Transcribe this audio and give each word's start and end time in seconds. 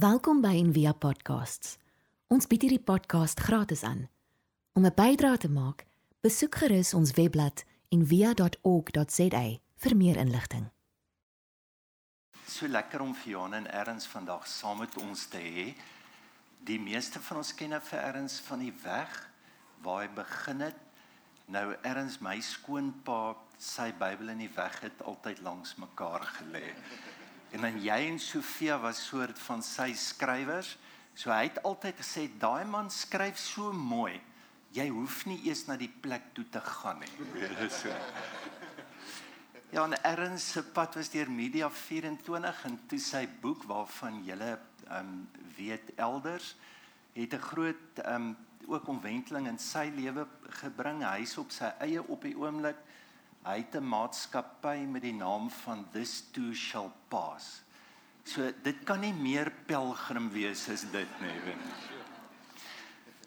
Welkom 0.00 0.38
by 0.40 0.54
Envia 0.56 0.94
Podcasts. 0.96 1.74
Ons 2.32 2.46
bied 2.48 2.62
hierdie 2.64 2.80
podcast 2.80 3.40
gratis 3.44 3.82
aan. 3.84 4.06
Om 4.72 4.86
'n 4.86 4.94
bydrae 4.96 5.36
te 5.36 5.50
maak, 5.50 5.84
besoek 6.24 6.54
gerus 6.54 6.94
ons 6.94 7.12
webblad 7.18 7.64
en 7.88 8.06
via.org.za 8.06 9.42
vir 9.76 9.96
meer 9.96 10.16
inligting. 10.16 10.70
So 12.46 12.66
lekker 12.66 13.00
om 13.00 13.14
Fiona 13.14 13.56
en 13.56 13.68
Erns 13.72 14.06
vandag 14.06 14.46
saam 14.46 14.78
met 14.78 14.96
ons 14.96 15.26
te 15.26 15.38
hê. 15.38 15.76
Die 16.64 16.80
meeste 16.80 17.20
van 17.20 17.36
ons 17.36 17.54
ken 17.54 17.80
vir 17.80 18.00
Erns 18.00 18.40
van 18.40 18.58
die 18.58 18.74
weg 18.82 19.30
waar 19.82 20.00
hy 20.00 20.08
begin 20.14 20.60
het. 20.60 20.80
Nou 21.44 21.74
Erns 21.82 22.20
my 22.20 22.40
skoonpa, 22.40 23.36
sy 23.58 23.92
Bybel 23.92 24.28
in 24.28 24.38
die 24.38 24.54
weg 24.54 24.80
het 24.80 25.02
altyd 25.02 25.40
langs 25.40 25.74
mekaar 25.74 26.24
gelê. 26.24 26.72
En 27.50 27.60
dan 27.66 27.80
jy 27.82 27.98
en 28.10 28.18
Sofia 28.18 28.78
was 28.78 29.02
soort 29.06 29.38
van 29.38 29.62
sy 29.62 29.92
skrywers. 29.98 30.76
So 31.14 31.32
hy 31.34 31.48
het 31.48 31.62
altyd 31.66 31.98
gesê 31.98 32.28
daai 32.40 32.64
man 32.64 32.90
skryf 32.94 33.38
so 33.38 33.72
mooi. 33.72 34.20
Jy 34.72 34.86
hoef 34.94 35.24
nie 35.26 35.40
eers 35.48 35.64
na 35.66 35.74
die 35.76 35.90
plek 35.90 36.30
toe 36.34 36.46
te 36.50 36.62
gaan 36.62 37.02
nie. 37.02 37.10
so. 37.80 37.90
Ja, 39.70 39.84
en 39.84 39.94
Erns 40.02 40.52
se 40.52 40.62
pad 40.62 40.96
was 40.98 41.10
deur 41.10 41.30
Media 41.30 41.68
24 41.70 42.64
en 42.66 42.78
toe 42.90 42.98
sy 42.98 43.26
boek 43.42 43.66
waarvan 43.70 44.22
julle 44.26 44.56
ehm 44.88 45.10
um, 45.12 45.12
weet 45.56 45.92
elders 45.96 46.56
het 47.14 47.34
'n 47.34 47.46
groot 47.50 48.02
ehm 48.02 48.14
um, 48.30 48.36
ook 48.66 48.88
omwenteling 48.88 49.46
in 49.46 49.58
sy 49.58 49.90
lewe 49.94 50.26
gebring. 50.62 51.02
Hy's 51.02 51.36
op 51.38 51.50
sy 51.50 51.70
eie 51.78 52.02
op 52.02 52.22
die 52.22 52.36
oomblik. 52.36 52.76
Hy 53.40 53.56
het 53.56 53.74
'n 53.74 53.88
maatskappy 53.88 54.84
met 54.84 55.02
die 55.02 55.16
naam 55.16 55.50
van 55.50 55.86
This 55.92 56.24
Too 56.30 56.52
Shall 56.52 56.92
Pass. 57.08 57.62
So 58.24 58.52
dit 58.62 58.84
kan 58.84 59.00
nie 59.00 59.12
meer 59.12 59.50
pelgrim 59.66 60.30
wees 60.30 60.68
as 60.68 60.84
dit 60.92 61.20
nie, 61.20 61.40
weet. 61.44 61.58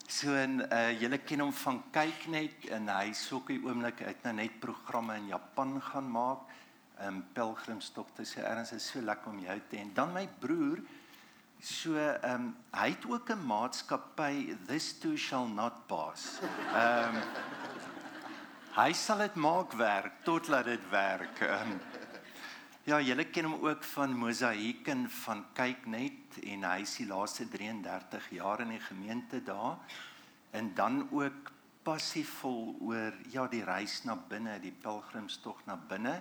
So 0.06 0.34
en 0.34 0.60
uh 0.72 1.00
julle 1.00 1.18
ken 1.18 1.40
hom 1.40 1.52
van 1.52 1.82
kyk 1.90 2.26
net 2.30 2.68
en 2.70 2.88
hy 2.88 3.12
soek 3.12 3.48
die 3.48 3.58
oomblik 3.64 4.02
uit 4.02 4.22
nou 4.22 4.34
net 4.34 4.60
programme 4.60 5.16
in 5.16 5.26
Japan 5.32 5.80
gaan 5.82 6.10
maak. 6.10 6.46
Um 7.02 7.24
pelgrimstogte 7.34 8.22
sê 8.22 8.44
erns 8.44 8.72
is 8.72 8.86
so 8.86 9.00
lekker 9.00 9.32
om 9.32 9.40
jou 9.42 9.60
te 9.68 9.76
en 9.76 9.90
dan 9.94 10.12
my 10.12 10.28
broer 10.40 10.78
so 11.60 11.98
um 12.22 12.52
hy 12.70 12.88
het 12.90 13.04
ook 13.10 13.30
'n 13.30 13.46
maatskappy 13.46 14.56
this 14.66 14.92
too 14.92 15.16
shall 15.16 15.48
not 15.48 15.88
pass. 15.88 16.38
Um 16.70 17.18
hy 18.74 18.92
sal 18.92 19.18
dit 19.18 19.34
maak 19.34 19.72
werk 19.78 20.24
tot 20.24 20.48
laat 20.48 20.64
dit 20.64 20.90
werk. 20.90 21.40
Um, 21.40 21.78
Ja, 22.84 22.98
julle 23.00 23.24
ken 23.32 23.46
hom 23.48 23.62
ook 23.64 23.84
van 23.94 24.12
Mosaïek 24.12 24.90
en 24.92 25.06
van 25.24 25.38
kyk 25.56 25.86
net 25.88 26.34
en 26.44 26.66
hy 26.68 26.82
is 26.82 26.98
die 27.00 27.06
laaste 27.08 27.46
33 27.48 28.26
jaar 28.36 28.60
in 28.60 28.74
die 28.74 28.82
gemeente 28.84 29.40
daar. 29.40 29.78
En 30.52 30.68
dan 30.76 31.06
ook 31.08 31.48
passievol 31.82 32.74
oor 32.84 33.16
ja, 33.32 33.46
die 33.48 33.62
reis 33.64 34.02
na 34.04 34.18
binne, 34.28 34.58
die 34.60 34.74
pelgrimstog 34.84 35.62
na 35.64 35.78
binne. 35.80 36.18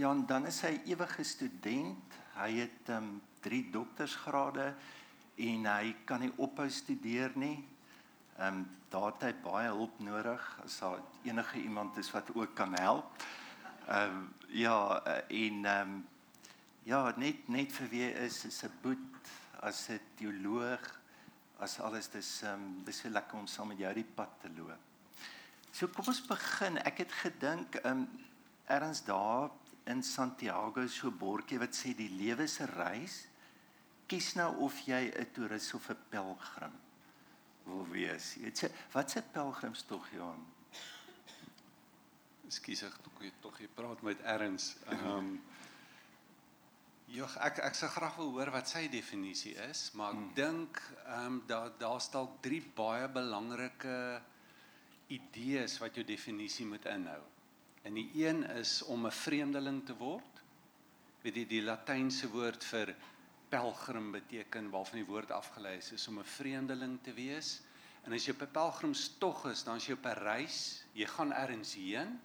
Ja, 0.00 0.08
en 0.08 0.24
dan 0.24 0.48
is 0.48 0.62
hy 0.64 0.78
ewige 0.88 1.28
student. 1.28 2.16
Hy 2.38 2.50
het 2.62 2.88
ehm 2.88 3.12
um, 3.12 3.22
3 3.44 3.60
doktorsgrade 3.76 4.70
en 5.36 5.66
hy 5.68 5.94
kan 6.08 6.24
nie 6.24 6.32
ophou 6.40 6.70
studeer 6.72 7.36
nie. 7.36 7.58
Ehm 8.38 8.46
um, 8.56 8.70
daar 8.88 9.12
het 9.12 9.22
hy 9.22 9.32
baie 9.42 9.68
hulp 9.70 9.98
nodig 10.02 10.42
as 10.64 10.78
daar 10.82 10.98
enige 11.22 11.58
iemand 11.58 11.96
is 11.96 12.10
wat 12.10 12.34
ook 12.34 12.54
kan 12.54 12.74
help. 12.74 13.22
Ehm 13.86 14.10
um, 14.10 14.34
ja 14.48 15.02
eh, 15.04 15.46
en 15.46 15.64
ehm 15.64 15.88
um, 15.88 16.08
ja 16.82 17.12
net 17.16 17.48
net 17.48 17.72
vir 17.72 17.88
wie 17.88 18.10
is 18.26 18.44
is 18.44 18.62
'n 18.64 18.72
boet 18.82 19.30
as 19.60 19.88
'n 19.88 20.00
teoloog 20.18 21.00
as 21.58 21.78
alles 21.80 22.10
dis 22.10 22.42
ehm 22.42 22.52
um, 22.54 22.84
dis 22.84 22.98
so 22.98 23.08
lekker 23.08 23.38
om 23.38 23.46
saam 23.46 23.68
met 23.68 23.78
jou 23.78 23.94
die 23.94 24.10
pad 24.14 24.30
te 24.40 24.50
loop. 24.56 24.82
So 25.70 25.88
kom 25.88 26.06
ons 26.06 26.26
begin. 26.26 26.78
Ek 26.78 26.98
het 26.98 27.12
gedink 27.12 27.74
ehm 27.74 27.98
um, 27.98 28.08
erns 28.66 29.04
daar 29.04 29.50
in 29.84 30.02
Santiago 30.02 30.86
so 30.86 31.10
bordjie 31.10 31.58
wat 31.58 31.74
sê 31.74 31.94
die 31.94 32.10
lewe 32.10 32.46
se 32.46 32.66
reis. 32.66 33.26
Kies 34.06 34.34
nou 34.34 34.56
of 34.56 34.80
jy 34.80 35.12
'n 35.14 35.32
toerist 35.32 35.74
of 35.74 35.90
'n 35.90 35.98
pelgrim 36.08 36.83
wil 37.64 37.86
wees. 37.92 38.34
Jy 38.40 38.52
sê 38.52 38.70
wat 38.92 39.10
se 39.10 39.22
pelgrimstog 39.34 40.06
jy 40.12 40.20
aan? 40.24 40.44
Ekskuus 42.48 42.84
ek 42.86 43.00
tog 43.04 43.24
tog 43.42 43.60
jy 43.60 43.68
praat 43.74 44.02
met 44.02 44.22
erns. 44.36 44.74
Ehm 44.92 45.10
um, 45.16 45.34
Ja, 47.14 47.26
ek 47.46 47.60
ek 47.62 47.76
sou 47.78 47.88
graag 47.92 48.16
wil 48.18 48.30
hoor 48.34 48.50
wat 48.50 48.66
sy 48.66 48.88
definisie 48.90 49.52
is, 49.68 49.90
maar 49.94 50.14
ek 50.14 50.16
hmm. 50.16 50.30
dink 50.34 50.80
ehm 51.04 51.26
um, 51.26 51.36
daar 51.46 51.68
daar 51.78 52.00
staan 52.00 52.32
drie 52.42 52.62
baie 52.74 53.06
belangrike 53.12 53.98
idees 55.12 55.76
wat 55.82 55.94
jou 55.94 56.04
definisie 56.08 56.66
moet 56.66 56.88
inhou. 56.90 57.20
En 57.84 57.94
die 58.00 58.08
een 58.16 58.42
is 58.56 58.82
om 58.82 59.06
'n 59.06 59.12
vreemdeling 59.12 59.84
te 59.86 59.94
word. 59.94 60.42
Weet 61.22 61.36
jy 61.36 61.44
die 61.46 61.62
latynse 61.62 62.28
woord 62.32 62.64
vir 62.64 62.94
pelgrim 63.54 64.10
beteken 64.10 64.70
waarvan 64.70 64.98
die 64.98 65.06
woord 65.06 65.30
afgelei 65.30 65.76
is, 65.78 65.92
is 65.92 66.08
om 66.08 66.18
'n 66.18 66.32
vreemdeling 66.38 66.98
te 67.02 67.12
wees. 67.14 67.60
En 68.04 68.12
as 68.12 68.26
jy 68.26 68.32
op 68.34 68.42
'n 68.42 68.52
pelgrimstog 68.52 69.46
is, 69.50 69.64
dan 69.64 69.76
is 69.76 69.86
jy 69.86 69.92
op 69.92 70.06
'n 70.06 70.22
reis, 70.22 70.84
jy 70.92 71.06
gaan 71.06 71.32
ergens 71.32 71.74
heen 71.74 72.20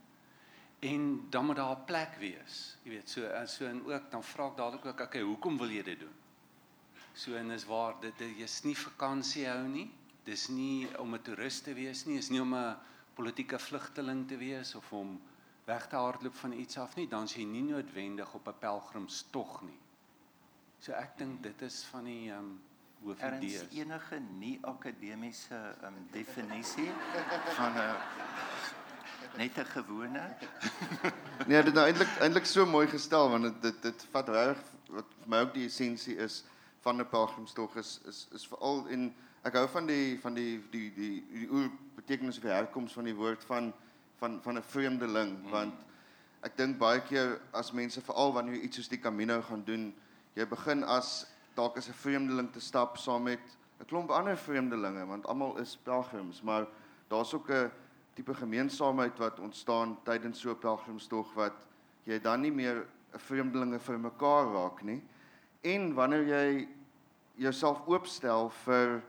en 0.80 1.28
dan 1.30 1.46
moet 1.46 1.56
daar 1.56 1.76
'n 1.78 1.86
plek 1.86 2.16
wees. 2.20 2.78
Jy 2.84 2.90
weet, 2.90 3.10
so 3.10 3.46
so 3.46 3.66
en 3.66 3.86
ook 3.86 4.12
dan 4.12 4.24
vra 4.24 4.48
ek 4.48 4.58
dadelik 4.58 4.86
ook, 4.86 5.00
okay, 5.00 5.22
hoekom 5.22 5.58
wil 5.58 5.70
jy 5.70 5.84
dit 5.84 6.00
doen? 6.00 6.16
So 7.14 7.36
en 7.36 7.52
is 7.52 7.66
waar 7.66 8.00
dit 8.02 8.18
dit 8.18 8.38
is 8.38 8.64
nie 8.64 8.78
vakansie 8.78 9.48
hou 9.48 9.68
nie. 9.68 9.92
Dis 10.24 10.48
nie 10.48 10.88
om 10.98 11.14
'n 11.14 11.22
toerist 11.22 11.64
te 11.64 11.74
wees 11.74 12.06
nie, 12.06 12.18
is 12.18 12.30
nie 12.30 12.42
om 12.42 12.56
'n 12.56 12.78
politieke 13.14 13.60
vlugteling 13.60 14.28
te 14.28 14.38
wees 14.38 14.76
of 14.76 14.94
om 14.94 15.22
weg 15.66 15.88
te 15.88 15.96
hardloop 15.96 16.36
van 16.36 16.54
iets 16.54 16.78
af 16.78 16.96
nie, 16.96 17.08
dan 17.08 17.24
is 17.24 17.34
jy 17.34 17.44
nie 17.44 17.64
noodwendig 17.64 18.34
op 18.34 18.48
'n 18.48 18.60
pelgrimstog 18.60 19.62
nie. 19.62 19.80
So 20.80 20.96
ek 20.96 21.18
dink 21.20 21.42
dit 21.44 21.62
is 21.68 21.84
van 21.92 22.06
die 22.08 22.30
ehm 22.32 22.40
um, 22.40 22.52
hoofidees. 23.04 23.56
Er 23.62 23.68
is 23.68 23.78
enige 23.80 24.20
nie 24.40 24.60
akademiese 24.64 25.56
ehm 25.56 25.88
um, 25.90 26.08
definisie 26.14 26.92
van 27.58 27.74
'n 27.74 27.84
uh, 27.84 27.96
net 29.38 29.58
'n 29.60 29.66
gewone. 29.66 30.24
nee, 31.48 31.64
dit 31.64 31.74
nou 31.74 31.86
eintlik 31.86 32.16
eintlik 32.20 32.46
so 32.46 32.66
mooi 32.66 32.88
gestel 32.88 33.30
want 33.30 33.44
dit 33.44 33.62
dit, 33.62 33.82
dit 33.82 34.08
vat 34.12 34.30
reg 34.30 34.64
wat 34.90 35.06
vir 35.20 35.30
my 35.36 35.44
ook 35.44 35.54
die 35.54 35.66
essensie 35.68 36.16
is 36.16 36.44
van 36.82 37.00
'n 37.00 37.10
pelgrimstog 37.10 37.76
is 37.76 38.00
is 38.08 38.28
is 38.32 38.48
veral 38.48 38.86
in 38.88 39.14
ek 39.44 39.54
hou 39.54 39.68
van 39.68 39.86
die 39.86 40.20
van 40.20 40.34
die 40.34 40.64
die 40.72 40.94
die 40.96 41.26
die 41.32 41.50
oor 41.52 41.70
betekenis 41.96 42.38
of 42.38 42.44
herkoms 42.44 42.94
van 42.94 43.04
die 43.04 43.16
woord 43.16 43.44
van 43.44 43.74
van 44.16 44.42
van 44.42 44.58
'n 44.58 44.64
vreemdeling 44.64 45.44
mm. 45.44 45.50
want 45.52 45.76
ek 46.42 46.58
dink 46.58 46.78
baie 46.78 47.02
keer 47.02 47.40
as 47.52 47.72
mense 47.72 48.02
veral 48.02 48.34
wanneer 48.34 48.56
jy 48.56 48.62
iets 48.62 48.80
soos 48.80 48.88
die 48.88 49.00
Camino 49.00 49.42
gaan 49.42 49.64
doen, 49.64 49.94
jy 50.40 50.48
begin 50.48 50.86
as 50.88 51.28
dalk 51.56 51.78
as 51.78 51.90
'n 51.90 51.94
vreemdeling 51.94 52.52
te 52.52 52.62
stap 52.62 52.98
saam 52.98 53.24
met 53.24 53.44
'n 53.80 53.86
klomp 53.86 54.12
ander 54.12 54.38
vreemdelinge 54.38 55.06
want 55.06 55.28
almal 55.28 55.58
is 55.58 55.78
pelgrims, 55.84 56.42
maar 56.42 56.68
daar's 57.10 57.34
ook 57.34 57.50
'n 57.50 57.72
tipe 58.16 58.34
gemeenskapheid 58.34 59.18
wat 59.20 59.40
ontstaan 59.40 59.98
tydens 60.04 60.40
so 60.40 60.52
'n 60.52 60.60
pelgrimstog 60.60 61.34
wat 61.34 61.68
jy 62.04 62.20
dan 62.20 62.42
nie 62.42 62.52
meer 62.52 62.88
'n 63.14 63.20
vreemdelinge 63.20 63.80
vir 63.80 64.00
mekaar 64.00 64.46
raak 64.54 64.82
nie. 64.84 65.04
En 65.62 65.94
wanneer 65.94 66.24
jy 66.24 66.68
jouself 67.36 67.88
oopstel 67.88 68.50
vir 68.50 69.02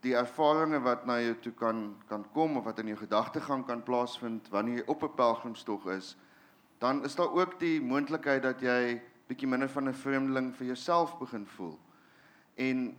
die 0.00 0.14
ervarings 0.14 0.82
wat 0.84 1.06
na 1.06 1.20
jou 1.20 1.34
toe 1.34 1.52
kan 1.52 1.96
kan 2.08 2.24
kom 2.32 2.56
of 2.56 2.64
wat 2.64 2.78
in 2.78 2.86
jou 2.86 2.96
gedagtegang 2.96 3.66
kan 3.66 3.82
plaasvind 3.82 4.48
wanneer 4.48 4.76
jy 4.76 4.84
op 4.86 5.02
'n 5.02 5.14
pelgrimstog 5.14 5.86
is, 5.86 6.16
dan 6.78 7.04
is 7.04 7.14
daar 7.14 7.32
ook 7.32 7.60
die 7.60 7.80
moontlikheid 7.80 8.42
dat 8.42 8.60
jy 8.60 9.00
bietjie 9.28 9.48
minder 9.48 9.68
van 9.68 9.88
'n 9.88 9.94
vreemdeling 9.94 10.54
vir 10.56 10.66
jouself 10.66 11.18
begin 11.18 11.46
voel. 11.46 11.78
En 12.54 12.96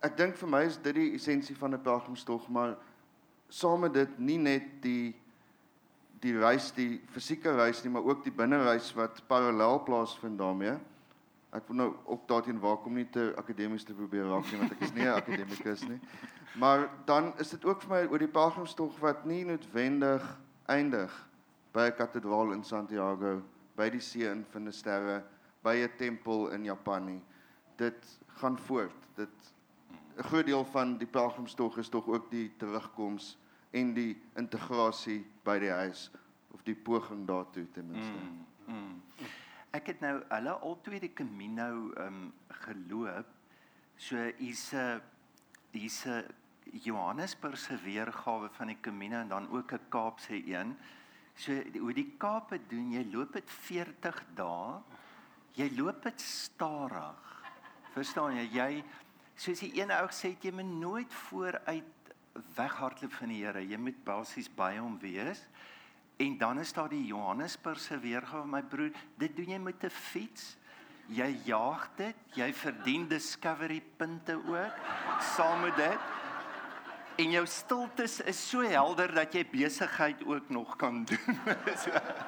ek 0.00 0.16
dink 0.16 0.36
vir 0.36 0.48
my 0.48 0.62
is 0.64 0.76
dit 0.76 0.94
die 0.94 1.14
essensie 1.14 1.56
van 1.56 1.74
'n 1.74 1.82
pelgrimstog, 1.82 2.48
maar 2.48 2.76
saam 3.48 3.80
met 3.80 3.94
dit 3.94 4.18
nie 4.18 4.38
net 4.38 4.82
die 4.82 5.14
die 6.24 6.38
reis 6.38 6.72
die 6.72 7.02
fisieke 7.12 7.52
reis 7.52 7.82
nie 7.84 7.90
maar 7.92 8.04
ook 8.04 8.24
die 8.24 8.32
binnereis 8.32 8.94
wat 8.96 9.22
parallel 9.28 9.82
plaasvind 9.84 10.38
daarmee. 10.38 10.78
Ek 11.54 11.68
wil 11.68 11.76
nou 11.76 11.90
ook 12.04 12.28
daarteen 12.28 12.60
waar 12.60 12.80
kom 12.82 12.94
nie 12.94 13.06
te 13.10 13.32
akademies 13.36 13.84
te 13.84 13.94
probeer 13.94 14.24
raak 14.24 14.48
nie 14.50 14.58
want 14.58 14.72
ek 14.72 14.80
is 14.80 14.94
nie 14.94 15.04
'n 15.04 15.14
akademikus 15.20 15.84
nie. 15.88 16.00
Maar 16.54 16.88
dan 17.04 17.32
is 17.38 17.50
dit 17.50 17.64
ook 17.64 17.82
vir 17.82 17.90
my 17.90 18.06
oor 18.10 18.18
die 18.18 18.28
pelgrimstog 18.28 18.98
wat 19.00 19.24
nie 19.24 19.44
noodwendig 19.44 20.24
eindig 20.66 21.12
by 21.72 21.90
'n 21.90 21.96
kathedraal 21.96 22.52
in 22.52 22.64
Santiago, 22.64 23.42
by 23.76 23.90
die 23.90 24.00
see 24.00 24.30
in 24.30 24.44
Finisterre, 24.44 25.22
by 25.64 25.74
'n 25.82 25.96
tempel 25.96 26.50
in 26.52 26.64
Japan 26.64 27.04
nie. 27.04 27.22
Dit 27.76 28.18
gaan 28.38 28.58
voort. 28.58 29.08
Dit 29.16 29.52
'n 30.16 30.22
groot 30.22 30.46
deel 30.46 30.64
van 30.64 30.98
die 30.98 31.06
pelgrimstog 31.06 31.78
is 31.78 31.88
tog 31.88 32.06
ook 32.06 32.30
die 32.30 32.52
terugkoms 32.56 33.38
en 33.70 33.94
die 33.94 34.20
integrasie 34.36 35.24
by 35.42 35.58
die 35.58 35.70
huis 35.70 36.10
of 36.50 36.62
die 36.62 36.76
poging 36.76 37.26
daartoe 37.26 37.70
ten 37.72 37.90
minste. 37.90 38.18
Mm, 38.66 38.74
mm. 38.74 39.02
Ek 39.70 39.86
het 39.86 40.00
nou 40.00 40.22
hulle 40.28 40.50
al 40.50 40.80
twee 40.80 41.00
die 41.00 41.12
Camino 41.12 41.90
ehm 41.96 42.06
um, 42.06 42.32
geloop 42.48 43.26
So 43.96 44.16
hier's 44.38 44.72
'n 44.74 45.00
hier's 45.72 46.04
'n 46.06 46.24
Johannesburg 46.82 47.58
se 47.58 47.76
weergawe 47.76 48.48
van 48.50 48.66
die 48.66 48.80
Camino 48.80 49.20
en 49.20 49.28
dan 49.28 49.50
ook 49.50 49.72
'n 49.72 49.88
Kaapse 49.88 50.46
een. 50.46 50.76
So 51.34 51.52
hoe 51.78 51.92
die 51.92 52.14
Kaape 52.18 52.60
doen, 52.68 52.92
jy 52.92 53.06
loop 53.12 53.32
dit 53.32 53.50
40 53.50 54.24
dae. 54.34 54.82
Jy 55.54 55.68
loop 55.76 56.02
dit 56.02 56.20
stadig. 56.20 57.34
Verstaan 57.94 58.34
jy? 58.40 58.46
Jy 58.50 58.70
soos 59.38 59.60
die 59.62 59.70
een 59.78 59.92
ou 59.94 60.06
gesê 60.10 60.32
het 60.32 60.46
jy 60.46 60.50
moet 60.54 60.72
nooit 60.80 61.14
vooruit 61.28 62.10
weghardloop 62.56 63.14
van 63.20 63.30
die 63.30 63.44
Here. 63.44 63.62
Jy 63.62 63.78
moet 63.78 64.00
basies 64.06 64.50
by 64.50 64.72
hom 64.80 64.98
wees. 65.02 65.44
En 66.18 66.36
dan 66.38 66.58
is 66.62 66.72
daar 66.74 66.90
die 66.90 67.04
Johannesburg 67.06 67.80
se 67.82 67.98
weergawe 67.98 68.46
my 68.46 68.62
broer, 68.62 68.90
dit 69.18 69.34
doen 69.36 69.54
jy 69.54 69.58
met 69.58 69.84
'n 69.84 69.90
fiets. 69.90 70.56
Jy 71.06 71.30
jaag 71.44 71.90
dit, 71.96 72.16
jy 72.34 72.52
verdien 72.52 73.08
discovery 73.08 73.82
punte 73.96 74.34
ook 74.34 74.72
saam 75.36 75.60
met 75.60 75.76
dit. 75.76 75.98
En 77.16 77.30
jou 77.30 77.46
stiltes 77.46 78.20
is 78.20 78.48
so 78.48 78.62
helder 78.62 79.14
dat 79.14 79.34
jy 79.34 79.46
besigheid 79.50 80.24
ook 80.24 80.48
nog 80.48 80.76
kan 80.76 81.04
doen. 81.04 81.38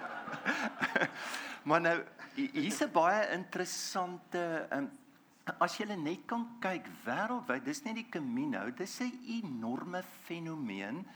maar 1.68 1.80
nou 1.80 2.02
hier's 2.36 2.82
'n 2.82 2.92
baie 2.92 3.32
interessante 3.32 4.68
um, 4.72 4.90
as 5.60 5.78
jy 5.78 5.86
net 5.94 6.26
kan 6.26 6.44
kyk 6.60 6.88
wêreldwyd, 7.04 7.64
dis 7.64 7.84
nie 7.84 7.94
die 7.94 8.10
Camino, 8.10 8.70
dis 8.70 9.00
'n 9.00 9.12
enorme 9.40 10.02
fenomeen 10.26 11.06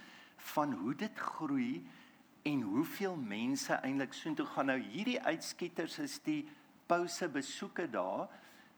van 0.54 0.72
hoe 0.72 0.94
dit 0.94 1.18
groei 1.18 1.84
en 2.42 2.62
hoeveel 2.62 3.16
mense 3.16 3.72
eintlik 3.82 4.12
soontoe 4.12 4.46
gaan. 4.46 4.66
Nou 4.66 4.78
hierdie 4.78 5.20
uitskieters 5.20 5.98
is 5.98 6.18
die 6.24 6.48
pouse 6.86 7.28
besoeke 7.28 7.90
daar, 7.90 8.28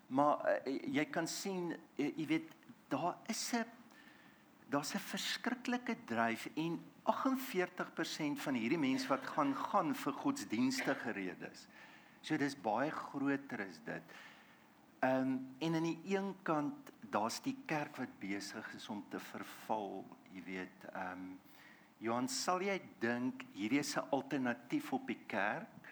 maar 0.08 0.42
uh, 0.66 0.78
jy 0.94 1.04
kan 1.04 1.26
sien 1.26 1.72
uh, 1.72 2.16
jy 2.16 2.26
weet 2.26 2.50
daar 2.88 3.16
is 3.28 3.52
'n 3.54 3.64
daar's 4.68 4.94
'n 4.94 4.98
verskriklike 4.98 5.96
dryf 6.06 6.48
en 6.56 6.80
48% 7.04 8.40
van 8.40 8.54
hierdie 8.54 8.78
mense 8.78 9.08
wat 9.08 9.26
gaan 9.26 9.54
gaan 9.54 9.94
vir 9.94 10.12
godsdienstige 10.12 11.10
redes. 11.10 11.68
So 12.22 12.38
dis 12.38 12.54
baie 12.54 12.90
groter 12.90 13.66
is 13.66 13.80
dit. 13.86 14.18
Ehm 15.02 15.22
um, 15.22 15.38
en 15.58 15.74
aan 15.74 15.88
die 15.88 15.98
een 16.14 16.34
kant 16.46 16.92
daar's 17.10 17.40
die 17.42 17.56
kerk 17.66 17.96
wat 17.98 18.12
besig 18.20 18.74
is 18.74 18.88
om 18.88 19.02
te 19.10 19.18
verval, 19.32 20.04
jy 20.32 20.42
weet, 20.46 20.84
ehm 20.92 21.24
um, 21.24 21.32
Johan, 22.02 22.26
sal 22.26 22.62
jy 22.66 22.80
dink 22.98 23.44
hierdie 23.54 23.78
is 23.78 23.96
'n 23.96 24.08
alternatief 24.10 24.92
op 24.92 25.06
die 25.06 25.20
kerk? 25.26 25.90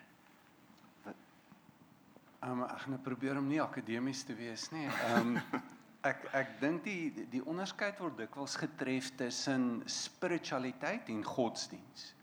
Ehm 2.40 2.50
um, 2.50 2.62
ek 2.64 2.78
gaan 2.78 2.90
nou 2.90 3.02
probeer 3.02 3.38
om 3.38 3.48
nie 3.48 3.60
akademies 3.62 4.22
te 4.24 4.34
wees 4.34 4.70
nie. 4.70 4.86
Ehm 4.86 5.36
um, 5.36 5.60
ek 6.10 6.24
ek 6.32 6.54
dink 6.60 6.84
die 6.84 7.26
die 7.30 7.42
onderskeid 7.44 7.98
word 8.00 8.16
dikwels 8.16 8.56
getref 8.56 9.10
tussen 9.16 9.82
spiritualiteit 9.86 11.08
en 11.08 11.24
godsdiens. 11.24 12.14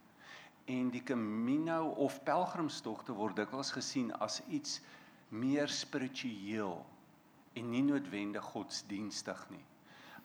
En 0.68 0.90
die 0.92 1.04
Camino 1.04 1.94
of 2.04 2.20
pelgrimstogte 2.28 3.16
word 3.16 3.38
dikwels 3.40 3.72
gesien 3.72 4.12
as 4.20 4.42
iets 4.52 4.82
meer 5.32 5.72
spiritueel 5.72 6.82
en 7.58 7.70
nie 7.72 7.84
noodwendig 7.88 8.44
godsdienstig 8.54 9.46
nie. 9.50 9.64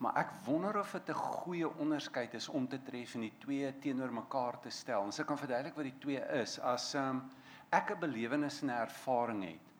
Maar 0.02 0.16
ek 0.24 0.32
wonder 0.46 0.80
of 0.80 0.92
dit 0.92 1.08
'n 1.08 1.14
goeie 1.14 1.68
onderskeid 1.78 2.34
is 2.34 2.48
om 2.48 2.66
te 2.68 2.82
tref 2.82 3.14
en 3.14 3.20
die 3.20 3.38
twee 3.38 3.72
teenoor 3.78 4.12
mekaar 4.12 4.60
te 4.60 4.70
stel. 4.70 5.02
Ons 5.02 5.22
kan 5.24 5.38
verduidelik 5.38 5.76
wat 5.76 5.84
die 5.84 5.98
twee 5.98 6.22
is. 6.42 6.58
As 6.58 6.94
um, 6.94 7.22
ek 7.70 7.90
'n 7.94 8.00
belewenis 8.00 8.62
en 8.62 8.68
'n 8.68 8.82
ervaring 8.82 9.44
het 9.44 9.72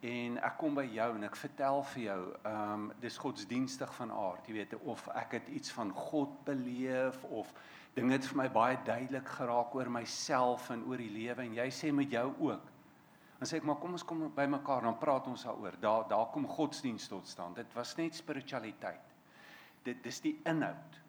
en 0.00 0.38
ek 0.38 0.58
kom 0.58 0.74
by 0.74 0.84
jou 0.84 1.14
en 1.14 1.24
ek 1.24 1.36
vertel 1.36 1.82
vir 1.82 2.02
jou, 2.02 2.36
ehm 2.44 2.72
um, 2.72 2.92
dis 3.00 3.18
godsdienstig 3.18 3.94
van 3.94 4.10
aard, 4.12 4.46
jy 4.46 4.52
weet, 4.52 4.74
of 4.84 5.08
ek 5.08 5.32
het 5.32 5.48
iets 5.48 5.72
van 5.72 5.90
God 5.90 6.44
beleef 6.44 7.24
of 7.24 7.52
dinge 7.94 8.12
het 8.16 8.26
vir 8.26 8.38
my 8.42 8.48
baie 8.50 8.78
duidelik 8.84 9.28
geraak 9.38 9.74
oor 9.74 9.90
myself 9.90 10.70
en 10.74 10.84
oor 10.88 10.98
die 10.98 11.12
lewe 11.12 11.44
en 11.46 11.54
jy 11.54 11.68
sê 11.70 11.92
met 11.94 12.10
jou 12.10 12.26
ook. 12.48 12.70
Dan 13.38 13.50
sê 13.50 13.58
ek 13.58 13.66
maar 13.68 13.80
kom 13.82 13.94
ons 13.94 14.06
kom 14.06 14.28
by 14.34 14.46
mekaar 14.50 14.86
dan 14.86 14.98
praat 14.98 15.26
ons 15.30 15.44
daaroor. 15.46 15.78
Daar 15.80 16.08
daar 16.08 16.30
kom 16.32 16.46
godsdienst 16.48 17.10
tot 17.12 17.28
stand. 17.28 17.56
Dit 17.56 17.74
was 17.74 17.96
net 17.98 18.14
spiritualiteit 18.14 19.14
dit 19.84 20.04
dis 20.04 20.20
die 20.24 20.34
inhoud. 20.48 21.00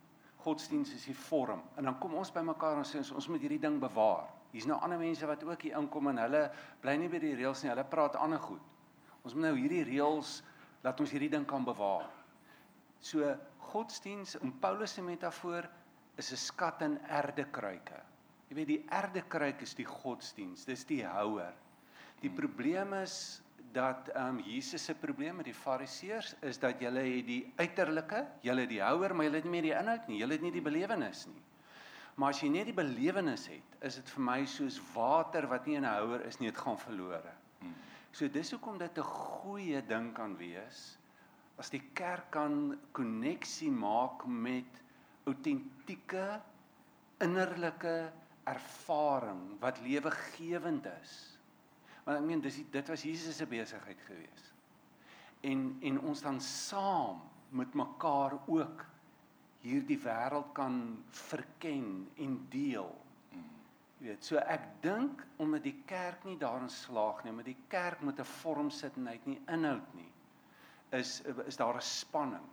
Godsdiens 0.46 0.92
is 0.94 1.08
die 1.08 1.18
vorm. 1.18 1.64
En 1.80 1.88
dan 1.88 1.98
kom 2.02 2.16
ons 2.20 2.32
by 2.34 2.44
mekaar 2.46 2.82
en 2.82 2.88
sê 2.88 3.00
ons, 3.02 3.14
ons 3.18 3.30
moet 3.32 3.42
hierdie 3.42 3.62
ding 3.62 3.80
bewaar. 3.82 4.28
Hier's 4.52 4.68
nou 4.70 4.78
ander 4.84 5.00
mense 5.00 5.28
wat 5.28 5.44
ook 5.44 5.66
hier 5.68 5.80
inkom 5.80 6.12
en 6.12 6.22
hulle 6.22 6.44
bly 6.84 6.96
nie 7.00 7.10
by 7.12 7.22
die 7.24 7.34
reëls 7.40 7.64
nie. 7.64 7.72
Hulle 7.72 7.88
praat 7.90 8.18
ander 8.20 8.42
goed. 8.44 8.62
Ons 9.26 9.34
moet 9.34 9.48
nou 9.48 9.56
hierdie 9.58 9.84
reëls 9.88 10.38
laat 10.86 11.02
ons 11.02 11.12
hierdie 11.16 11.32
ding 11.34 11.48
kan 11.50 11.66
bewaar. 11.66 12.06
So 13.02 13.26
godsdiens 13.72 14.36
in 14.42 14.54
Paulus 14.62 14.94
se 14.96 15.04
metafoor 15.04 15.68
is 16.18 16.32
'n 16.32 16.38
skat 16.38 16.82
in 16.82 17.00
erdekruike. 17.08 18.02
Jy 18.50 18.56
weet 18.56 18.68
die 18.68 18.86
erdekruik 18.90 19.62
is 19.62 19.74
die 19.76 19.86
godsdiens, 19.86 20.66
dis 20.66 20.86
die 20.86 21.04
houer. 21.04 21.54
Die 22.22 22.30
probleem 22.30 22.94
is 22.94 23.42
dat 23.74 24.10
ehm 24.14 24.38
um, 24.38 24.40
Jesus 24.40 24.86
se 24.86 24.96
probleem 24.96 25.36
met 25.36 25.46
die 25.46 25.54
fariseërs 25.54 26.36
is 26.42 26.60
dat 26.60 26.80
julle 26.80 27.00
het 27.00 27.26
die 27.28 27.54
uiterlike, 27.58 28.26
julle 28.42 28.62
het 28.62 28.70
die 28.70 28.82
houer, 28.82 29.16
maar 29.16 29.26
julle 29.26 29.36
het 29.36 29.44
nie 29.44 29.52
meer 29.52 29.68
die 29.70 29.80
inhoud 29.80 30.08
nie. 30.08 30.20
Julle 30.20 30.34
het 30.34 30.42
nie 30.42 30.52
die 30.52 30.62
belewenis 30.62 31.26
nie. 31.28 31.44
Maar 32.16 32.30
as 32.30 32.42
jy 32.42 32.50
net 32.50 32.66
die 32.66 32.74
belewenis 32.74 33.48
het, 33.48 33.76
is 33.82 33.96
dit 33.96 34.10
vir 34.10 34.24
my 34.24 34.46
soos 34.46 34.80
water 34.94 35.48
wat 35.48 35.66
nie 35.68 35.76
in 35.76 35.84
'n 35.84 35.96
houer 35.98 36.22
is 36.26 36.40
nie, 36.40 36.48
dit 36.48 36.58
gaan 36.58 36.78
verlore. 36.78 37.34
So 38.12 38.28
dis 38.28 38.52
hoekom 38.52 38.78
dit 38.78 38.98
'n 38.98 39.04
goeie 39.04 39.82
ding 39.82 40.14
kan 40.14 40.38
wees 40.38 40.98
as 41.58 41.72
die 41.72 41.82
kerk 41.96 42.32
kan 42.36 42.76
koneksie 42.96 43.72
maak 43.72 44.26
met 44.28 44.82
autentieke 45.26 46.42
innerlike 47.24 48.12
ervaring 48.46 49.60
wat 49.60 49.80
lewegewend 49.82 50.86
is. 51.02 51.14
Want 52.06 52.20
ek 52.20 52.28
meen 52.28 52.44
dis 52.44 52.60
dit 52.72 52.92
was 52.92 53.06
Jesus 53.06 53.38
se 53.38 53.48
besigheid 53.50 54.02
geweest. 54.08 54.52
En 55.46 55.78
en 55.82 56.00
ons 56.00 56.22
dan 56.22 56.42
saam 56.42 57.24
met 57.56 57.74
mekaar 57.74 58.38
ook 58.46 58.86
hierdie 59.66 59.98
wêreld 60.04 60.52
kan 60.54 60.78
verken 61.10 62.08
en 62.22 62.38
deel. 62.54 62.92
Jy 63.96 64.12
weet, 64.12 64.26
so 64.28 64.38
ek 64.38 64.66
dink 64.84 65.24
omdat 65.42 65.64
die 65.66 65.78
kerk 65.90 66.26
nie 66.28 66.38
daarin 66.38 66.70
slaag 66.70 67.24
nie, 67.24 67.32
omdat 67.32 67.48
die 67.50 67.64
kerk 67.72 68.02
met 68.06 68.20
'n 68.20 68.32
vorm 68.42 68.70
sit 68.70 68.98
en 68.98 69.08
hy 69.08 69.14
het 69.14 69.26
nie 69.26 69.42
inhoud 69.48 69.94
nie, 69.96 70.12
is 70.92 71.22
is 71.48 71.58
daar 71.58 71.76
'n 71.76 71.82
spanning. 71.82 72.48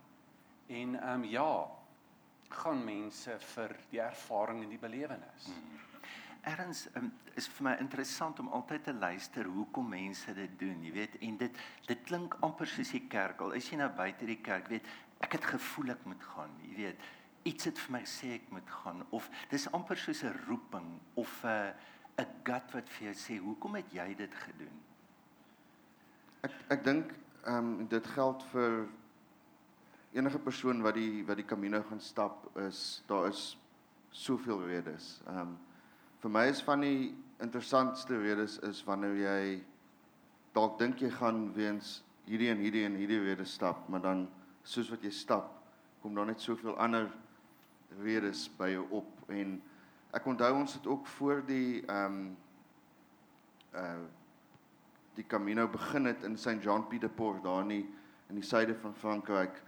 En 0.67 0.95
ehm 0.95 1.13
um, 1.13 1.23
ja, 1.23 1.69
gaan 2.55 2.85
mense 2.85 3.39
vir 3.55 3.75
die 3.91 3.99
ervaring 3.99 4.63
en 4.63 4.69
die 4.69 4.81
belewenis. 4.81 5.49
Hmm 5.49 5.83
erns 6.43 6.87
um, 6.99 7.09
is 7.39 7.47
vir 7.55 7.67
my 7.69 7.73
interessant 7.81 8.39
om 8.43 8.51
altyd 8.55 8.83
te 8.87 8.93
luister 8.93 9.47
hoekom 9.47 9.87
mense 9.93 10.33
dit 10.35 10.55
doen, 10.59 10.83
jy 10.83 10.91
weet, 10.95 11.17
en 11.23 11.37
dit 11.39 11.59
dit 11.87 12.05
klink 12.07 12.35
amper 12.45 12.69
soos 12.69 12.91
die 12.93 13.05
kerk 13.11 13.41
al 13.43 13.55
is 13.57 13.69
jy 13.71 13.79
nou 13.79 13.89
buite 13.95 14.27
die 14.27 14.39
kerk, 14.43 14.67
weet, 14.71 14.87
ek 15.23 15.37
het 15.37 15.47
gevoel 15.53 15.93
ek 15.95 16.05
moet 16.09 16.25
gaan, 16.33 16.53
jy 16.67 16.75
weet, 16.81 17.07
iets 17.47 17.69
het 17.69 17.79
vir 17.85 17.95
my 17.95 18.03
sê 18.07 18.33
ek 18.37 18.51
moet 18.55 18.75
gaan 18.83 19.03
of 19.15 19.29
dis 19.51 19.67
amper 19.75 19.99
soos 19.99 20.23
'n 20.23 20.35
roeping 20.47 20.89
of 21.15 21.31
'n 21.45 21.73
'n 22.19 22.27
gut 22.43 22.75
wat 22.75 22.89
vir 22.89 23.07
jou 23.07 23.15
sê 23.15 23.39
hoekom 23.39 23.75
het 23.75 23.93
jy 23.93 24.13
dit 24.15 24.33
gedoen? 24.33 24.75
Ek 26.43 26.51
ek 26.69 26.83
dink 26.83 27.13
ehm 27.45 27.57
um, 27.57 27.87
dit 27.87 28.07
geld 28.07 28.43
vir 28.51 28.87
enige 30.13 30.39
persoon 30.39 30.81
wat 30.85 30.97
die 30.97 31.23
wat 31.25 31.39
die 31.39 31.45
Camino 31.45 31.81
gaan 31.89 32.01
stap 32.01 32.45
is 32.59 33.03
daar 33.07 33.27
is 33.27 33.57
soveel 34.11 34.65
redes. 34.65 35.21
Ehm 35.27 35.39
um, 35.39 35.57
vir 36.23 36.31
my 36.31 36.45
is 36.47 36.61
van 36.63 36.79
die 36.79 37.13
interessantste 37.43 38.17
redes 38.17 38.59
is 38.63 38.83
wanneer 38.87 39.15
jy 39.17 39.63
dalk 40.55 40.77
dink 40.79 41.01
jy 41.01 41.09
gaan 41.11 41.49
weens 41.55 42.03
hierdie 42.29 42.47
en 42.53 42.61
hierdie 42.63 42.85
en 42.85 42.95
hierdie 42.95 43.19
redes 43.19 43.53
stap, 43.57 43.89
maar 43.89 44.01
dan 44.01 44.27
soos 44.63 44.91
wat 44.93 45.03
jy 45.03 45.11
stap, 45.11 45.49
kom 46.01 46.15
daar 46.15 46.29
net 46.29 46.39
soveel 46.39 46.77
ander 46.79 47.09
redes 48.03 48.45
by 48.57 48.69
jou 48.71 48.85
op 49.01 49.29
en 49.33 49.57
ek 50.13 50.27
onthou 50.29 50.53
ons 50.55 50.77
het 50.77 50.87
ook 50.87 51.07
voor 51.17 51.43
die 51.47 51.81
ehm 51.87 52.19
um, 52.19 52.35
uh 53.73 54.03
die 55.13 55.25
Camino 55.29 55.67
begin 55.69 56.07
het 56.09 56.23
in 56.25 56.37
St 56.37 56.63
Jean 56.63 56.87
Pied 56.89 57.01
de 57.01 57.09
Port 57.09 57.43
daar 57.43 57.61
in 57.61 57.67
die, 57.67 57.83
in 58.29 58.39
die 58.39 58.43
suide 58.43 58.73
van 58.81 58.95
Frankryk 58.97 59.59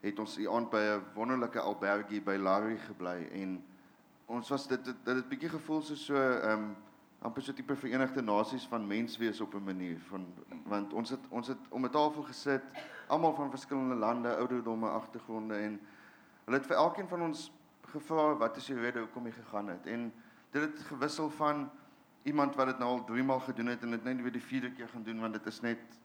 het 0.00 0.18
ons 0.18 0.36
die 0.36 0.50
aand 0.50 0.70
by 0.70 0.80
'n 0.80 1.02
wonderlike 1.14 1.60
albergie 1.60 2.20
by 2.20 2.36
Larry 2.36 2.76
gebly 2.76 3.28
en 3.32 3.64
ons 4.26 4.48
was 4.48 4.66
dit 4.66 4.84
dit 4.84 4.96
het 5.04 5.24
'n 5.24 5.28
bietjie 5.28 5.48
gevoel 5.48 5.82
so 5.82 5.94
so 5.94 6.14
ehm 6.14 6.52
um, 6.52 6.76
amper 7.22 7.42
so 7.42 7.52
tipe 7.52 7.76
Verenigde 7.76 8.22
Nasies 8.22 8.66
van 8.66 8.86
menswees 8.86 9.40
op 9.40 9.54
'n 9.54 9.64
manier 9.64 9.98
van 10.08 10.26
want 10.64 10.92
ons 10.92 11.10
het 11.10 11.20
ons 11.28 11.48
het 11.48 11.58
om 11.68 11.84
'n 11.84 11.90
tafel 11.90 12.22
gesit 12.22 12.62
almal 13.08 13.34
van 13.34 13.50
verskillende 13.50 13.94
lande, 13.94 14.36
ouderdomme, 14.36 14.88
agtergronde 14.88 15.54
en 15.54 15.80
hulle 16.44 16.56
het 16.56 16.66
vir 16.66 16.76
elkeen 16.76 17.08
van 17.08 17.22
ons 17.22 17.52
gevra 17.92 18.36
wat 18.36 18.56
is 18.56 18.66
die 18.66 18.78
rede 18.78 18.98
hoekom 18.98 19.26
jy 19.26 19.32
gegaan 19.32 19.68
het? 19.68 19.86
En 19.86 20.12
dit 20.50 20.62
het 20.62 20.80
gewissel 20.80 21.30
van 21.30 21.70
iemand 22.22 22.54
wat 22.54 22.66
dit 22.66 22.78
nou 22.78 22.90
al 22.90 23.04
3 23.04 23.22
maal 23.22 23.40
gedoen 23.40 23.66
het 23.66 23.82
en 23.82 23.90
dit 23.90 24.04
net 24.04 24.22
weer 24.22 24.32
die 24.32 24.42
vierde 24.42 24.72
keer 24.72 24.88
gaan 24.88 25.02
doen 25.02 25.20
want 25.20 25.32
dit 25.32 25.46
is 25.46 25.60
net 25.60 25.98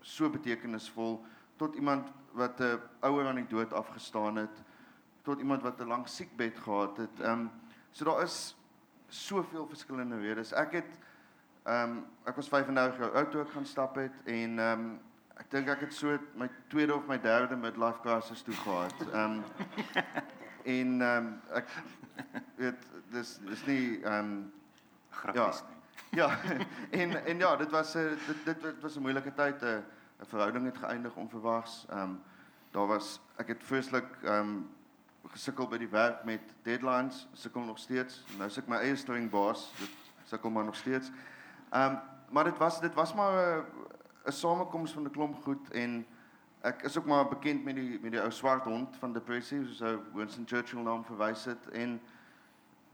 so 0.00 0.30
betekenisvol 0.30 1.24
tot 1.56 1.74
iemand 1.74 2.08
wat 2.32 2.60
'n 2.60 2.80
ouer 3.00 3.26
aan 3.26 3.40
die 3.40 3.46
dood 3.46 3.72
afgestaan 3.72 4.36
het, 4.36 4.62
tot 5.22 5.38
iemand 5.38 5.62
wat 5.62 5.80
'n 5.80 5.86
lang 5.86 6.08
siekbed 6.08 6.58
gehad 6.58 6.96
het. 6.96 7.20
Ehm 7.20 7.40
um, 7.40 7.50
so 7.90 8.04
daar 8.04 8.22
is 8.22 8.56
soveel 9.08 9.66
verskillende 9.66 10.18
redes. 10.18 10.52
Ek 10.52 10.72
het 10.72 10.98
ehm 11.62 11.90
um, 11.90 12.06
ek 12.24 12.36
was 12.36 12.48
35 12.48 12.98
jaar 12.98 13.12
oud 13.12 13.30
toe 13.30 13.40
ek 13.40 13.50
gaan 13.50 13.66
stap 13.66 13.94
het 13.94 14.14
en 14.24 14.58
ehm 14.58 14.80
um, 14.80 15.00
ek 15.36 15.50
dink 15.50 15.68
ek 15.68 15.80
het 15.80 15.94
so 15.94 16.18
my 16.34 16.48
tweede 16.68 16.94
of 16.94 17.06
my 17.06 17.20
derde 17.20 17.56
midlife 17.56 18.00
crisis 18.00 18.42
toe 18.42 18.54
gehad. 18.54 18.94
Ehm 19.12 19.30
um, 19.30 19.44
en 20.78 21.00
ehm 21.00 21.26
um, 21.26 21.40
ek 21.52 21.68
weet 22.56 22.88
dis 23.10 23.38
dis 23.38 23.66
nie 23.66 24.02
ehm 24.02 24.18
um, 24.18 24.52
grappies 25.10 25.62
ja, 25.62 25.66
nie. 25.68 25.80
Ja, 26.12 26.28
en 27.00 27.24
en 27.24 27.38
ja, 27.38 27.56
dit 27.56 27.70
was 27.70 27.94
'n 27.94 28.18
dit, 28.26 28.44
dit 28.44 28.62
dit 28.62 28.80
was 28.80 28.96
'n 28.96 29.00
moeilike 29.02 29.34
tyd. 29.34 29.62
'n 29.62 29.84
'n 30.22 30.26
verhouding 30.26 30.64
het 30.64 30.76
geëindig 30.78 31.14
onverwags. 31.16 31.86
Ehm 31.90 32.00
um, 32.00 32.22
daar 32.70 32.86
was 32.86 33.20
ek 33.36 33.48
het 33.48 33.64
vreeslik 33.64 34.06
ehm 34.22 34.38
um, 34.38 34.70
gesukkel 35.32 35.68
by 35.68 35.78
die 35.78 35.88
werk 35.88 36.24
met 36.24 36.40
deadlines, 36.62 37.28
sukkel 37.32 37.60
nog 37.60 37.78
steeds. 37.78 38.24
Nou 38.38 38.50
suk 38.50 38.66
my 38.66 38.76
eie 38.76 38.96
string 38.96 39.30
baas, 39.30 39.72
dit 39.78 39.90
sukkel 40.24 40.50
maar 40.50 40.64
nog 40.64 40.76
steeds. 40.76 41.10
Ehm 41.70 41.92
um, 41.92 41.98
maar 42.30 42.44
dit 42.44 42.58
was 42.58 42.80
dit 42.80 42.94
was 42.94 43.14
maar 43.14 43.64
'n 44.24 44.32
samekoms 44.32 44.92
van 44.92 45.02
'n 45.02 45.10
klomp 45.10 45.42
goed 45.42 45.70
en 45.70 46.06
ek 46.60 46.82
is 46.82 46.98
ook 46.98 47.06
maar 47.06 47.28
bekend 47.28 47.64
met 47.64 47.74
die 47.74 47.98
met 48.02 48.10
die 48.10 48.20
ou 48.20 48.30
swart 48.30 48.64
hond 48.64 48.96
van 48.96 49.12
depressie, 49.12 49.66
soos 49.66 49.82
ou 49.82 50.00
Winston 50.14 50.46
Churchill 50.46 50.82
naam 50.82 51.04
verwys 51.04 51.44
het 51.44 51.68
en 51.68 52.00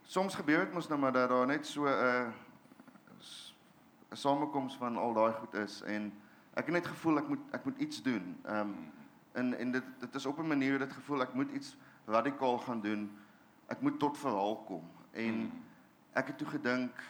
soms 0.02 0.34
gebeur 0.34 0.64
dit 0.64 0.72
mos 0.72 0.88
nou 0.88 1.00
maar 1.00 1.12
dat 1.12 1.28
daar 1.28 1.46
net 1.46 1.66
so 1.66 1.84
'n 1.84 2.32
'n 4.10 4.16
samekoms 4.16 4.76
van 4.76 4.96
al 4.96 5.12
daai 5.12 5.32
goed 5.32 5.54
is 5.54 5.82
en 5.82 6.12
ek 6.58 6.66
het 6.66 6.74
net 6.74 6.86
gevoel 6.90 7.20
ek 7.20 7.28
moet 7.30 7.52
ek 7.54 7.64
moet 7.64 7.78
iets 7.78 8.02
doen. 8.02 8.32
Ehm 8.44 8.60
um, 8.60 8.76
en 9.38 9.54
en 9.54 9.72
dit 9.72 9.84
dit 10.00 10.14
is 10.14 10.26
op 10.26 10.38
'n 10.38 10.48
manier 10.48 10.78
dit 10.78 10.92
gevoel 10.92 11.22
ek 11.22 11.34
moet 11.34 11.50
iets 11.52 11.76
radikaal 12.06 12.58
gaan 12.58 12.80
doen. 12.80 13.10
Ek 13.66 13.80
moet 13.80 13.98
tot 13.98 14.18
verhaal 14.18 14.56
kom. 14.56 14.90
En 15.12 15.52
ek 16.12 16.26
het 16.26 16.38
toe 16.38 16.48
gedink 16.48 17.02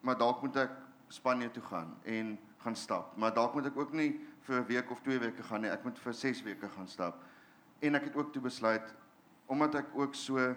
maar 0.00 0.18
dalk 0.18 0.42
moet 0.42 0.56
ek 0.56 0.70
Spanje 1.08 1.50
toe 1.50 1.62
gaan 1.62 1.96
en 2.02 2.38
gaan 2.58 2.76
stap. 2.76 3.16
Maar 3.16 3.34
dalk 3.34 3.54
moet 3.54 3.66
ek 3.66 3.76
ook 3.76 3.92
nie 3.92 4.20
vir 4.40 4.60
'n 4.60 4.66
week 4.66 4.90
of 4.90 5.00
2 5.00 5.18
weke 5.18 5.42
gaan 5.42 5.60
nie. 5.60 5.70
Ek 5.70 5.84
moet 5.84 5.98
vir 5.98 6.14
6 6.14 6.42
weke 6.42 6.68
gaan 6.68 6.88
stap. 6.88 7.22
En 7.78 7.94
ek 7.94 8.04
het 8.04 8.16
ook 8.16 8.32
toe 8.32 8.42
besluit 8.42 8.94
omdat 9.46 9.74
ek 9.74 9.86
ook 9.94 10.14
so 10.14 10.56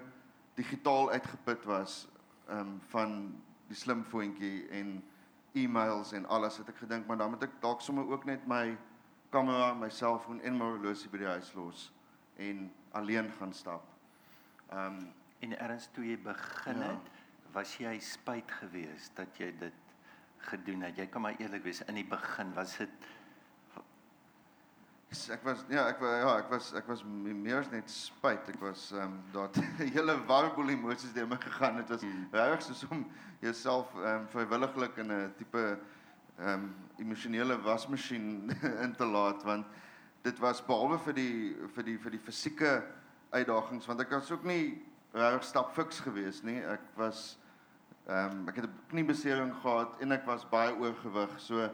digitaal 0.54 1.10
uitgeput 1.10 1.64
was 1.64 2.08
ehm 2.48 2.58
um, 2.58 2.80
van 2.80 3.40
die 3.66 3.76
slimfoontjie 3.76 4.68
en 4.68 5.02
e-mails 5.54 6.12
en 6.12 6.26
alles 6.26 6.56
het 6.56 6.68
ek 6.68 6.76
gedink 6.76 7.06
maar 7.06 7.16
dan 7.18 7.30
moet 7.30 7.42
ek 7.42 7.60
dalk 7.60 7.80
sommer 7.80 8.06
ook 8.08 8.24
net 8.24 8.46
my 8.46 8.76
kamera, 9.30 9.74
my 9.74 9.88
selfoon 9.88 10.40
en 10.40 10.58
my 10.58 10.64
horlosie 10.64 11.10
by 11.10 11.18
die 11.18 11.26
huis 11.30 11.52
los 11.54 11.92
en 12.36 12.70
alleen 12.92 13.30
gaan 13.38 13.52
stap. 13.52 13.86
Ehm 14.70 14.86
um, 15.00 15.08
En 15.40 15.54
erns 15.58 15.86
toe 15.92 16.04
jy 16.04 16.18
begin 16.20 16.78
Ja. 16.78 16.88
het, 16.92 17.06
was 17.52 17.78
jy 17.78 17.98
spyt 17.98 18.50
geweest 18.52 19.16
dat 19.16 19.38
jy 19.38 19.54
dit 19.58 19.72
gedoen 20.36 20.82
het. 20.82 20.96
Jy 20.98 21.06
kan 21.06 21.22
maar 21.22 21.34
eerlik 21.38 21.62
wees, 21.62 21.80
in 21.88 21.94
die 21.94 22.04
begin 22.04 22.52
was 22.54 22.76
dit 22.76 22.90
ek 25.10 25.42
was 25.44 25.64
ja, 25.68 25.88
ek 25.90 25.98
was 26.00 26.12
ja, 26.22 26.34
ek 26.38 26.50
was 26.50 26.72
ek 26.78 26.86
was 26.88 27.00
me- 27.04 27.34
meer 27.34 27.58
as 27.58 27.70
net 27.72 27.90
spyt. 27.90 28.48
Ek 28.52 28.60
was 28.62 28.92
ehm 28.92 29.02
um, 29.02 29.16
dat 29.32 29.56
'n 29.58 29.90
hele 29.90 30.14
warboel 30.26 30.68
emosies 30.70 31.12
deur 31.12 31.26
my 31.26 31.36
gegaan. 31.36 31.76
Dit 31.76 31.88
was 31.88 32.00
Hmm. 32.02 32.28
regtig 32.32 32.62
soos 32.66 32.84
om 32.90 33.06
jouself 33.40 33.88
ehm 33.94 34.20
um, 34.20 34.28
vrywilliglik 34.28 34.96
in 34.98 35.10
'n 35.12 35.34
tipe 35.36 35.78
ehm 36.38 36.48
um, 36.48 36.74
emosionele 36.98 37.58
wasmasjien 37.62 38.50
in 38.84 38.94
te 38.94 39.04
laat 39.04 39.42
want 39.42 39.66
dit 40.22 40.38
was 40.38 40.62
behalwe 40.62 40.98
vir 40.98 41.12
die 41.14 41.56
vir 41.74 41.82
die 41.84 41.98
vir 41.98 42.10
die 42.10 42.18
fisieke 42.22 42.82
uitdagings 43.32 43.86
want 43.86 44.00
ek 44.00 44.10
was 44.10 44.30
ook 44.30 44.44
nie 44.44 44.82
regtig 45.12 45.44
stap 45.44 45.74
fiks 45.74 46.00
geweest 46.00 46.44
nie. 46.44 46.60
Ek 46.62 46.80
was 46.96 47.36
ehm 48.06 48.30
um, 48.30 48.48
ek 48.48 48.56
het 48.56 48.64
'n 48.64 48.78
kniebesering 48.88 49.52
gehad 49.62 50.00
en 50.00 50.12
ek 50.12 50.24
was 50.26 50.44
baie 50.48 50.72
oorgewig. 50.78 51.30
So 51.40 51.68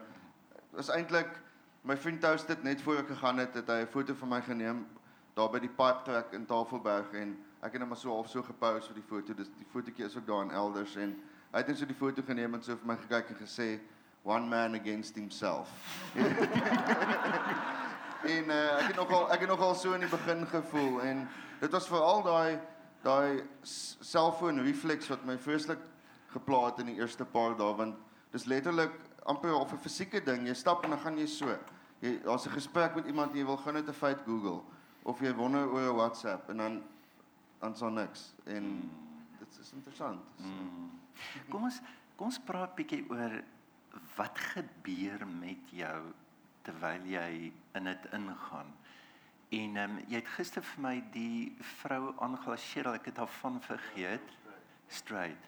was 0.73 0.89
eintlik 0.89 1.45
my 1.87 1.97
vriend 1.97 2.21
toast 2.21 2.49
dit 2.51 2.63
net 2.67 2.81
voor 2.83 2.99
ek 2.99 3.13
gegaan 3.15 3.39
het, 3.39 3.55
het 3.55 3.69
hy 3.71 3.83
'n 3.83 3.87
foto 3.87 4.15
van 4.15 4.29
my 4.29 4.41
geneem 4.43 4.87
daar 5.35 5.51
by 5.51 5.59
die 5.59 5.71
track 5.77 6.33
in 6.33 6.47
Tafelberg 6.47 7.13
en 7.13 7.37
ek 7.63 7.73
het 7.73 7.81
hom 7.81 7.89
maar 7.89 7.99
so 7.99 8.11
half 8.11 8.29
so 8.29 8.43
gepose 8.43 8.87
vir 8.87 8.95
die 8.95 9.09
foto. 9.09 9.35
Dis 9.35 9.49
die 9.59 9.67
fotootjie 9.71 10.05
is 10.05 10.17
ook 10.17 10.27
daar 10.27 10.43
in 10.43 10.51
elders 10.51 10.97
en 10.97 11.23
hy 11.53 11.59
het 11.59 11.69
net 11.69 11.79
so 11.79 11.87
die 11.87 11.95
foto 11.95 12.23
geneem 12.23 12.55
en 12.55 12.63
so 12.63 12.77
vir 12.77 12.87
my 12.87 12.97
gekyk 12.97 13.31
en 13.31 13.37
gesê 13.37 13.81
one 14.25 14.49
man 14.49 14.75
against 14.75 15.15
himself. 15.15 15.69
en 18.35 18.51
uh, 18.51 18.79
ek 18.79 18.87
het 18.87 18.97
nogal 18.97 19.31
ek 19.31 19.41
het 19.41 19.49
nogal 19.49 19.75
so 19.75 19.93
in 19.93 20.01
die 20.01 20.11
begin 20.11 20.47
gevoel 20.47 21.03
en 21.03 21.29
dit 21.61 21.71
was 21.71 21.87
veral 21.87 22.23
daai 22.23 22.59
daai 23.03 23.43
selfoon 24.01 24.65
reflex 24.65 25.09
wat 25.09 25.25
my 25.25 25.39
vreeslik 25.39 25.79
gepla 26.33 26.67
het 26.67 26.79
in 26.79 26.87
die 26.87 26.99
eerste 26.99 27.25
paar 27.25 27.57
dae 27.57 27.77
want 27.77 27.95
dis 28.33 28.45
letterlik 28.45 28.93
amper 29.27 29.55
of 29.55 29.73
'n 29.73 29.79
fisieke 29.79 30.25
ding 30.25 30.47
jy 30.47 30.55
stap 30.55 30.85
en 30.85 30.91
dan 30.91 30.99
gaan 30.99 31.19
jy 31.19 31.27
so 31.27 31.57
daar's 32.01 32.47
'n 32.47 32.51
gesprek 32.51 32.95
met 32.95 33.07
iemand 33.07 33.35
jy 33.35 33.45
wil 33.45 33.57
gou 33.57 33.73
net 33.73 33.89
'n 33.89 33.93
feit 33.93 34.21
Google 34.25 34.63
of 35.03 35.21
jy 35.21 35.35
wonder 35.35 35.69
oor 35.69 35.93
'n 35.93 35.97
WhatsApp 35.97 36.49
en 36.49 36.57
dan 36.57 36.83
dan 37.59 37.77
so 37.77 37.89
niks 37.89 38.35
en 38.45 38.91
dit 39.39 39.59
is 39.61 39.73
interessant 39.73 40.21
mm. 40.37 40.91
Kom 41.49 41.63
ons 41.69 41.81
kom 42.17 42.31
ons 42.31 42.41
praat 42.49 42.75
bietjie 42.77 43.05
oor 43.13 43.43
wat 44.17 44.39
gebeur 44.53 45.27
met 45.29 45.73
jou 45.73 46.13
terwyl 46.67 47.05
jy 47.09 47.53
in 47.79 47.89
dit 47.89 48.07
ingaan. 48.17 48.73
En 49.55 49.77
ehm 49.77 49.97
um, 49.97 49.99
jy 50.09 50.19
het 50.19 50.33
gister 50.37 50.65
vir 50.73 50.83
my 50.83 50.95
die 51.15 51.53
vrou 51.81 52.15
aangelaseer, 52.25 52.89
ek 52.97 53.13
het 53.13 53.21
haar 53.23 53.35
van 53.41 53.61
vergeet. 53.63 54.33
Straight. 54.89 55.39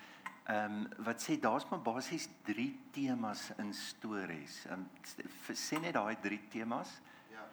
Ehm 0.49 0.73
um, 0.73 1.05
wat 1.05 1.21
sê 1.21 1.35
daar's 1.37 1.69
maar 1.69 1.83
basies 1.85 2.28
3 2.43 2.81
temas 2.90 3.50
in 3.59 3.75
stories. 3.75 4.64
Ehm 4.64 4.81
um, 4.81 5.55
sê 5.55 5.76
net 5.81 5.93
daai 5.93 6.17
3 6.23 6.38
temas. 6.49 6.88
Ja. 7.33 7.45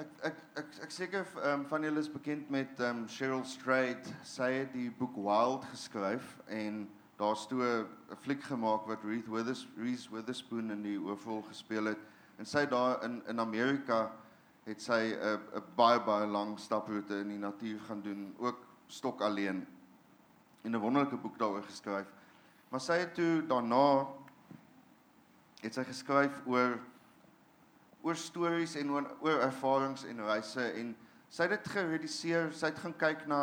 Ek 0.00 0.14
ek 0.30 0.38
ek 0.62 0.78
ek 0.86 0.94
seker 0.96 1.26
um, 1.50 1.66
van 1.68 1.84
julle 1.84 2.00
is 2.00 2.08
bekend 2.08 2.48
met 2.50 2.80
um, 2.80 3.04
Cheryl 3.08 3.44
Strayed. 3.44 4.08
Sy 4.24 4.48
het 4.62 4.72
die 4.72 4.88
boek 4.90 5.20
Wild 5.26 5.68
geskryf 5.74 6.38
en 6.48 6.86
daar's 7.20 7.44
toe 7.52 7.60
'n 7.62 8.16
fliek 8.16 8.42
gemaak 8.42 8.88
wat 8.88 9.04
Reese 9.04 9.30
Withers 9.30 9.68
Reese 9.76 10.08
Witherspoon 10.10 10.70
in 10.70 10.82
die 10.82 10.98
hoofrol 10.98 11.42
gespeel 11.42 11.92
het. 11.92 12.00
En 12.38 12.46
sy 12.46 12.64
daar 12.66 13.04
in 13.04 13.20
in 13.28 13.40
Amerika 13.40 14.10
het 14.64 14.80
sy 14.80 15.12
'n 15.12 15.36
'n 15.52 15.64
baie 15.76 16.00
baie 16.00 16.26
lang 16.26 16.58
staproete 16.58 17.20
in 17.20 17.28
die 17.28 17.38
natuur 17.38 17.80
gaan 17.80 18.00
doen, 18.00 18.34
ook 18.38 18.66
stok 18.86 19.20
alleen. 19.20 19.66
En 20.64 20.72
'n 20.72 20.80
wonderlike 20.80 21.16
boek 21.16 21.38
daaroor 21.38 21.62
geskryf. 21.62 22.06
Maar 22.68 22.80
sy 22.80 22.98
het 22.98 23.14
toe 23.14 23.44
daarna 23.46 24.06
het 25.60 25.74
sy 25.74 25.84
geskryf 25.84 26.40
oor 26.46 26.80
oor 28.04 28.16
stories 28.16 28.74
en 28.76 28.90
oor, 28.90 29.06
oor 29.24 29.40
ervarings 29.46 30.04
en 30.04 30.20
reise 30.26 30.64
en 30.76 30.96
sy 31.32 31.46
het 31.46 31.54
dit 31.54 31.70
gereduseer, 31.72 32.50
sy 32.52 32.66
het 32.66 32.82
gaan 32.82 32.96
kyk 33.00 33.24
na 33.30 33.38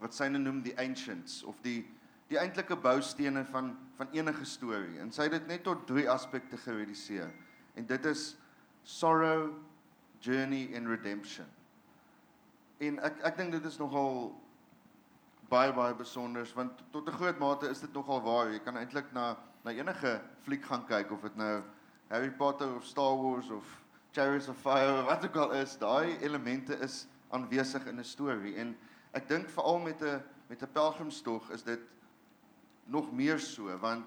wat 0.00 0.14
sy 0.14 0.26
nou 0.30 0.40
noem 0.42 0.58
die 0.62 0.74
ancients 0.78 1.42
of 1.46 1.60
die 1.62 1.84
die 2.28 2.36
eintlike 2.36 2.76
boustene 2.76 3.44
van 3.48 3.70
van 3.96 4.10
enige 4.12 4.44
storie 4.46 4.98
en 5.02 5.12
sy 5.14 5.26
het 5.26 5.36
dit 5.38 5.46
net 5.50 5.62
tot 5.66 5.86
drie 5.86 6.06
aspekte 6.10 6.58
gereduseer. 6.60 7.30
En 7.74 7.86
dit 7.86 8.04
is 8.06 8.36
sorrow, 8.82 9.54
journey 10.20 10.68
en 10.74 10.86
redemption. 10.90 11.46
En 12.78 12.98
ek 13.06 13.22
ek 13.26 13.40
dink 13.40 13.54
dit 13.56 13.64
is 13.70 13.78
nogal 13.78 14.30
baie 15.48 15.72
baie 15.72 15.94
besonder 15.96 16.48
want 16.54 16.82
tot 16.92 17.08
'n 17.08 17.16
groot 17.16 17.38
mate 17.38 17.68
is 17.68 17.80
dit 17.80 17.92
nogal 17.92 18.20
waar. 18.22 18.52
Jy 18.52 18.58
kan 18.58 18.76
eintlik 18.76 19.12
na 19.12 19.36
na 19.64 19.70
enige 19.70 20.20
fliek 20.42 20.64
gaan 20.64 20.86
kyk 20.86 21.10
of 21.10 21.20
dit 21.20 21.36
nou 21.36 21.62
Harry 22.08 22.30
Potter 22.30 22.74
of 22.76 22.84
Star 22.84 23.16
Wars 23.16 23.50
of 23.50 23.64
Chariots 24.12 24.48
of 24.48 24.56
Fire 24.56 25.00
of 25.00 25.06
wat 25.06 25.24
ook 25.24 25.36
al 25.36 25.52
is, 25.52 25.78
daai 25.78 26.18
elemente 26.20 26.74
is 26.78 27.06
aanwesig 27.30 27.86
in 27.86 27.98
'n 27.98 28.04
storie 28.04 28.56
en 28.56 28.76
ek 29.12 29.28
dink 29.28 29.48
veral 29.48 29.78
met 29.78 30.02
'n 30.02 30.22
met 30.48 30.62
'n 30.62 30.72
pelgrimstog 30.72 31.50
is 31.50 31.62
dit 31.62 31.80
nog 32.84 33.12
meer 33.12 33.38
so 33.38 33.78
want 33.78 34.06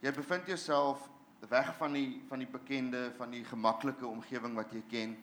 jy 0.00 0.12
bevind 0.12 0.46
jouself 0.46 1.08
weg 1.48 1.76
van 1.76 1.92
die 1.92 2.22
van 2.28 2.38
die 2.38 2.48
bekende, 2.48 3.12
van 3.16 3.30
die 3.30 3.44
gemaklike 3.44 4.06
omgewing 4.06 4.54
wat 4.54 4.72
jy 4.72 4.82
ken 4.88 5.16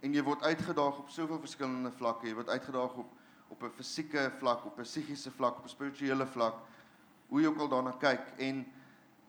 en 0.00 0.12
jy 0.12 0.22
word 0.22 0.42
uitgedaag 0.42 0.98
op 0.98 1.08
soveel 1.08 1.40
verskillende 1.40 1.90
vlakke. 1.90 2.26
Jy 2.28 2.34
word 2.34 2.48
uitgedaag 2.48 2.96
op 3.00 3.12
op 3.54 3.62
'n 3.62 3.76
fisieke 3.76 4.30
vlak, 4.38 4.64
op 4.66 4.78
'n 4.78 4.82
psigiese 4.82 5.30
vlak, 5.30 5.58
op 5.58 5.64
'n 5.64 5.68
spirituele 5.68 6.26
vlak, 6.26 6.54
hoe 7.28 7.40
jy 7.40 7.46
ook 7.46 7.58
al 7.58 7.68
daarna 7.68 7.94
kyk 7.98 8.26
en 8.38 8.66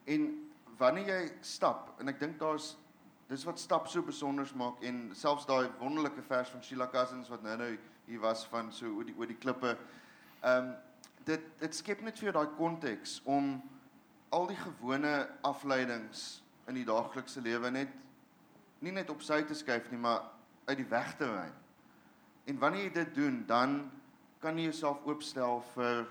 en 0.05 0.51
wanneer 0.77 1.07
jy 1.07 1.31
stap 1.41 1.99
en 1.99 2.07
ek 2.07 2.19
dink 2.19 2.39
daar's 2.39 2.75
dis 3.29 3.43
wat 3.43 3.59
stap 3.59 3.87
so 3.87 4.01
besonder 4.01 4.49
maak 4.55 4.81
en 4.81 5.11
selfs 5.15 5.45
daai 5.45 5.69
wonderlike 5.79 6.21
vers 6.21 6.49
van 6.49 6.63
Sheila 6.63 6.87
Cousins 6.87 7.29
wat 7.29 7.41
nou 7.43 7.57
nou 7.57 7.77
hier 8.05 8.19
was 8.19 8.45
van 8.45 8.71
so 8.71 8.85
oor 8.85 9.05
die 9.05 9.15
oor 9.17 9.27
die 9.27 9.37
klippe. 9.37 9.77
Ehm 10.41 10.57
um, 10.65 10.75
dit 11.25 11.41
dit 11.59 11.75
skep 11.75 12.01
net 12.01 12.19
vir 12.19 12.29
jou 12.29 12.33
daai 12.33 12.55
konteks 12.57 13.21
om 13.23 13.61
al 14.29 14.47
die 14.47 14.59
gewone 14.61 15.29
afleidings 15.41 16.43
in 16.67 16.75
die 16.75 16.85
daaglikse 16.85 17.41
lewe 17.41 17.71
net 17.71 17.89
nie 18.79 18.91
net 18.91 19.09
op 19.09 19.21
sy 19.21 19.41
te 19.41 19.55
skuif 19.57 19.89
nie, 19.89 19.97
maar 19.97 20.21
uit 20.65 20.77
die 20.77 20.89
weg 20.89 21.15
te 21.17 21.25
ry. 21.25 21.49
En 22.45 22.59
wanneer 22.59 22.83
jy 22.83 22.91
dit 22.93 23.15
doen, 23.15 23.43
dan 23.47 23.79
kan 24.39 24.57
jy 24.57 24.63
jouself 24.63 25.05
oopstel 25.05 25.61
vir 25.75 26.05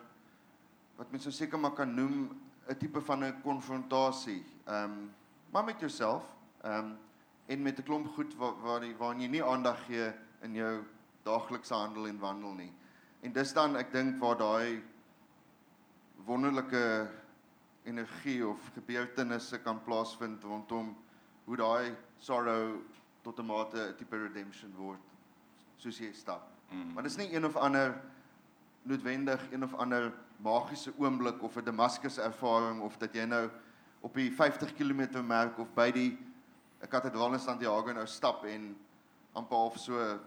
wat 0.97 1.11
mense 1.13 1.33
seker 1.33 1.59
maar 1.59 1.75
kan 1.75 1.95
noem 1.95 2.31
'n 2.69 2.79
tipe 2.79 3.01
van 3.01 3.25
'n 3.25 3.41
konfrontasie. 3.43 4.45
Ehm 4.67 4.85
um, 4.85 5.15
maar 5.51 5.65
met 5.65 5.81
jouself, 5.81 6.25
ehm 6.63 6.79
um, 6.79 6.99
en 7.47 7.63
met 7.63 7.79
'n 7.79 7.83
klomp 7.83 8.07
goed 8.15 8.35
waar 8.37 8.61
waar 8.63 8.97
waar 8.99 9.17
jy 9.17 9.29
nie 9.29 9.45
aandag 9.45 9.85
gee 9.87 10.13
in 10.43 10.55
jou 10.55 10.85
daaglikse 11.23 11.75
handel 11.75 12.07
en 12.07 12.19
wandel 12.19 12.55
nie. 12.55 12.73
En 13.21 13.33
dis 13.33 13.53
dan 13.53 13.77
ek 13.77 13.93
dink 13.93 14.21
waar 14.21 14.37
daai 14.37 14.83
wonderlike 16.25 17.11
energie 17.85 18.47
of 18.47 18.71
gebeurtenisse 18.75 19.59
kan 19.59 19.83
plaasvind 19.83 20.43
rondom 20.43 20.97
hoe 21.45 21.57
daai 21.57 21.97
sorrow 22.19 22.81
tot 23.23 23.39
'n 23.39 23.47
mate 23.47 23.79
'n 23.79 23.97
tipe 23.97 24.17
redemption 24.17 24.75
word 24.77 25.01
soos 25.77 25.99
jy 25.99 26.13
stap. 26.13 26.49
Mm. 26.71 26.93
Maar 26.93 27.03
dis 27.03 27.17
nie 27.17 27.35
een 27.35 27.45
of 27.45 27.57
ander 27.57 28.01
noodwendig 28.85 29.43
een 29.53 29.65
of 29.65 29.75
ander 29.75 30.13
magiese 30.45 30.93
oomblik 30.99 31.43
of 31.43 31.57
'n 31.57 31.65
Damascus 31.65 32.19
ervaring 32.19 32.81
of 32.81 32.97
dat 32.97 33.15
jy 33.15 33.25
nou 33.25 33.49
op 34.01 34.15
die 34.15 34.31
50 34.33 34.75
km 34.75 35.25
merk 35.25 35.59
of 35.59 35.73
by 35.75 35.91
die 35.91 36.19
kathedraal 36.89 37.33
in 37.33 37.41
Santiago 37.41 37.93
nou 37.93 38.07
stap 38.07 38.45
en 38.45 38.77
amper 39.33 39.57
half 39.57 39.79
so 39.79 40.19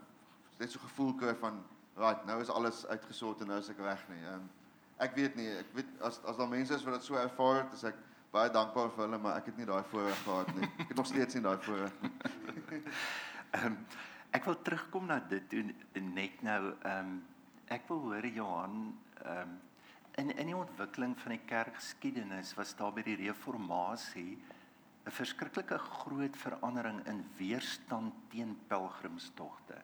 net 0.58 0.72
so 0.72 0.80
gevoel 0.80 1.14
kry 1.16 1.36
van 1.36 1.64
right 1.98 2.26
nou 2.26 2.42
is 2.42 2.50
alles 2.50 2.86
uitgesort 2.88 3.42
en 3.42 3.48
nou 3.48 3.60
is 3.60 3.70
ek 3.70 3.80
reg 3.80 4.04
nie. 4.10 4.22
Um, 4.34 4.50
ek 4.98 5.16
weet 5.18 5.38
nie, 5.38 5.48
ek 5.62 5.72
weet 5.78 5.90
as 6.02 6.20
as 6.26 6.38
daar 6.38 6.50
mense 6.50 6.74
is 6.74 6.84
wat 6.86 6.98
dit 6.98 7.08
so 7.08 7.18
ervaar 7.22 7.64
het, 7.64 7.74
is 7.78 7.86
ek 7.92 7.98
baie 8.34 8.52
dankbaar 8.54 8.92
vir 8.94 9.06
hulle, 9.06 9.22
maar 9.22 9.40
ek 9.40 9.52
het 9.52 9.58
nie 9.62 9.70
daai 9.70 9.84
voorreg 9.92 10.20
gehad 10.26 10.52
nie. 10.58 10.70
Ek 10.84 10.92
het 10.92 11.00
nog 11.00 11.10
steeds 11.10 11.38
nie 11.38 11.46
daai 11.46 11.58
voorreg 11.66 12.04
nie. 12.04 12.14
Ehm 13.58 13.72
um, 13.72 13.80
ek 14.36 14.46
wil 14.46 14.58
terugkom 14.62 15.06
na 15.08 15.22
dit 15.30 15.46
toe 15.50 15.64
net 16.04 16.42
nou 16.46 16.62
ehm 16.84 16.98
um, 17.00 17.18
ek 17.74 17.88
wil 17.92 18.00
hoor 18.10 18.26
Johan 18.26 18.78
ehm 19.24 19.42
um, 19.42 19.58
in 20.18 20.32
in 20.34 20.50
die 20.50 20.58
ontwikkeling 20.58 21.12
van 21.22 21.36
die 21.36 21.44
kerkgeskiedenis 21.46 22.56
was 22.58 22.72
daar 22.76 22.94
by 22.94 23.04
die 23.06 23.20
reformatie 23.20 24.38
'n 25.08 25.14
verskriklike 25.14 25.78
groot 25.78 26.38
verandering 26.38 27.06
in 27.08 27.22
weerstand 27.38 28.14
teen 28.32 28.58
pelgrimstogte. 28.68 29.78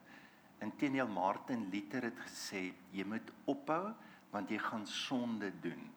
Inteendeel 0.59 1.07
Martin 1.07 1.69
Luther 1.71 2.03
het 2.03 2.19
gesê 2.25 2.73
jy 2.91 3.05
moet 3.05 3.31
ophou 3.45 3.93
want 4.31 4.49
jy 4.49 4.57
gaan 4.57 4.87
sonde 4.87 5.51
doen 5.61 5.91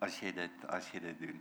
as 0.00 0.18
jy 0.20 0.32
dit 0.32 0.64
as 0.68 0.90
jy 0.90 1.00
dit 1.00 1.20
doen. 1.20 1.40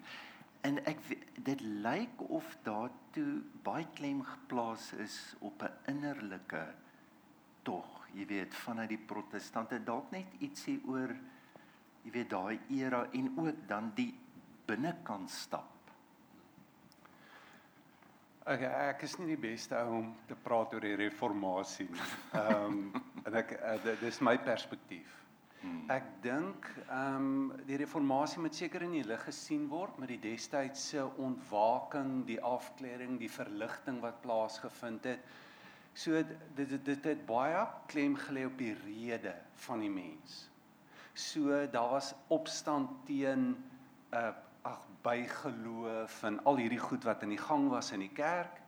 En 0.61 0.77
ek 0.85 0.99
dit 1.35 1.61
lyk 1.61 2.21
of 2.29 2.57
daar 2.63 2.91
toe 3.11 3.41
baie 3.63 3.87
klem 3.95 4.21
geplaas 4.23 4.93
is 4.93 5.35
op 5.39 5.63
'n 5.63 5.71
innerlike 5.87 6.65
tog, 7.63 8.07
jy 8.13 8.25
weet, 8.27 8.55
vanuit 8.65 8.89
die 8.89 9.01
protestante 9.07 9.79
dalk 9.85 10.11
net 10.11 10.41
ietsie 10.43 10.79
oor 10.89 11.13
jy 12.01 12.11
weet 12.15 12.31
daai 12.31 12.59
era 12.73 13.05
en 13.13 13.29
ook 13.37 13.67
dan 13.69 13.91
die 13.95 14.11
binnekant 14.67 15.29
stap. 15.29 15.69
Ek 18.49 18.63
ek 18.65 19.03
is 19.05 19.19
nie 19.19 19.35
die 19.35 19.41
beste 19.41 19.77
ou 19.77 19.99
om 19.99 20.13
te 20.27 20.35
praat 20.35 20.73
oor 20.73 20.85
die 20.85 20.97
reformatie 20.97 21.85
nie. 21.91 22.05
Ehm 22.39 22.77
um, 22.77 23.01
en 23.27 23.35
ek 23.37 23.53
uh, 23.59 23.91
dis 24.01 24.17
my 24.25 24.33
perspektief. 24.41 25.11
Hmm. 25.61 25.83
Ek 25.93 26.07
dink 26.23 26.65
ehm 26.87 27.27
um, 27.27 27.51
die 27.67 27.77
reformatie 27.77 28.41
moet 28.41 28.57
seker 28.57 28.87
in 28.87 28.97
die 28.97 29.05
lig 29.05 29.21
gesien 29.27 29.67
word 29.69 29.99
met 30.01 30.09
die 30.09 30.21
destydse 30.23 31.05
ontwaking, 31.21 32.23
die 32.25 32.39
afklering, 32.41 33.19
die 33.21 33.29
verligting 33.29 34.01
wat 34.01 34.23
plaasgevind 34.25 35.05
het. 35.11 35.37
So 35.93 36.11
dit 36.11 36.31
dit 36.55 36.85
dit 36.85 37.03
het 37.03 37.25
baie 37.25 37.65
klem 37.91 38.15
gelê 38.15 38.45
op 38.47 38.57
die 38.57 38.73
rede 38.85 39.35
van 39.65 39.79
die 39.83 39.91
mens. 39.91 40.49
So 41.13 41.67
daar 41.71 41.89
was 41.97 42.13
opstand 42.27 42.89
teen 43.05 43.49
'n 43.51 43.57
uh, 44.15 44.31
ag 44.61 44.81
bygeloof 45.01 46.23
en 46.23 46.43
al 46.43 46.57
hierdie 46.61 46.79
goed 46.79 47.03
wat 47.03 47.23
in 47.23 47.29
die 47.29 47.41
gang 47.41 47.69
was 47.69 47.91
in 47.91 47.99
die 47.99 48.13
kerk 48.13 48.61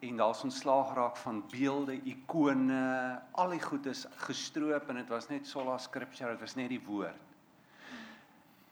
en 0.00 0.16
daar's 0.16 0.42
ontslaag 0.42 0.94
raak 0.94 1.16
van 1.16 1.42
beelde, 1.52 1.98
ikone, 2.08 3.20
al 3.32 3.50
die 3.52 3.60
goed 3.60 3.86
is 3.86 4.06
gestroop 4.24 4.88
en 4.88 5.00
dit 5.02 5.08
was 5.12 5.28
net 5.28 5.46
sola 5.46 5.76
scriptura, 5.78 6.30
dit 6.32 6.40
was 6.40 6.56
net 6.56 6.70
die 6.72 6.80
woord. 6.86 7.26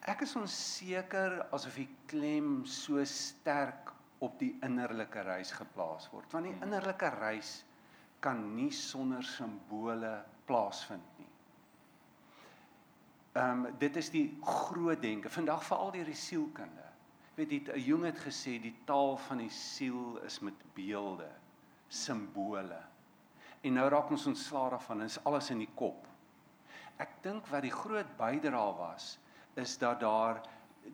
Ek 0.09 0.25
is 0.25 0.33
onseker 0.41 1.43
asof 1.53 1.77
die 1.77 1.89
klem 2.09 2.63
so 2.65 3.03
sterk 3.05 3.93
op 4.25 4.39
die 4.41 4.55
innerlike 4.65 5.21
reis 5.27 5.53
geplaas 5.53 6.09
word. 6.15 6.33
Want 6.33 6.49
die 6.49 6.55
hmm. 6.55 6.65
innerlike 6.65 7.11
reis 7.19 7.59
kan 8.21 8.55
nie 8.55 8.71
sonder 8.71 9.23
simbole 9.25 10.25
plaasvind 10.45 11.19
nie. 11.19 11.33
Ehm 13.33 13.67
um, 13.67 13.79
dit 13.79 13.97
is 13.97 14.11
die 14.11 14.39
groot 14.43 15.03
denke. 15.03 15.31
Vandag 15.31 15.65
veral 15.65 15.93
deur 15.95 16.05
die 16.05 16.15
sielkunde 16.19 16.89
weet 17.39 17.53
jy 17.55 17.61
'n 17.73 17.85
jong 17.87 18.05
het 18.05 18.19
gesê 18.19 18.59
die 18.59 18.75
taal 18.85 19.17
van 19.29 19.39
die 19.39 19.51
siel 19.51 20.19
is 20.27 20.41
met 20.41 20.55
beelde, 20.75 21.31
simbole. 21.89 22.81
En 23.63 23.73
nou 23.73 23.89
raak 23.89 24.11
ons 24.11 24.27
ontslae 24.27 24.71
daarvan, 24.71 25.03
is 25.03 25.25
alles 25.25 25.51
in 25.51 25.59
die 25.59 25.75
kop. 25.75 26.07
Ek 26.99 27.23
dink 27.23 27.47
wat 27.47 27.63
die 27.63 27.75
groot 27.75 28.11
bydrae 28.19 28.75
was 28.79 29.19
is 29.55 29.79
dat 29.79 30.01
daar 30.01 30.43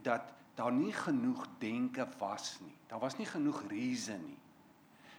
dat 0.02 0.32
daar 0.54 0.72
nie 0.72 0.92
genoeg 0.92 1.46
denke 1.58 2.06
was 2.18 2.60
nie. 2.60 2.76
Daar 2.86 3.00
was 3.00 3.16
nie 3.16 3.26
genoeg 3.26 3.62
reason 3.68 4.20
nie. 4.26 4.38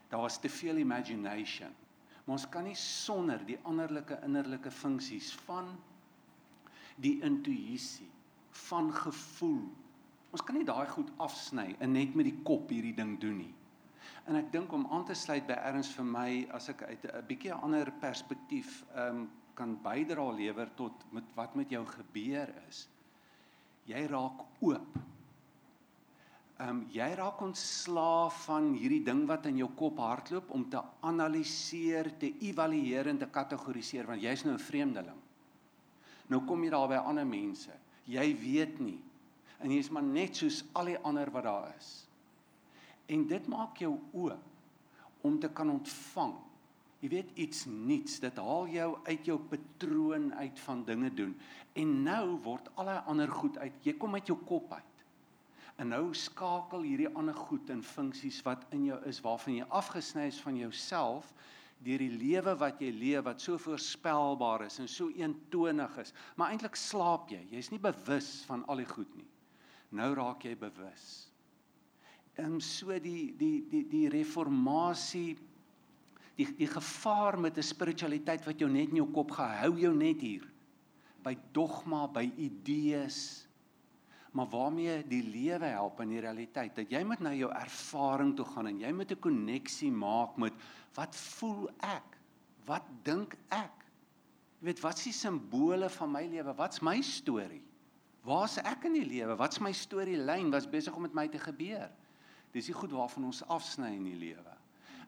Daar 0.09 0.21
was 0.21 0.37
te 0.39 0.49
veel 0.49 0.77
imagination. 0.77 1.75
Maar 2.25 2.37
ons 2.39 2.49
kan 2.49 2.63
nie 2.63 2.75
sonder 2.75 3.41
die 3.45 3.59
anderlike 3.63 4.17
innerlike 4.25 4.71
funksies 4.71 5.33
van 5.45 5.69
die 6.97 7.19
intuïsie, 7.21 8.09
van 8.65 8.93
gevoel, 8.93 9.65
Ons 10.35 10.43
kan 10.43 10.57
nie 10.59 10.67
daai 10.67 10.89
goed 10.91 11.13
afsny 11.23 11.69
en 11.79 11.93
net 11.95 12.15
met 12.19 12.27
die 12.27 12.41
kop 12.43 12.67
hierdie 12.73 12.95
ding 12.97 13.13
doen 13.21 13.37
nie. 13.39 13.53
En 14.27 14.35
ek 14.35 14.49
dink 14.51 14.73
om 14.75 14.83
aan 14.91 15.05
te 15.07 15.15
sluit 15.15 15.45
by 15.47 15.55
erns 15.69 15.93
vir 15.95 16.07
my 16.09 16.29
as 16.57 16.67
ek 16.73 16.83
uit 16.89 17.05
'n 17.07 17.21
bietjie 17.29 17.53
ander 17.55 17.91
perspektief 18.01 18.81
ehm 18.95 19.21
um, 19.21 19.27
kan 19.55 19.77
bydra 19.79 20.25
lewer 20.35 20.67
tot 20.75 21.05
met 21.15 21.23
wat 21.37 21.55
met 21.55 21.69
jou 21.71 21.85
gebeur 21.87 22.49
is. 22.67 22.89
Jy 23.87 24.01
raak 24.11 24.41
oop. 24.59 24.97
Ehm 26.55 26.69
um, 26.69 26.77
jy 26.87 27.07
raak 27.19 27.41
ontslaaf 27.43 28.45
van 28.45 28.69
hierdie 28.79 29.03
ding 29.03 29.25
wat 29.27 29.49
in 29.49 29.57
jou 29.59 29.67
kop 29.75 29.97
hardloop 29.99 30.53
om 30.55 30.61
te 30.71 30.79
analiseer, 31.03 32.13
te 32.15 32.29
evalueer 32.47 33.09
en 33.11 33.19
te 33.19 33.27
kategoriseer 33.27 34.07
want 34.07 34.23
jy's 34.23 34.45
nou 34.45 34.53
'n 34.55 34.63
vreemdeling. 34.63 35.19
Nou 36.27 36.45
kom 36.47 36.63
jy 36.63 36.69
daar 36.69 36.87
by 36.87 36.95
ander 36.95 37.27
mense. 37.27 37.71
Jy 38.07 38.35
weet 38.39 38.79
nie 38.79 39.01
en 39.59 39.71
jy's 39.71 39.89
maar 39.89 40.03
net 40.03 40.35
soos 40.35 40.63
al 40.73 40.85
die 40.85 40.97
ander 40.97 41.31
wat 41.31 41.43
daar 41.43 41.75
is. 41.77 42.07
En 43.07 43.27
dit 43.27 43.47
maak 43.47 43.77
jou 43.77 43.99
oop 44.13 45.25
om 45.25 45.39
te 45.39 45.49
kan 45.49 45.69
ontvang. 45.69 46.33
Jy 47.01 47.09
weet 47.09 47.31
iets 47.35 47.65
nuuts, 47.65 48.19
dit 48.19 48.37
haal 48.37 48.67
jou 48.67 48.89
uit 49.03 49.25
jou 49.25 49.37
patroon 49.39 50.33
uit 50.33 50.59
van 50.59 50.83
dinge 50.85 51.13
doen. 51.13 51.35
En 51.73 52.03
nou 52.03 52.37
word 52.45 52.69
al 52.75 52.85
die 52.85 53.01
ander 53.11 53.31
goed 53.31 53.57
uit. 53.57 53.73
Jy 53.83 53.93
kom 53.99 54.13
uit 54.13 54.27
jou 54.27 54.37
kop 54.47 54.71
uit. 54.73 54.94
En 55.77 55.91
nou 55.91 56.13
skakel 56.15 56.85
hierdie 56.87 57.11
ander 57.15 57.35
goed 57.35 57.69
in 57.69 57.83
funksies 57.83 58.41
wat 58.45 58.63
in 58.71 58.85
jou 58.85 58.99
is 59.09 59.21
waarvan 59.21 59.59
jy 59.59 59.67
afgesny 59.69 60.29
is 60.31 60.39
van 60.41 60.57
jouself 60.57 61.33
deur 61.83 61.99
die 61.99 62.15
lewe 62.15 62.55
wat 62.57 62.79
jy 62.81 62.91
leef 62.95 63.25
wat 63.27 63.41
so 63.43 63.59
voorspelbaar 63.59 64.65
is 64.65 64.79
en 64.79 64.87
so 64.87 65.11
eentonig 65.11 65.97
is. 65.97 66.13
Maar 66.35 66.55
eintlik 66.55 66.79
slaap 66.79 67.29
jy. 67.29 67.43
Jy's 67.51 67.71
nie 67.73 67.81
bewus 67.83 68.45
van 68.47 68.63
al 68.71 68.79
die 68.79 68.89
goed 68.89 69.11
nie 69.19 69.27
nou 69.95 70.11
raak 70.17 70.45
jy 70.45 70.55
bewus. 70.59 71.05
En 72.41 72.59
so 72.63 72.95
die 72.99 73.31
die 73.39 73.63
die 73.71 73.83
die 73.89 74.07
reformatie 74.11 75.35
die 76.35 76.47
die 76.57 76.67
gevaar 76.67 77.39
met 77.39 77.57
'n 77.57 77.63
spiritualiteit 77.63 78.45
wat 78.45 78.59
jou 78.59 78.69
net 78.69 78.89
in 78.89 78.97
jou 79.03 79.11
kop 79.11 79.31
gehou 79.31 79.77
jou 79.79 79.93
net 79.95 80.21
hier 80.21 80.43
by 81.23 81.35
dogma, 81.53 82.07
by 82.07 82.31
idees 82.37 83.44
maar 84.35 84.49
waarmee 84.51 84.99
die 85.07 85.23
lewe 85.23 85.69
help 85.71 86.01
in 86.03 86.11
die 86.11 86.19
realiteit 86.19 86.75
dat 86.75 86.91
jy 86.91 86.99
moet 87.07 87.21
na 87.23 87.31
jou 87.33 87.47
ervaring 87.55 88.33
toe 88.35 88.45
gaan 88.49 88.67
en 88.67 88.81
jy 88.83 88.91
moet 88.91 89.11
'n 89.11 89.19
koneksie 89.23 89.91
maak 89.91 90.35
met 90.37 90.53
wat 90.93 91.15
voel 91.15 91.69
ek? 91.79 92.17
Wat 92.65 92.83
dink 93.03 93.37
ek? 93.49 93.85
Jy 94.59 94.65
weet 94.65 94.81
wat 94.81 94.97
is 94.97 95.03
die 95.03 95.13
simbole 95.13 95.89
van 95.89 96.11
my 96.11 96.25
lewe? 96.27 96.53
Wat's 96.55 96.81
my 96.81 97.01
storie? 97.01 97.63
Waar's 98.23 98.57
ek 98.57 98.83
in 98.83 98.93
die 98.93 99.05
lewe? 99.05 99.35
Wat's 99.37 99.59
my 99.59 99.71
storielyn? 99.71 100.51
Wat's 100.51 100.69
besig 100.69 100.95
om 100.95 101.01
met 101.01 101.13
my 101.13 101.27
te 101.27 101.39
gebeur? 101.39 101.91
Dis 102.51 102.65
die 102.65 102.73
goed 102.73 102.91
waarvan 102.91 103.25
ons 103.25 103.43
afsny 103.47 103.91
in 103.95 104.03
die 104.03 104.15
lewe. 104.17 104.55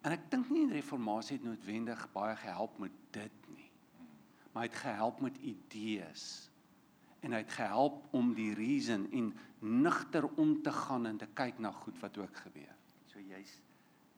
En 0.04 0.12
ek 0.12 0.30
dink 0.32 0.50
nie 0.50 0.68
die 0.68 0.78
reformatie 0.78 1.38
het 1.38 1.44
noodwendig 1.48 2.12
baie 2.14 2.36
gehelp 2.36 2.78
met 2.80 2.92
dit 3.12 3.48
nie. 3.56 3.72
Maar 4.54 4.64
het 4.64 4.76
gehelp 4.76 5.20
met 5.22 5.38
idees. 5.38 6.50
En 7.26 7.34
hy 7.34 7.42
het 7.44 7.54
gehelp 7.58 8.04
om 8.16 8.34
die 8.38 8.54
reason 8.58 9.08
en 9.12 9.32
nigter 9.60 10.28
om 10.38 10.62
te 10.64 10.72
gaan 10.72 11.06
en 11.10 11.18
te 11.18 11.28
kyk 11.34 11.60
na 11.60 11.72
goed 11.72 11.98
wat 12.00 12.18
ook 12.18 12.44
gebeur. 12.46 12.76
So 13.12 13.20
jy's 13.20 13.58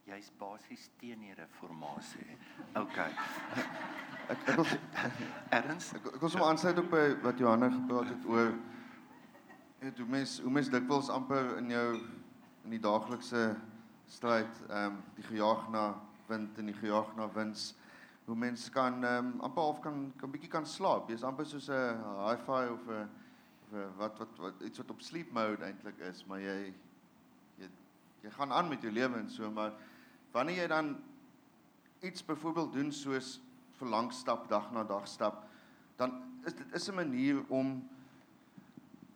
jy's 0.09 0.31
basies 0.39 0.89
teen 0.97 1.21
die 1.21 1.35
reformatie. 1.37 2.37
OK. 2.79 2.97
Ek 4.29 4.43
ek 4.45 4.59
wil 4.59 4.67
Erns? 5.57 5.93
ek, 5.97 6.03
ek 6.13 6.19
wil 6.21 6.29
sommer 6.29 6.51
aansluit 6.51 6.77
op 6.81 6.91
by 6.91 7.05
wat 7.23 7.39
Johanna 7.41 7.69
gepraat 7.73 8.11
het 8.11 8.27
oor 8.29 8.51
het 9.79 9.97
hoe 9.97 10.05
mens 10.11 10.35
hoe 10.43 10.51
mens 10.53 10.69
dikwels 10.69 11.09
amper 11.09 11.55
in 11.57 11.71
jou 11.73 11.87
in 11.97 12.75
die 12.75 12.81
daaglikse 12.83 13.55
stryd 14.09 14.61
ehm 14.67 14.91
um, 14.91 14.99
die 15.17 15.25
gejaag 15.25 15.65
na 15.73 15.85
wind 16.27 16.57
en 16.61 16.69
die 16.69 16.77
gejaag 16.77 17.15
na 17.17 17.25
wins 17.33 17.71
hoe 18.29 18.37
mens 18.37 18.69
kan 18.69 19.03
ehm 19.03 19.25
um, 19.25 19.39
amper 19.41 19.61
half 19.61 19.79
kan 19.81 20.13
kan 20.17 20.31
bietjie 20.31 20.49
kan 20.49 20.65
slaap. 20.65 21.07
Jy's 21.09 21.23
amper 21.25 21.45
soos 21.49 21.69
'n 21.69 22.01
hi-fi 22.27 22.67
of 22.73 22.83
'n 22.87 23.09
of 23.63 23.73
'n 23.73 23.97
wat 23.97 24.19
wat 24.19 24.37
wat 24.37 24.61
iets 24.61 24.77
wat 24.77 24.91
op 24.91 25.01
sleep 25.01 25.31
mode 25.31 25.65
eintlik 25.65 25.97
is, 25.99 26.25
maar 26.25 26.39
jy 26.39 26.73
jy 27.57 27.69
jy 28.21 28.29
gaan 28.29 28.51
aan 28.51 28.69
met 28.69 28.81
jou 28.81 28.93
lewe 28.93 29.17
en 29.17 29.29
so, 29.29 29.51
maar 29.51 29.73
wanneer 30.31 30.61
jy 30.61 30.67
dan 30.67 30.97
iets 31.99 32.25
byvoorbeeld 32.25 32.73
doen 32.73 32.91
soos 32.91 33.41
verlang 33.71 34.13
stap 34.13 34.49
dag 34.49 34.71
na 34.71 34.83
dag 34.83 35.07
stap, 35.07 35.47
dan 35.97 36.21
is 36.45 36.53
dit 36.53 36.73
is 36.73 36.89
'n 36.89 36.95
manier 36.95 37.43
om 37.47 37.89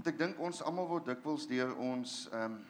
ek 0.06 0.18
dink 0.18 0.40
ons 0.40 0.62
almal 0.62 0.88
word 0.88 1.06
dikwels 1.06 1.48
deur 1.48 1.76
ons 1.76 2.30
ehm 2.32 2.52
um, 2.52 2.62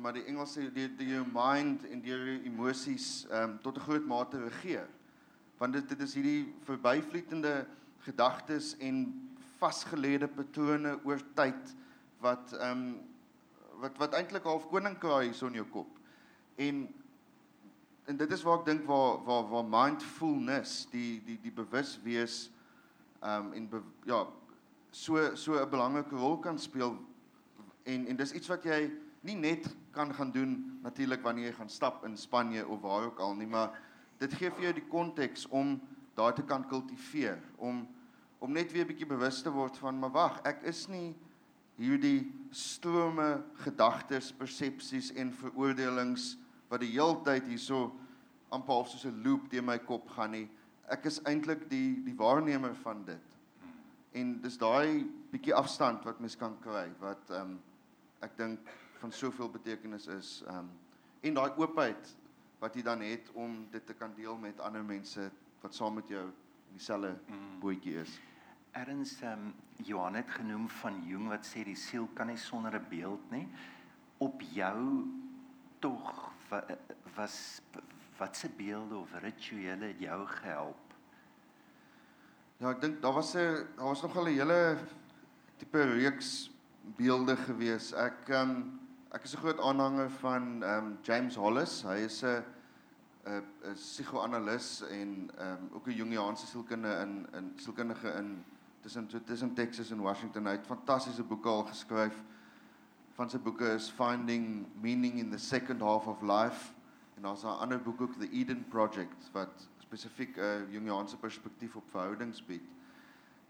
maar 0.00 0.12
die 0.16 0.24
Engels 0.28 0.56
sê 0.56 0.66
die 0.72 1.08
jou 1.08 1.22
mind 1.30 1.84
en 1.88 2.00
die 2.02 2.12
jou 2.12 2.36
emosies 2.48 3.26
ehm 3.30 3.52
um, 3.52 3.58
tot 3.62 3.76
'n 3.78 3.86
groot 3.86 4.06
mate 4.06 4.38
regeer. 4.38 4.88
Want 5.58 5.72
dit 5.72 5.88
dit 5.88 6.00
is 6.00 6.14
hierdie 6.14 6.54
verbyvlietende 6.64 7.66
gedagtes 7.98 8.76
en 8.78 9.06
vasgeleide 9.58 10.28
patrone 10.28 10.98
oor 11.04 11.20
tyd 11.34 11.74
wat 12.20 12.52
ehm 12.52 12.70
um, 12.70 13.00
wat 13.80 13.98
wat 13.98 14.14
eintlik 14.14 14.44
half 14.44 14.68
koninkraai 14.68 15.24
hier 15.26 15.34
so 15.34 15.46
in 15.46 15.60
jou 15.60 15.66
kop. 15.66 15.98
En 16.56 16.88
en 18.06 18.16
dit 18.16 18.32
is 18.32 18.42
waar 18.42 18.58
ek 18.58 18.66
dink 18.66 18.84
waar 18.86 19.24
waar 19.24 19.48
waar 19.48 19.64
mindfulness, 19.64 20.86
die 20.90 21.22
die 21.24 21.38
die 21.40 21.52
bewus 21.52 21.98
wees 22.02 22.50
ehm 23.22 23.46
um, 23.46 23.52
en 23.52 23.68
be, 23.68 23.82
ja, 24.04 24.26
so 24.90 25.34
so 25.34 25.58
'n 25.58 25.70
belangrike 25.70 26.16
rol 26.16 26.38
kan 26.38 26.58
speel 26.58 26.96
en 27.84 28.06
en 28.06 28.16
dis 28.16 28.32
iets 28.32 28.48
wat 28.48 28.64
jy 28.64 29.05
nie 29.26 29.36
net 29.38 29.66
kan 29.94 30.12
gaan 30.14 30.30
doen 30.30 30.54
natuurlik 30.84 31.22
wanneer 31.24 31.50
jy 31.50 31.56
gaan 31.58 31.72
stap 31.72 32.04
in 32.06 32.16
Spanje 32.16 32.66
of 32.66 32.80
waar 32.80 33.08
ook 33.08 33.20
al 33.20 33.34
nie, 33.34 33.48
maar 33.48 33.74
dit 34.20 34.32
gee 34.34 34.50
vir 34.50 34.68
jou 34.68 34.72
die 34.76 34.88
konteks 34.88 35.46
om 35.50 35.76
daai 36.16 36.32
te 36.36 36.44
kan 36.46 36.66
kultiveer, 36.68 37.40
om 37.56 37.86
om 38.38 38.52
net 38.52 38.72
weer 38.72 38.84
'n 38.84 38.88
bietjie 38.92 39.08
bewus 39.08 39.42
te 39.42 39.50
word 39.50 39.78
van 39.80 39.98
maar 39.98 40.12
wag, 40.12 40.40
ek 40.44 40.62
is 40.62 40.88
nie 40.88 41.14
hierdie 41.76 42.32
strome 42.50 43.42
gedagtes, 43.64 44.32
persepsies 44.32 45.10
en 45.16 45.32
veroordelings 45.32 46.36
wat 46.68 46.80
die 46.80 46.92
heeltyd 46.92 47.46
hierso 47.46 47.96
amper 48.50 48.74
half 48.74 48.88
soos 48.88 49.06
'n 49.06 49.22
loop 49.24 49.50
deur 49.50 49.62
my 49.62 49.78
kop 49.78 50.08
gaan 50.08 50.30
nie. 50.30 50.48
Ek 50.88 51.06
is 51.06 51.20
eintlik 51.24 51.68
die 51.70 52.02
die 52.04 52.14
waarnemer 52.14 52.74
van 52.74 53.04
dit. 53.04 53.26
En 54.12 54.40
dis 54.40 54.58
daai 54.58 55.06
bietjie 55.32 55.54
afstand 55.54 56.04
wat 56.04 56.20
mens 56.20 56.36
kan 56.36 56.56
kry 56.60 56.90
wat 57.00 57.30
ehm 57.30 57.40
um, 57.40 57.58
ek 58.20 58.36
dink 58.36 58.60
van 59.00 59.12
soveel 59.12 59.50
betekenis 59.50 60.06
is 60.06 60.42
um, 60.48 60.70
en 61.20 61.34
daai 61.34 61.50
oopheid 61.56 62.16
wat 62.58 62.74
jy 62.74 62.82
dan 62.82 63.02
het 63.04 63.30
om 63.34 63.66
dit 63.70 63.86
te 63.86 63.94
kan 63.94 64.14
deel 64.16 64.36
met 64.40 64.60
ander 64.60 64.84
mense 64.84 65.30
wat 65.62 65.74
saam 65.74 65.98
met 65.98 66.08
jou 66.08 66.24
in 66.26 66.78
dieselfde 66.78 67.12
bootjie 67.60 67.98
is. 68.00 68.18
Erns 68.76 69.16
um, 69.24 69.52
Johan 69.84 70.14
het 70.14 70.30
genoem 70.30 70.68
van 70.80 71.02
Jung 71.08 71.28
wat 71.28 71.46
sê 71.48 71.64
die 71.64 71.76
siel 71.76 72.08
kan 72.14 72.28
nie 72.32 72.40
sonder 72.40 72.74
'n 72.76 72.88
beeld 72.88 73.30
nie. 73.30 73.48
Op 74.18 74.40
jou 74.40 75.04
tog 75.80 76.32
wa, 76.48 76.62
was 77.16 77.60
watse 78.18 78.48
beelde 78.48 78.96
of 78.96 79.12
rituele 79.20 79.92
het 79.92 80.00
jou 80.00 80.26
gehelp? 80.26 80.94
Ja, 82.58 82.70
ek 82.70 82.80
dink 82.80 83.02
daar 83.02 83.12
was 83.12 83.34
'n 83.34 83.66
daar 83.76 83.92
was 83.92 84.02
nog 84.02 84.16
al 84.16 84.28
'n 84.28 84.38
hele 84.38 84.78
tipe 85.56 85.82
reeks 85.82 86.50
beelde 86.96 87.36
gewees. 87.36 87.92
Ek 87.92 88.28
um, 88.28 88.80
ek 89.16 89.24
is 89.24 89.34
'n 89.34 89.40
groot 89.40 89.60
aanhanger 89.60 90.10
van 90.10 90.62
ehm 90.62 90.86
um, 90.86 90.98
James 91.02 91.36
Hollis. 91.36 91.82
Hy 91.82 92.04
is 92.04 92.22
'n 92.22 92.44
'n 93.24 93.74
psigoanalis 93.74 94.82
en 94.82 95.30
ehm 95.38 95.52
um, 95.52 95.70
ook 95.72 95.86
'n 95.86 95.96
Jungiaanse 95.96 96.46
sielkundige 96.46 97.00
in 97.00 97.26
in 97.32 97.52
sielkundige 97.56 98.08
in 98.08 98.44
tussen 98.80 99.08
tussen 99.24 99.54
Texas 99.54 99.90
en 99.90 100.00
Washington. 100.00 100.44
Hy 100.46 100.52
het 100.52 100.66
fantastiese 100.66 101.22
boeke 101.22 101.48
al 101.48 101.64
geskryf. 101.64 102.22
Van 103.14 103.30
sy 103.30 103.38
boeke 103.38 103.74
is 103.74 103.90
Finding 103.90 104.66
Meaning 104.80 105.18
in 105.18 105.30
the 105.30 105.38
Second 105.38 105.80
Half 105.80 106.06
of 106.06 106.20
Life 106.22 106.74
en 107.16 107.22
daar's 107.22 107.42
'n 107.42 107.46
ander 107.46 107.82
boek 107.82 108.00
ook 108.00 108.18
The 108.18 108.30
Eden 108.30 108.68
Project 108.68 109.30
wat 109.32 109.68
spesifiek 109.78 110.36
'n 110.36 110.40
uh, 110.40 110.72
Jungiaanse 110.72 111.16
perspektief 111.16 111.76
op 111.76 111.90
verhoudings 111.90 112.44
bied. 112.44 112.68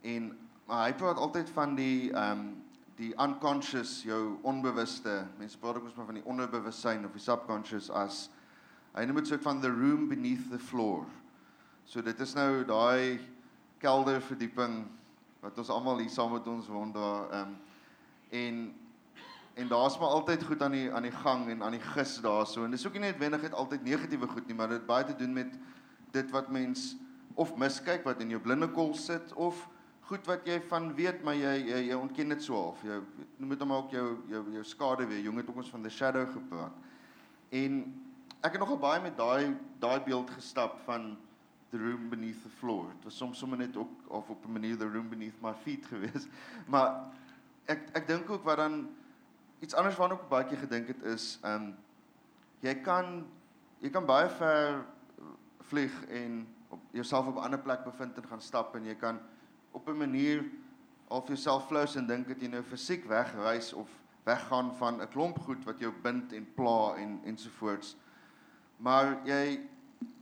En 0.00 0.38
maar 0.66 0.86
hy 0.86 0.94
praat 0.94 1.16
altyd 1.16 1.50
van 1.50 1.74
die 1.74 2.12
ehm 2.12 2.38
um, 2.38 2.65
die 2.96 3.12
unconscious, 3.20 4.00
jou 4.06 4.38
onbewuste. 4.46 5.26
Mense 5.38 5.58
praat 5.60 5.76
ook 5.76 5.88
mos 5.88 5.96
maar 5.98 6.08
van 6.08 6.20
die 6.20 6.26
onderbewussyn 6.28 7.04
of 7.04 7.12
die 7.16 7.22
subconscious 7.22 7.90
as 7.92 8.26
hy 8.96 9.04
noem 9.04 9.20
dit 9.20 9.28
soort 9.28 9.44
van 9.44 9.60
the 9.60 9.70
room 9.70 10.08
beneath 10.08 10.48
the 10.50 10.58
floor. 10.58 11.04
So 11.84 12.00
dit 12.02 12.20
is 12.24 12.32
nou 12.34 12.64
daai 12.64 13.20
kelderverdieping 13.82 14.86
wat 15.44 15.60
ons 15.60 15.70
almal 15.70 16.00
hier 16.00 16.10
saam 16.10 16.32
met 16.32 16.48
ons 16.48 16.68
woon 16.72 16.94
daar 16.94 17.28
ehm 17.30 17.52
um, 17.52 17.56
en 18.36 18.56
en 19.56 19.68
daar's 19.68 19.94
maar 19.98 20.08
altyd 20.08 20.42
goed 20.44 20.62
aan 20.62 20.74
die 20.74 20.88
aan 20.92 21.06
die 21.06 21.14
gang 21.22 21.46
en 21.48 21.62
aan 21.62 21.76
die 21.76 21.84
gis 21.94 22.18
daarso 22.20 22.64
en 22.64 22.74
dis 22.74 22.86
ook 22.86 22.96
nie 22.96 23.06
noodwendig 23.06 23.52
altyd 23.52 23.84
negatiewe 23.84 24.28
goed 24.28 24.46
nie, 24.46 24.56
maar 24.56 24.68
dit 24.68 24.86
baie 24.86 25.04
te 25.04 25.16
doen 25.16 25.32
met 25.32 25.54
dit 26.12 26.30
wat 26.30 26.50
mens 26.52 26.96
of 27.34 27.54
miskyk 27.56 28.04
wat 28.04 28.20
in 28.20 28.34
jou 28.34 28.40
blinde 28.40 28.68
kol 28.68 28.94
sit 28.94 29.32
of 29.32 29.68
goed 30.06 30.26
wat 30.26 30.46
jy 30.46 30.60
van 30.70 30.92
weet 30.94 31.22
maar 31.26 31.34
jy 31.34 31.52
jy, 31.66 31.78
jy 31.88 31.96
ontken 31.98 32.34
dit 32.34 32.42
so 32.42 32.54
half. 32.54 32.82
Jy 32.86 32.98
noem 33.40 33.54
dit 33.54 33.62
hom 33.64 33.72
ook 33.74 33.94
jou 33.94 34.06
jou 34.30 34.42
jou 34.54 34.64
skade 34.64 35.06
weer. 35.10 35.24
Jong 35.26 35.40
het 35.40 35.48
ook 35.50 35.62
ons 35.62 35.70
van 35.74 35.82
the 35.82 35.90
shadow 35.90 36.26
gepraat. 36.30 36.74
En 37.50 37.80
ek 38.40 38.54
het 38.54 38.62
nogal 38.62 38.78
baie 38.78 39.02
met 39.02 39.16
daai 39.18 39.56
daai 39.82 40.00
beeld 40.06 40.30
gestap 40.30 40.78
van 40.86 41.16
the 41.72 41.78
room 41.78 42.08
beneath 42.08 42.42
the 42.42 42.52
floor. 42.60 42.86
Dit 42.94 43.08
was 43.10 43.16
soms 43.18 43.38
sommer 43.38 43.58
net 43.58 43.76
ook 43.76 44.06
of 44.08 44.30
op 44.30 44.46
'n 44.46 44.52
manier 44.52 44.78
the 44.78 44.88
room 44.88 45.08
beneath 45.08 45.40
my 45.42 45.54
feet 45.54 45.86
gewees. 45.92 46.28
Maar 46.66 47.10
ek 47.66 47.88
ek 47.92 48.06
dink 48.06 48.30
ook 48.30 48.44
wat 48.44 48.56
dan 48.56 48.88
iets 49.60 49.74
anders 49.74 49.96
waarna 49.96 50.14
ek 50.14 50.28
baie 50.28 50.46
keer 50.46 50.58
gedink 50.58 50.88
het 50.88 51.02
is 51.02 51.38
ehm 51.42 51.62
um, 51.62 51.74
jy 52.60 52.74
kan 52.82 53.26
jy 53.82 53.90
kan 53.90 54.06
baie 54.06 54.28
ver 54.28 54.84
vlieg 55.60 56.04
en 56.08 56.46
op 56.68 56.80
jouself 56.92 57.26
op 57.26 57.36
'n 57.36 57.44
ander 57.44 57.58
plek 57.58 57.84
bevind 57.84 58.16
en 58.16 58.26
gaan 58.26 58.40
stap 58.40 58.74
en 58.74 58.84
jy 58.84 58.94
kan 58.94 59.18
op 59.76 59.88
'n 59.88 59.96
manier 59.96 60.44
of 61.08 61.26
jouself 61.26 61.66
flous 61.66 61.94
en 61.96 62.06
dink 62.06 62.28
dat 62.28 62.40
jy 62.40 62.48
nou 62.48 62.62
fisiek 62.62 63.04
wegreis 63.04 63.72
of 63.72 63.88
weggaan 64.24 64.72
van 64.76 65.02
'n 65.02 65.08
klomp 65.08 65.38
goed 65.38 65.64
wat 65.64 65.78
jou 65.78 65.92
bind 66.02 66.32
en 66.32 66.46
pla 66.54 66.94
en 66.94 67.20
ensovoorts. 67.24 67.96
Maar 68.76 69.18
jy 69.24 69.60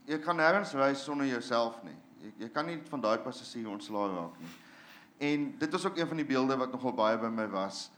jy 0.04 0.18
kan 0.18 0.36
nêrens 0.36 0.72
reis 0.72 1.04
sonder 1.04 1.26
jouself 1.26 1.82
nie. 1.82 1.96
Jy 2.18 2.32
jy 2.38 2.48
kan 2.48 2.66
nie 2.66 2.80
van 2.88 3.00
daai 3.00 3.18
passasier 3.18 3.68
ontslae 3.68 4.08
raak 4.14 4.38
nie. 4.38 4.48
En 5.18 5.58
dit 5.58 5.72
was 5.72 5.86
ook 5.86 5.96
een 5.96 6.08
van 6.08 6.16
die 6.16 6.26
beelde 6.26 6.56
wat 6.56 6.72
nogal 6.72 6.92
baie 6.92 7.18
by 7.18 7.28
my 7.28 7.48
was. 7.48 7.90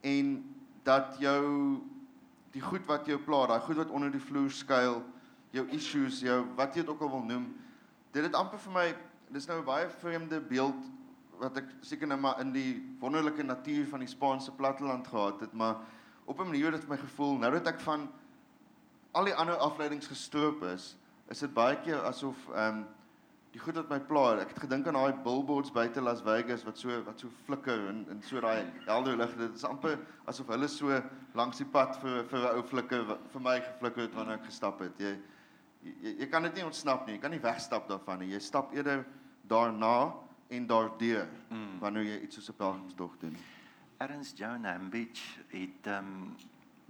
En 0.00 0.54
dat 0.82 1.16
jou 1.18 1.78
die 2.50 2.62
goed 2.62 2.86
wat 2.86 3.06
jou 3.06 3.18
pla, 3.18 3.46
daai 3.46 3.60
goed 3.60 3.76
wat 3.76 3.90
onder 3.90 4.10
die 4.10 4.20
vloer 4.20 4.50
skuil, 4.50 5.02
jou 5.50 5.68
issues, 5.68 6.20
jou 6.20 6.46
wat 6.56 6.74
jy 6.74 6.80
dit 6.80 6.90
ook 6.90 7.00
al 7.00 7.10
wil 7.10 7.24
noem, 7.24 7.54
dit 8.10 8.22
het 8.22 8.34
amper 8.34 8.58
vir 8.58 8.72
my 8.72 8.96
dis 9.32 9.46
nou 9.46 9.60
'n 9.60 9.64
baie 9.64 9.88
vreemde 9.88 10.40
beeld 10.40 10.90
wat 11.42 11.58
ek 11.58 11.68
seker 11.82 12.06
nou 12.10 12.18
maar 12.22 12.40
in 12.40 12.52
die 12.54 12.78
wonderlike 13.02 13.42
natuur 13.42 13.86
van 13.90 14.04
die 14.04 14.10
Spaanse 14.10 14.54
platteland 14.54 15.08
gehad 15.10 15.42
het, 15.42 15.52
maar 15.52 15.82
op 16.24 16.40
'n 16.40 16.50
manier 16.50 16.72
het 16.72 16.80
dit 16.80 16.90
my 16.90 16.96
gevoel 16.96 17.38
nou 17.38 17.52
dat 17.52 17.66
ek 17.66 17.80
van 17.80 18.08
al 19.12 19.24
die 19.24 19.34
ander 19.34 19.56
afleidings 19.56 20.06
gestroop 20.06 20.62
is, 20.62 20.96
is 21.28 21.38
dit 21.38 21.54
baie 21.54 21.76
keer 21.76 22.02
asof 22.02 22.48
ehm 22.54 22.78
um, 22.78 22.84
die 23.52 23.60
goed 23.60 23.76
wat 23.76 23.90
my 23.92 23.98
pla, 24.00 24.38
ek 24.40 24.48
het 24.54 24.62
gedink 24.64 24.86
aan 24.86 24.96
daai 24.96 25.12
billboards 25.24 25.72
buite 25.72 26.00
Las 26.00 26.22
Vegas 26.24 26.64
wat 26.64 26.78
so 26.78 27.02
wat 27.04 27.20
so 27.20 27.28
flikker 27.44 27.88
en 27.88 28.06
en 28.10 28.22
so 28.22 28.40
daai 28.40 28.64
helder 28.86 29.16
lig, 29.16 29.36
dit 29.36 29.54
is 29.54 29.64
amper 29.64 29.98
asof 30.24 30.48
hulle 30.48 30.68
so 30.68 31.02
langs 31.34 31.58
die 31.58 31.68
pad 31.68 31.98
vir 32.00 32.24
vir 32.24 32.38
'n 32.38 32.56
ou 32.56 32.62
flikker 32.62 33.04
vir 33.32 33.40
my 33.40 33.60
geflikker 33.60 34.02
het 34.02 34.14
wanneer 34.14 34.38
ek 34.38 34.46
gestap 34.46 34.80
het. 34.80 34.98
Jy 34.98 35.18
jy, 35.82 36.16
jy 36.20 36.26
kan 36.30 36.42
dit 36.42 36.54
nie 36.54 36.64
ontsnap 36.64 37.06
nie. 37.06 37.16
Jy 37.16 37.20
kan 37.20 37.30
nie 37.30 37.42
wegstap 37.42 37.88
daarvan 37.88 38.18
nie. 38.22 38.32
Jy 38.32 38.40
stap 38.40 38.72
eerder 38.72 39.04
daarna 39.48 40.14
en 40.52 40.66
daardeur 40.66 41.28
mm. 41.48 41.78
wanneer 41.80 42.04
jy 42.04 42.18
iets 42.26 42.38
soos 42.38 42.50
'n 42.52 42.56
pelgrimstog 42.60 43.16
doen. 43.18 43.36
Ernst 43.98 44.38
John 44.38 44.64
Ambich 44.66 45.22
het 45.48 45.86
um, 45.86 46.36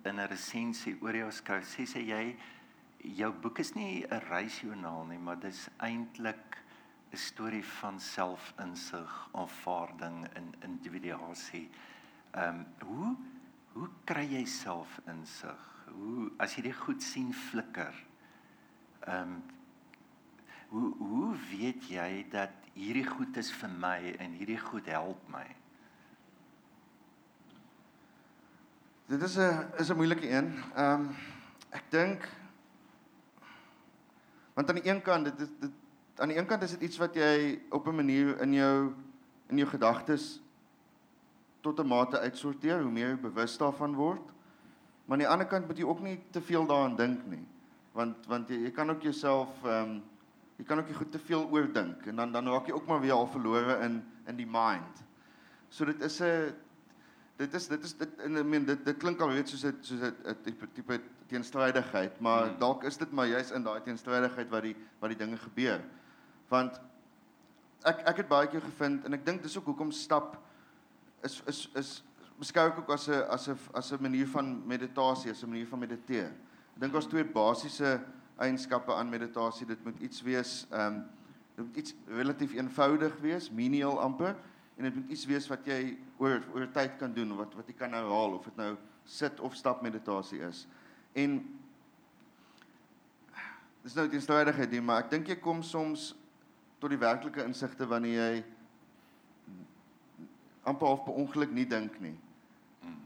in 0.02 0.20
'n 0.20 0.28
resensie 0.28 0.96
oor 1.00 1.16
jou 1.16 1.30
skryf 1.30 1.64
sê 1.64 1.86
sê 1.86 2.02
jy 2.02 2.36
jou 3.18 3.32
boek 3.32 3.58
is 3.58 3.74
nie 3.74 4.04
'n 4.04 4.22
reisjoernaal 4.28 5.04
nie, 5.06 5.18
maar 5.18 5.38
dis 5.38 5.68
eintlik 5.78 6.58
'n 7.12 7.16
storie 7.16 7.64
van 7.64 8.00
selfinsig, 8.00 9.28
aanvaarding 9.32 10.26
en 10.34 10.54
individuasie. 10.62 11.70
Ehm 12.34 12.48
um, 12.48 12.66
hoe 12.86 13.16
hoe 13.72 13.88
kry 14.04 14.24
jy 14.24 14.44
selfinsig? 14.44 15.72
hoe 15.92 16.30
as 16.42 16.56
jy 16.56 16.68
dit 16.68 16.78
goed 16.84 17.02
sien 17.04 17.32
flikker. 17.50 17.96
Ehm 19.06 19.36
um, 19.36 19.42
hoe 20.72 20.92
hoe 20.98 21.36
weet 21.50 21.88
jy 21.92 22.24
dat 22.32 22.52
hierdie 22.72 23.04
goed 23.04 23.36
is 23.36 23.50
vir 23.52 23.72
my 23.80 23.98
en 24.16 24.36
hierdie 24.38 24.60
goed 24.60 24.86
help 24.88 25.20
my? 25.32 25.44
Dit 29.12 29.22
is 29.22 29.36
'n 29.36 29.68
is 29.78 29.90
'n 29.90 29.96
moeilike 29.96 30.28
een. 30.28 30.48
Ehm 30.74 31.00
um, 31.00 31.16
ek 31.70 31.90
dink 31.90 32.28
want 34.54 34.68
aan 34.68 34.80
die 34.80 34.88
een 34.88 35.02
kant 35.02 35.24
dit 35.24 35.40
is 35.40 35.48
dit 35.60 35.72
aan 36.16 36.28
die 36.28 36.36
een 36.36 36.46
kant 36.46 36.62
is 36.62 36.70
dit 36.70 36.80
iets 36.80 36.96
wat 36.96 37.14
jy 37.14 37.60
op 37.70 37.86
'n 37.86 37.94
manier 37.94 38.40
in 38.40 38.52
jou 38.52 38.94
in 39.48 39.56
jou 39.56 39.68
gedagtes 39.68 40.40
tot 41.60 41.80
'n 41.80 41.86
mate 41.86 42.18
uitsorteer 42.18 42.82
hoe 42.82 42.90
meer 42.90 43.08
jy 43.08 43.20
bewus 43.20 43.58
daarvan 43.58 43.94
word. 43.94 44.24
Maar 45.04 45.16
aan 45.16 45.24
die 45.24 45.28
ander 45.28 45.46
kant 45.46 45.66
moet 45.66 45.78
jy 45.78 45.84
ook 45.84 46.00
nie 46.00 46.20
te 46.30 46.40
veel 46.40 46.66
daaraan 46.66 46.96
dink 46.96 47.26
nie. 47.26 47.46
Want 47.92 48.26
want 48.26 48.48
jy, 48.48 48.56
jy 48.56 48.70
kan 48.70 48.90
ook 48.90 49.02
jouself 49.02 49.64
ehm 49.64 49.90
um, 49.90 50.02
jy 50.62 50.68
kan 50.68 50.78
ook 50.78 50.90
nie 50.92 50.94
goed 50.94 51.10
te 51.10 51.18
veel 51.18 51.48
oordink 51.50 52.04
en 52.06 52.20
dan 52.22 52.32
dan 52.32 52.46
raak 52.46 52.68
jy 52.70 52.74
ook 52.76 52.86
maar 52.86 53.00
weer 53.02 53.16
al 53.16 53.26
verlore 53.26 53.80
in 53.82 53.98
in 54.30 54.36
die 54.38 54.46
mind. 54.46 55.00
So 55.68 55.84
dit 55.84 56.00
is 56.00 56.20
'n 56.22 56.54
dit 57.36 57.54
is 57.54 57.66
dit 57.68 57.84
is 57.84 57.96
dit 57.98 58.20
in 58.24 58.36
I 58.36 58.42
mean 58.42 58.64
dit 58.64 58.84
dit 58.84 58.96
klink 58.96 59.20
al 59.20 59.34
weet 59.34 59.48
soos 59.48 59.64
'n 59.64 59.78
soos 59.80 60.00
'n 60.00 60.36
tipe 60.42 60.66
tipe 60.72 61.00
teenstrydigheid, 61.26 62.20
maar 62.20 62.46
hmm. 62.46 62.58
dalk 62.58 62.84
is 62.84 62.96
dit 62.96 63.10
maar 63.12 63.26
juis 63.26 63.50
in 63.50 63.62
daai 63.62 63.80
teenstrydigheid 63.82 64.48
wat 64.50 64.62
die 64.62 64.76
wat 65.00 65.10
die 65.10 65.18
dinge 65.18 65.36
gebeur. 65.36 65.82
Want 66.48 66.80
ek 67.82 68.06
ek 68.06 68.16
het 68.16 68.28
baie 68.28 68.46
keer 68.46 68.62
gevind 68.62 69.04
en 69.04 69.12
ek 69.12 69.26
dink 69.26 69.42
dis 69.42 69.58
ook 69.58 69.64
hoekom 69.64 69.90
stap 69.90 70.38
is 71.22 71.42
is 71.46 71.68
is 71.74 72.04
beskou 72.38 72.68
ek 72.68 72.78
ook 72.78 72.90
as 72.90 73.08
'n 73.08 73.26
as 73.28 73.48
'n 73.48 73.58
as 73.74 73.92
'n 73.92 74.02
manier 74.02 74.26
van 74.28 74.62
meditasie, 74.66 75.30
as 75.30 75.42
'n 75.42 75.48
manier 75.48 75.66
van 75.66 75.78
mediteer. 75.78 76.30
Ek 76.74 76.80
dink 76.80 76.92
daar's 76.92 77.06
twee 77.06 77.24
basiese 77.24 78.00
eienskappe 78.36 78.94
aan 78.94 79.10
meditasie. 79.10 79.66
Dit 79.66 79.84
moet 79.84 80.00
iets 80.00 80.22
wees 80.22 80.66
ehm 80.70 80.86
um, 80.86 81.02
dit 81.52 81.66
moet 81.66 81.76
iets 81.76 81.94
relatief 82.08 82.54
eenvoudig 82.56 83.16
wees, 83.20 83.50
menial 83.50 84.00
amper 84.00 84.36
en 84.76 84.84
dit 84.84 84.94
moet 84.94 85.10
iets 85.10 85.24
wees 85.28 85.48
wat 85.50 85.66
jy 85.68 85.98
oor 86.16 86.40
oor 86.54 86.64
tyd 86.72 86.96
kan 86.98 87.12
doen 87.12 87.36
wat 87.36 87.52
wat 87.54 87.68
jy 87.68 87.74
kan 87.76 87.92
herhaal 87.92 88.38
of 88.38 88.46
dit 88.48 88.56
nou 88.56 88.72
sit 89.04 89.40
of 89.40 89.54
stap 89.54 89.82
meditasie 89.82 90.40
is. 90.40 90.64
En 91.12 91.36
dis 93.82 93.94
nou 93.94 94.08
die 94.08 94.20
strydigheid, 94.22 94.78
maar 94.80 95.04
ek 95.04 95.12
dink 95.12 95.28
jy 95.28 95.36
kom 95.42 95.62
soms 95.66 96.12
tot 96.80 96.90
die 96.90 97.00
werklike 97.00 97.44
insigte 97.44 97.86
wanneer 97.86 98.18
jy 98.18 98.42
amper 100.66 100.86
half 100.86 101.04
per 101.04 101.18
ongeluk 101.18 101.50
nie 101.54 101.66
dink 101.66 101.98
nie. 102.00 102.14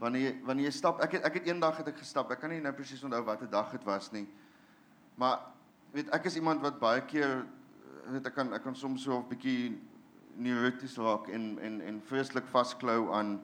Wanneer 0.01 0.29
jy 0.29 0.33
wanneer 0.45 0.69
jy 0.69 0.75
stap, 0.77 1.01
ek 1.05 1.17
het 1.17 1.25
ek 1.29 1.39
het 1.41 1.49
eendag 1.49 1.81
het 1.81 1.89
ek 1.91 2.01
gestap. 2.01 2.31
Ek 2.33 2.41
kan 2.41 2.53
nie 2.53 2.61
nou 2.61 2.73
presies 2.77 3.03
onthou 3.05 3.23
watter 3.25 3.49
dag 3.49 3.73
dit 3.73 3.85
was 3.85 4.11
nie. 4.13 4.27
Maar 5.17 5.39
weet 5.91 6.09
ek 6.13 6.27
is 6.29 6.35
iemand 6.37 6.61
wat 6.61 6.79
baie 6.79 7.01
keer 7.09 7.39
weet 8.11 8.27
ek 8.29 8.35
kan 8.37 8.53
ek 8.53 8.61
kan 8.63 8.75
soms 8.77 9.03
so 9.03 9.17
'n 9.17 9.29
bietjie 9.31 9.79
neuroties 10.37 10.97
raak 11.01 11.27
en 11.33 11.57
en 11.59 11.81
en 11.81 12.01
vreeslik 12.05 12.45
vasklou 12.53 13.09
aan 13.13 13.39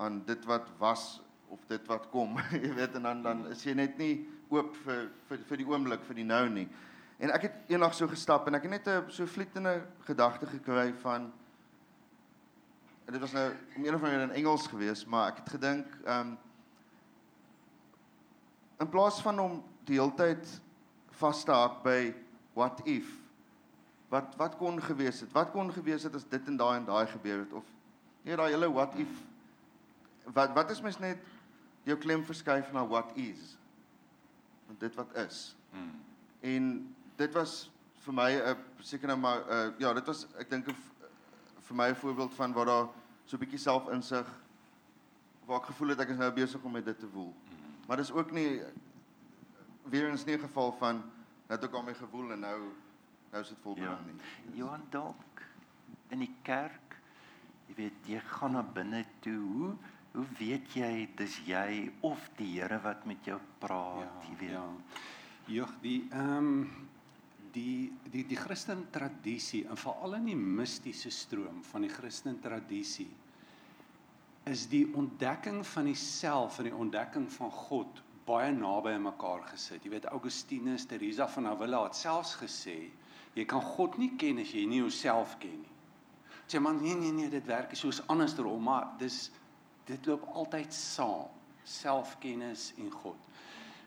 aan 0.00 0.22
dit 0.24 0.44
wat 0.44 0.70
was 0.78 1.20
of 1.48 1.60
dit 1.68 1.86
wat 1.86 2.08
kom. 2.10 2.38
jy 2.64 2.72
weet 2.74 2.96
en 2.96 3.02
dan 3.02 3.22
dan 3.22 3.46
is 3.52 3.64
jy 3.64 3.74
net 3.74 3.98
nie 3.98 4.24
oop 4.48 4.72
vir 4.86 5.10
vir 5.28 5.44
vir 5.50 5.56
die 5.60 5.68
oomblik 5.68 6.08
vir 6.08 6.20
die 6.22 6.28
nou 6.30 6.48
nie. 6.48 6.68
En 7.20 7.30
ek 7.30 7.42
het 7.42 7.76
eendag 7.76 7.94
so 7.94 8.08
gestap 8.08 8.48
en 8.48 8.54
ek 8.54 8.62
het 8.62 8.70
net 8.70 8.88
'n 8.88 9.10
so 9.10 9.26
vlietende 9.26 9.84
gedagte 10.08 10.46
gekry 10.46 10.92
van 11.04 11.32
en 13.04 13.12
dit 13.12 13.20
was 13.20 13.32
nou 13.32 13.52
om 13.76 13.84
een 13.84 13.94
of 13.94 14.02
ander 14.02 14.22
in 14.22 14.30
Engels 14.40 14.66
geweest, 14.66 15.06
maar 15.06 15.28
ek 15.28 15.44
het 15.44 15.48
gedink 15.60 15.86
ehm 16.04 16.20
um, 16.20 16.38
in 18.80 18.88
plaas 18.88 19.22
van 19.22 19.38
om 19.38 19.62
die 19.84 20.00
hele 20.00 20.14
tyd 20.14 20.63
vas 21.20 21.44
te 21.44 21.52
haak 21.52 21.82
by 21.84 22.14
what 22.54 22.80
if 22.84 23.10
wat 24.12 24.34
wat 24.38 24.56
kon 24.56 24.80
gewees 24.82 25.20
het? 25.20 25.32
Wat 25.32 25.50
kon 25.50 25.72
gewees 25.72 26.02
het 26.06 26.14
as 26.14 26.26
dit 26.28 26.48
en 26.48 26.56
daai 26.56 26.76
en 26.78 26.84
daai 26.86 27.06
gebeur 27.10 27.38
het 27.38 27.52
of 27.52 27.64
nee 28.22 28.36
daai 28.36 28.50
hele 28.52 28.70
what 28.72 28.94
if 29.00 29.10
wat 30.36 30.54
wat 30.54 30.70
is 30.70 30.82
mens 30.84 30.98
net 31.02 31.18
jou 31.84 31.96
klem 31.98 32.24
verskuif 32.24 32.72
na 32.72 32.86
what 32.86 33.10
is? 33.18 33.56
Want 34.66 34.80
dit 34.80 34.94
wat 34.94 35.16
is. 35.26 35.56
Hmm. 35.70 35.96
En 36.40 36.94
dit 37.16 37.34
was 37.34 37.70
vir 38.04 38.14
my 38.14 38.30
'n 38.36 38.56
seker 38.80 39.08
nou 39.08 39.18
maar 39.18 39.42
uh, 39.48 39.70
ja, 39.78 39.92
dit 39.92 40.06
was 40.06 40.26
ek 40.38 40.50
dink 40.50 40.66
vir 41.60 41.76
my 41.76 41.88
'n 41.90 41.96
voorbeeld 41.96 42.34
van 42.34 42.52
waar 42.52 42.66
daar 42.66 42.88
so 43.24 43.36
'n 43.36 43.40
bietjie 43.40 43.58
selfinsig 43.58 44.28
waar 45.46 45.60
ek 45.60 45.66
gevoel 45.72 45.88
het 45.88 46.00
ek 46.00 46.08
is 46.08 46.16
nou 46.16 46.32
besig 46.32 46.62
om 46.62 46.72
met 46.72 46.84
dit 46.84 46.98
te 46.98 47.08
woel. 47.08 47.34
Maar 47.86 47.96
dis 47.96 48.12
ook 48.12 48.30
nie 48.32 48.62
weer 49.90 50.08
eens 50.10 50.24
nie 50.24 50.36
'n 50.36 50.46
geval 50.46 50.72
van 50.72 51.02
dat 51.46 51.64
ek 51.64 51.72
al 51.72 51.82
my 51.82 51.94
gevoel 51.94 52.32
en 52.32 52.40
nou 52.40 52.60
nou 53.30 53.42
is 53.42 53.48
dit 53.48 53.58
volbring 53.62 53.90
ja. 53.90 54.04
nie. 54.06 54.58
Johan 54.58 54.86
dalk 54.90 55.42
in 56.08 56.18
die 56.18 56.34
kerk, 56.42 56.96
jy 57.66 57.74
weet, 57.74 58.06
jy 58.06 58.20
gaan 58.20 58.52
na 58.52 58.62
binne 58.62 59.04
toe. 59.20 59.42
Hoe 59.42 59.76
hoe 60.14 60.26
weet 60.38 60.74
jy 60.78 61.08
dis 61.18 61.40
jy 61.46 61.90
of 62.06 62.28
die 62.38 62.60
Here 62.60 62.78
wat 62.84 63.02
met 63.06 63.24
jou 63.26 63.40
praat, 63.58 64.04
ja, 64.04 64.28
jy 64.28 64.36
weet? 64.38 64.50
Ja. 64.50 64.68
Jog, 65.46 65.72
die 65.82 66.08
ehm 66.10 66.36
um, 66.36 66.88
die 67.54 67.92
die 68.10 68.24
die 68.26 68.38
Christen 68.38 68.86
tradisie 68.90 69.64
en 69.70 69.78
veral 69.78 70.16
in 70.18 70.24
die 70.26 70.38
mistiese 70.38 71.10
stroom 71.10 71.62
van 71.70 71.86
die 71.86 71.90
Christen 71.92 72.40
tradisie 72.42 73.10
is 74.50 74.66
die 74.68 74.84
ontdekking 74.94 75.62
van 75.66 75.86
die 75.88 75.98
self 75.98 76.58
en 76.58 76.68
die 76.68 76.76
ontdekking 76.76 77.28
van 77.32 77.52
God 77.54 78.02
baie 78.26 78.52
naby 78.52 78.94
aan 78.96 79.06
mekaar 79.08 79.44
gesit. 79.50 79.84
Jy 79.84 79.90
weet 79.96 80.08
Augustinus, 80.12 80.86
Teresa 80.88 81.28
van 81.28 81.50
Avila 81.52 81.84
het 81.88 81.98
selfs 81.98 82.36
gesê 82.40 82.78
jy 83.34 83.44
kan 83.50 83.62
God 83.74 83.96
nie 83.98 84.12
ken 84.18 84.38
as 84.38 84.52
jy 84.54 84.62
nie 84.70 84.78
jouself 84.78 85.34
ken 85.42 85.56
nie. 85.58 85.72
Sê 86.46 86.60
man 86.60 86.78
nee 86.82 86.94
nee 86.94 87.12
nee, 87.12 87.30
dit 87.32 87.46
werk 87.48 87.72
soos 87.76 88.02
andersom, 88.12 88.62
maar 88.62 88.92
dis 89.00 89.30
dit 89.88 90.06
loop 90.06 90.24
altyd 90.32 90.72
saam, 90.72 91.32
selfkennis 91.64 92.72
en 92.80 92.90
God. 92.92 93.20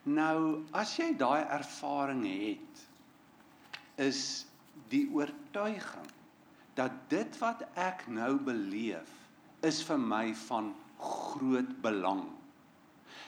Nou, 0.08 0.64
as 0.78 0.96
jy 0.98 1.12
daai 1.20 1.46
ervaring 1.52 2.24
het, 2.28 2.84
is 3.98 4.22
die 4.92 5.08
oortuiging 5.14 6.12
dat 6.78 6.94
dit 7.10 7.40
wat 7.42 7.64
ek 7.82 8.06
nou 8.14 8.36
beleef 8.46 9.10
is 9.66 9.82
vir 9.86 9.98
my 9.98 10.26
van 10.48 10.72
groot 11.02 11.72
belang. 11.82 12.28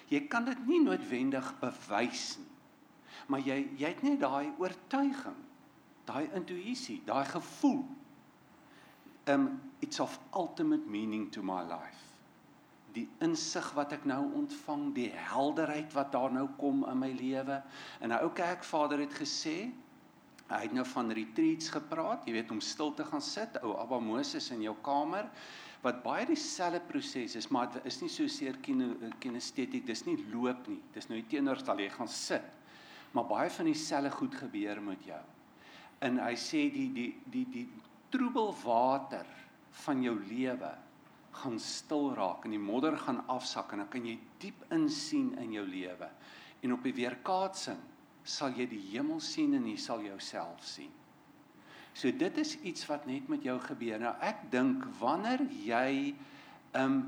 Jy 0.10 0.24
kan 0.28 0.45
dit 0.45 0.67
nie 0.67 0.82
noodwendig 0.82 1.52
bewys 1.62 2.38
nie. 2.39 2.50
Maar 3.30 3.45
jy 3.45 3.58
jy 3.78 3.89
het 3.93 4.04
net 4.06 4.22
daai 4.24 4.50
oortuiging, 4.58 5.38
daai 6.10 6.30
intuïsie, 6.38 7.02
daai 7.06 7.26
gevoel. 7.30 7.84
Um 9.30 9.50
it's 9.82 10.00
of 10.00 10.19
ultimate 10.34 10.89
meaning 10.89 11.30
to 11.32 11.43
my 11.45 11.62
life. 11.62 12.06
Die 12.95 13.06
insig 13.22 13.67
wat 13.78 13.93
ek 13.93 14.08
nou 14.10 14.24
ontvang, 14.39 14.89
die 14.95 15.12
helderheid 15.13 15.93
wat 15.93 16.12
daar 16.15 16.34
nou 16.34 16.48
kom 16.58 16.82
in 16.89 16.98
my 16.98 17.12
lewe. 17.13 17.62
En 18.02 18.10
'n 18.10 18.24
ou 18.24 18.32
kerkvader 18.34 19.00
het 19.00 19.13
gesê, 19.13 19.69
Hy 20.49 20.63
het 20.65 20.73
nou 20.73 20.85
van 20.95 21.12
retreats 21.13 21.69
gepraat, 21.69 22.25
jy 22.25 22.33
weet 22.33 22.51
om 22.51 22.62
stil 22.63 22.93
te 22.97 23.05
gaan 23.05 23.21
sit, 23.21 23.59
ou 23.62 23.75
Abba 23.77 23.99
Moses 24.01 24.49
in 24.55 24.63
jou 24.65 24.75
kamer 24.85 25.29
wat 25.83 26.01
baie 26.03 26.25
dieselfde 26.27 26.81
proses 26.89 27.38
is, 27.39 27.47
maar 27.55 27.69
dit 27.71 27.85
is 27.88 28.01
nie 28.01 28.09
so 28.12 28.27
seer 28.27 28.57
kinestetiek, 28.59 29.85
dis 29.88 30.03
nie 30.03 30.17
loop 30.33 30.65
nie. 30.67 30.81
Dis 30.91 31.07
nou 31.07 31.21
teenoorgestel 31.31 31.85
jy 31.85 31.91
gaan 31.93 32.09
sit. 32.12 32.49
Maar 33.15 33.29
baie 33.29 33.53
van 33.53 33.69
dieselfde 33.69 34.12
goed 34.12 34.35
gebeur 34.41 34.81
met 34.83 35.05
jou. 35.07 35.21
En 36.03 36.19
hy 36.19 36.33
sê 36.39 36.65
die 36.73 36.89
die 36.95 37.09
die 37.31 37.45
die 37.53 37.65
troebel 38.12 38.51
water 38.63 39.27
van 39.85 40.03
jou 40.03 40.15
lewe 40.27 40.73
gaan 41.39 41.59
stil 41.62 42.09
raak 42.17 42.45
en 42.45 42.55
die 42.55 42.62
modder 42.62 42.97
gaan 42.97 43.21
afsak 43.31 43.71
en 43.73 43.83
dan 43.83 43.91
kan 43.93 44.07
jy 44.07 44.17
diep 44.41 44.65
insien 44.75 45.31
in 45.39 45.53
jou 45.55 45.65
lewe. 45.67 46.09
En 46.65 46.75
op 46.75 46.83
die 46.83 46.95
weerkaatsing 46.97 47.79
sal 48.30 48.54
jy 48.58 48.68
die 48.70 48.82
hemel 48.92 49.22
sien 49.24 49.56
en 49.58 49.65
jy 49.68 49.78
sal 49.82 50.04
jouself 50.06 50.62
sien. 50.65 50.92
So 51.98 52.12
dit 52.13 52.38
is 52.38 52.54
iets 52.68 52.86
wat 52.89 53.08
net 53.10 53.30
met 53.32 53.44
jou 53.44 53.58
gebeur. 53.63 53.98
Nou 54.02 54.13
ek 54.24 54.46
dink 54.54 54.86
wanneer 55.00 55.42
jy 55.65 56.13
um 56.78 57.02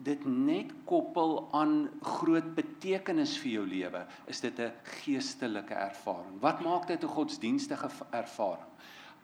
dit 0.00 0.22
net 0.24 0.72
koppel 0.88 1.42
aan 1.52 1.90
groot 2.00 2.46
betekenis 2.56 3.34
vir 3.42 3.50
jou 3.58 3.66
lewe, 3.68 4.00
is 4.32 4.40
dit 4.40 4.58
'n 4.58 4.72
geestelike 5.04 5.74
ervaring. 5.74 6.40
Wat 6.40 6.62
maak 6.64 6.86
dit 6.86 7.04
'n 7.04 7.08
godsdienstige 7.08 7.90
ervaring? 8.10 8.70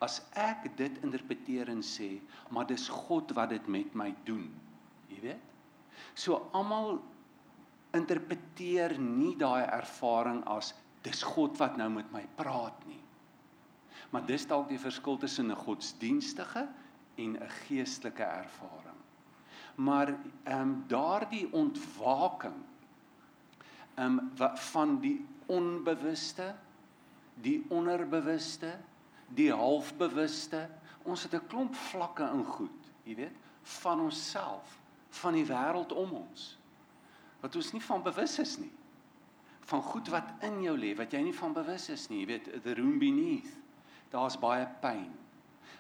As 0.01 0.21
ek 0.35 0.77
dit 0.77 0.93
interpreteer 1.03 1.71
en 1.71 1.81
sê, 1.81 2.21
maar 2.51 2.67
dis 2.67 2.89
God 2.89 3.33
wat 3.33 3.49
dit 3.49 3.67
met 3.67 3.95
my 3.95 4.15
doen. 4.25 4.53
Jy 5.09 5.21
weet? 5.21 5.41
So 6.15 6.51
almal 6.53 7.01
interpreteer 7.95 8.99
nie 8.99 9.37
daai 9.37 9.65
ervaring 9.65 10.45
as 10.45 10.75
dis 11.07 11.23
God 11.23 11.59
wat 11.61 11.77
nou 11.79 11.89
met 11.95 12.09
my 12.15 12.25
praat 12.39 12.83
nie. 12.89 13.03
Maar 14.11 14.27
dis 14.27 14.47
dalk 14.49 14.69
die 14.71 14.81
verskil 14.81 15.19
tussen 15.23 15.51
'n 15.51 15.63
godsdienstige 15.67 16.67
en 17.17 17.37
'n 17.37 17.51
geestelike 17.67 18.23
ervaring. 18.23 19.01
Maar 19.75 20.09
ehm 20.45 20.61
um, 20.61 20.85
daardie 20.89 21.53
ontwaking 21.53 22.61
ehm 23.95 24.19
um, 24.19 24.57
van 24.57 25.01
die 25.01 25.27
onbewuste, 25.47 26.55
die 27.35 27.65
onderbewuste, 27.69 28.79
die 29.29 29.53
halfbewuste. 29.53 30.69
Ons 31.03 31.23
het 31.23 31.35
'n 31.35 31.47
klomp 31.47 31.75
vlakke 31.75 32.31
in 32.33 32.45
goed, 32.45 32.93
jy 33.03 33.15
weet, 33.15 33.37
van 33.63 34.01
onsself, 34.01 34.79
van 35.09 35.33
die 35.33 35.47
wêreld 35.47 35.93
om 35.93 36.13
ons 36.13 36.59
wat 37.41 37.57
ons 37.57 37.73
nie 37.73 37.83
van 37.85 38.03
bewus 38.03 38.39
is 38.43 38.57
nie. 38.59 38.73
Van 39.67 39.83
goed 39.83 40.09
wat 40.15 40.33
in 40.47 40.61
jou 40.63 40.77
lê 40.79 40.95
wat 40.95 41.13
jy 41.13 41.25
nie 41.27 41.35
van 41.35 41.55
bewus 41.57 41.89
is 41.91 42.09
nie, 42.11 42.23
jy 42.23 42.27
weet, 42.27 42.51
the 42.63 42.75
room 42.79 42.99
beneath. 43.03 43.57
Daar's 44.13 44.39
baie 44.39 44.67
pyn. 44.81 45.11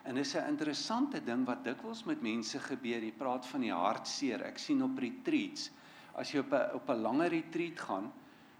En 0.06 0.14
dis 0.14 0.34
'n 0.34 0.48
interessante 0.48 1.24
ding 1.24 1.44
wat 1.46 1.64
dikwels 1.64 2.04
met 2.04 2.22
mense 2.22 2.58
gebeur. 2.58 3.02
Jy 3.02 3.12
praat 3.12 3.46
van 3.46 3.60
die 3.60 3.72
hartseer. 3.72 4.42
Ek 4.42 4.58
sien 4.58 4.82
op 4.82 4.98
retreats, 4.98 5.70
as 6.14 6.32
jy 6.32 6.38
op 6.38 6.52
'n 6.52 6.74
op 6.74 6.88
'n 6.90 7.02
langer 7.02 7.28
retreat 7.28 7.80
gaan, 7.80 8.12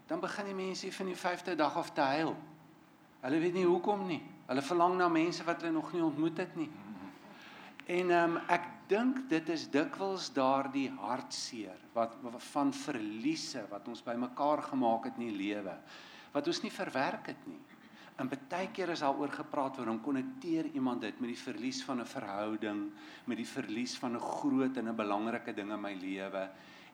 dan 0.07 0.19
begin 0.19 0.45
die 0.45 0.55
mense 0.55 0.91
van 0.91 1.05
die 1.05 1.15
5de 1.15 1.55
dag 1.55 1.75
af 1.75 1.91
te 1.93 2.01
huil. 2.01 2.35
Hulle 3.21 3.39
weet 3.39 3.53
nie 3.53 3.65
hoekom 3.65 4.07
nie. 4.07 4.21
Hulle 4.45 4.61
verlang 4.61 4.97
na 4.97 5.07
mense 5.07 5.43
wat 5.43 5.61
hulle 5.61 5.73
nog 5.73 5.93
nie 5.93 6.03
ontmoet 6.03 6.37
het 6.37 6.55
nie. 6.55 6.69
En 7.85 8.11
ehm 8.11 8.35
um, 8.35 8.41
ek 8.47 8.76
dink 8.87 9.29
dit 9.29 9.49
is 9.49 9.67
dikwels 9.69 10.29
daardie 10.33 10.89
hartseer 10.89 11.77
wat 11.93 12.15
van 12.53 12.73
verliese 12.73 13.65
wat 13.69 13.87
ons 13.87 14.03
bymekaar 14.03 14.63
gemaak 14.63 15.05
het 15.05 15.17
in 15.17 15.29
die 15.29 15.37
lewe 15.37 15.75
wat 16.37 16.47
ons 16.47 16.61
nie 16.63 16.73
verwerk 16.73 17.31
het 17.31 17.47
nie. 17.49 17.59
En 18.17 18.29
baie 18.29 18.69
keer 18.73 18.89
is 18.93 19.03
daaroor 19.05 19.29
gepraat 19.33 19.77
waarom 19.77 19.99
konnekteer 20.01 20.71
iemand 20.73 21.03
dit 21.05 21.19
met 21.21 21.29
die 21.33 21.39
verlies 21.39 21.83
van 21.85 22.01
'n 22.01 22.05
verhouding, 22.05 22.91
met 23.25 23.37
die 23.37 23.45
verlies 23.45 23.97
van 23.97 24.15
'n 24.15 24.19
groot 24.19 24.77
en 24.77 24.89
'n 24.89 24.95
belangrike 24.95 25.53
ding 25.53 25.71
in 25.71 25.81
my 25.81 25.93
lewe. 25.93 26.49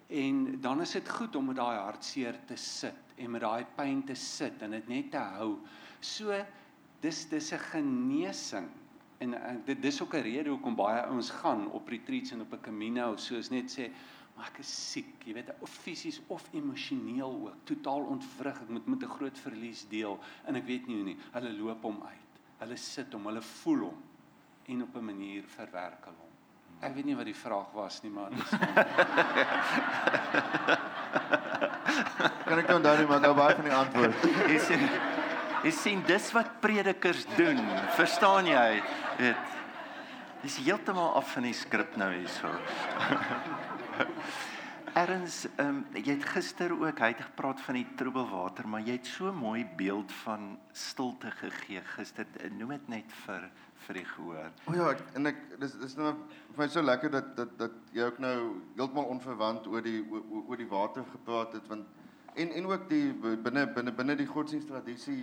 En 0.09 0.61
dan 0.61 0.81
is 0.81 0.91
dit 0.91 1.09
goed 1.09 1.35
om 1.35 1.45
met 1.45 1.55
daai 1.55 1.77
hartseer 1.77 2.39
te 2.45 2.55
sit 2.55 3.15
en 3.15 3.31
met 3.31 3.41
daai 3.41 3.65
pyn 3.75 4.03
te 4.03 4.15
sit 4.15 4.61
en 4.61 4.71
dit 4.71 4.87
net 4.87 5.11
te 5.11 5.17
hou. 5.17 5.59
So 5.99 6.45
dis 6.99 7.29
dis 7.29 7.53
'n 7.53 7.59
genesing. 7.59 8.69
En, 9.23 9.33
en 9.39 9.61
dit 9.65 9.81
dis 9.81 10.01
ook 10.01 10.13
'n 10.13 10.25
rede 10.27 10.49
hoekom 10.49 10.75
baie 10.75 11.01
ouens 11.01 11.29
gaan 11.29 11.71
op 11.71 11.87
retreats 11.87 12.31
en 12.31 12.41
op 12.41 12.53
'n 12.53 12.61
camino 12.61 13.15
soos 13.15 13.49
net 13.49 13.79
sê 13.79 13.91
maar 14.35 14.47
ek 14.49 14.57
is 14.57 14.91
siek, 14.91 15.23
jy 15.25 15.33
weet, 15.33 15.49
of 15.59 15.69
fisies 15.69 16.21
of 16.27 16.49
emosioneel 16.53 17.33
ook, 17.45 17.55
totaal 17.63 18.01
ontwrig. 18.15 18.61
Ek 18.61 18.69
moet 18.69 18.85
met 18.85 19.03
'n 19.03 19.15
groot 19.17 19.39
verlies 19.39 19.87
deel 19.89 20.19
en 20.45 20.55
ek 20.55 20.65
weet 20.65 20.87
nie 20.87 20.95
hoe 20.95 21.05
nie. 21.05 21.17
Hulle 21.31 21.53
loop 21.53 21.81
hom 21.81 22.03
uit. 22.03 22.41
Hulle 22.57 22.77
sit 22.77 23.13
hom, 23.13 23.25
hulle 23.25 23.41
voel 23.41 23.79
hom 23.79 24.03
en 24.65 24.83
op 24.83 24.95
'n 24.95 25.05
manier 25.05 25.43
verwerk 25.43 26.05
hulle 26.05 26.17
hom. 26.17 26.31
Ek 26.81 26.95
weet 26.95 27.05
nie 27.05 27.15
wat 27.15 27.25
die 27.25 27.35
vraag 27.35 27.71
was 27.71 28.01
nie, 28.03 28.11
maar 28.11 28.29
dis 28.29 28.49
Kan 32.45 32.59
ek 32.59 32.69
onthou 32.69 32.97
nie, 32.97 33.07
maar 33.07 33.19
nou 33.19 33.33
baie 33.35 33.55
van 33.55 33.63
die 33.63 33.73
antwoord. 33.73 34.13
Sien 34.59 35.12
Jy 35.63 35.71
sien 35.71 36.01
dis 36.03 36.25
wat 36.35 36.57
predikers 36.59 37.21
doen. 37.37 37.61
Verstaan 37.95 38.49
jy? 38.49 38.81
Dit 39.15 40.49
is 40.49 40.57
heeltemal 40.65 41.13
af 41.15 41.29
van 41.37 41.45
die 41.47 41.53
skrip 41.55 41.93
nou 41.95 42.09
hierso. 42.11 42.49
Erns, 45.03 45.45
ehm 45.55 45.69
um, 45.69 45.77
jy 45.95 46.17
het 46.17 46.25
gister 46.33 46.73
ook 46.75 46.99
hy 46.99 47.07
het 47.13 47.21
gepraat 47.29 47.61
van 47.63 47.79
die 47.79 47.85
troebelwater, 47.97 48.67
maar 48.67 48.83
jy 48.83 48.97
het 48.97 49.07
so 49.07 49.31
mooi 49.33 49.63
beeld 49.79 50.11
van 50.25 50.51
stilte 50.75 51.31
gegee 51.39 51.81
gister. 51.93 52.27
Noem 52.59 52.75
dit 52.75 52.91
net 52.97 53.15
vir 53.23 53.47
vir 53.87 54.01
die 54.01 54.05
gehoor. 54.11 54.51
O 54.67 54.73
oh 54.73 54.77
ja, 54.77 54.91
ek, 54.91 55.01
en 55.15 55.31
ek 55.31 55.41
dis 55.63 55.73
dis 55.79 55.95
nou 55.99 56.11
vir 56.11 56.59
my 56.59 56.67
so 56.75 56.83
lekker 56.83 57.15
dat 57.15 57.31
dat 57.39 57.55
dat 57.63 57.79
jy 57.95 58.11
ook 58.11 58.19
nou 58.23 58.35
heeltemal 58.75 59.09
onverwant 59.15 59.71
oor 59.71 59.83
die 59.83 60.03
oor, 60.11 60.27
oor 60.43 60.59
die 60.59 60.69
water 60.75 61.07
gepraat 61.15 61.55
het 61.55 61.71
want 61.71 61.87
en 62.35 62.51
en 62.51 62.69
ook 62.69 62.85
die 62.91 63.07
binne 63.15 63.65
binne 63.73 63.95
binne 63.95 64.19
die 64.19 64.29
godsdiensttradisie 64.29 65.21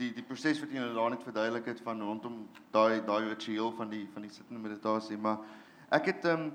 die 0.00 0.10
die 0.16 0.24
proses 0.24 0.60
wat 0.62 0.72
jy 0.72 0.80
nou 0.80 0.94
daar 0.96 1.12
net 1.14 1.24
verduidelik 1.26 1.68
het 1.70 1.82
van 1.84 2.00
rondom 2.00 2.40
daai 2.72 3.02
daai 3.06 3.28
ritueel 3.28 3.72
van 3.76 3.92
die 3.92 4.06
van 4.14 4.24
die 4.24 4.32
sittende 4.32 4.62
meditasie, 4.62 5.18
maar 5.18 5.38
ek 5.90 6.12
het 6.12 6.24
ehm 6.24 6.48
um, 6.48 6.52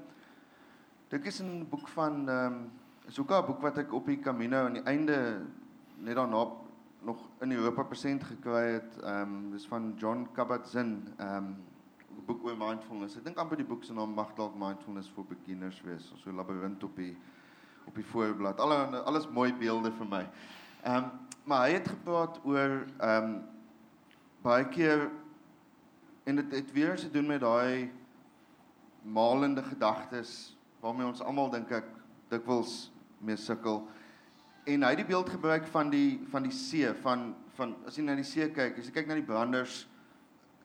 dit 1.09 1.25
is 1.25 1.41
'n 1.41 1.67
boek 1.69 1.87
van 1.87 2.29
ehm 2.29 2.53
um, 2.53 2.71
is 3.07 3.19
ook 3.19 3.31
'n 3.31 3.45
boek 3.45 3.61
wat 3.61 3.77
ek 3.77 3.93
op 3.93 4.05
die 4.05 4.19
Camino 4.19 4.65
aan 4.65 4.73
die 4.73 4.83
einde 4.83 5.45
net 5.97 6.15
daarna 6.15 6.47
nog 7.01 7.29
in 7.41 7.51
Europa 7.51 7.83
persent 7.83 8.23
gekry 8.23 8.73
het. 8.73 8.97
Ehm 9.03 9.21
um, 9.21 9.51
dis 9.51 9.67
van 9.67 9.93
John 9.97 10.27
Kabat-Zinn, 10.33 11.13
ehm 11.17 11.37
um, 11.37 11.55
boek 12.25 12.43
oor 12.43 12.57
mindfulness. 12.57 13.17
Ek 13.17 13.25
dink 13.25 13.37
amper 13.37 13.57
die 13.57 13.65
boek 13.65 13.83
se 13.83 13.93
naam 13.93 14.13
mag 14.13 14.33
dalk 14.35 14.55
mindfulness 14.55 15.09
for 15.09 15.25
beginners 15.25 15.81
wees. 15.81 16.13
So 16.15 16.29
'n 16.29 16.35
labirint 16.35 16.83
op 16.83 16.95
die 16.95 17.17
op 17.85 17.95
die 17.95 18.05
voorblad. 18.05 18.59
Alle 18.59 19.03
alles 19.03 19.29
mooi 19.29 19.53
beelde 19.53 19.91
vir 19.91 20.07
my. 20.07 20.29
Ehm 20.83 20.95
um, 20.95 21.11
maar 21.45 21.67
hy 21.67 21.77
het 21.77 21.87
gepraat 21.87 22.39
oor 22.43 22.81
ehm 22.97 23.23
um, 23.23 23.35
baie 24.45 24.65
keer 24.69 25.07
en 26.23 26.35
dit 26.35 26.51
het 26.53 26.71
weer 26.73 26.95
te 26.97 27.09
doen 27.09 27.25
met 27.25 27.41
daai 27.41 27.91
malende 29.01 29.63
gedagtes 29.63 30.57
waarmee 30.79 31.05
ons 31.05 31.21
almal 31.21 31.49
dink 31.49 31.71
ek 31.73 31.87
dikwels 32.29 32.91
mee 33.17 33.37
sukkel. 33.37 33.83
En 34.65 34.85
hy 34.85 34.91
het 34.93 35.01
die 35.01 35.09
beeld 35.09 35.29
gebruik 35.29 35.65
van 35.73 35.89
die 35.89 36.19
van 36.29 36.45
die 36.45 36.53
see 36.53 36.93
van 37.01 37.33
van 37.57 37.75
as 37.87 37.97
jy 37.97 38.05
na 38.05 38.17
die 38.17 38.25
see 38.27 38.49
kyk, 38.51 38.77
as 38.77 38.89
jy 38.89 38.93
kyk 38.97 39.09
na 39.09 39.17
die 39.17 39.25
branders 39.25 39.85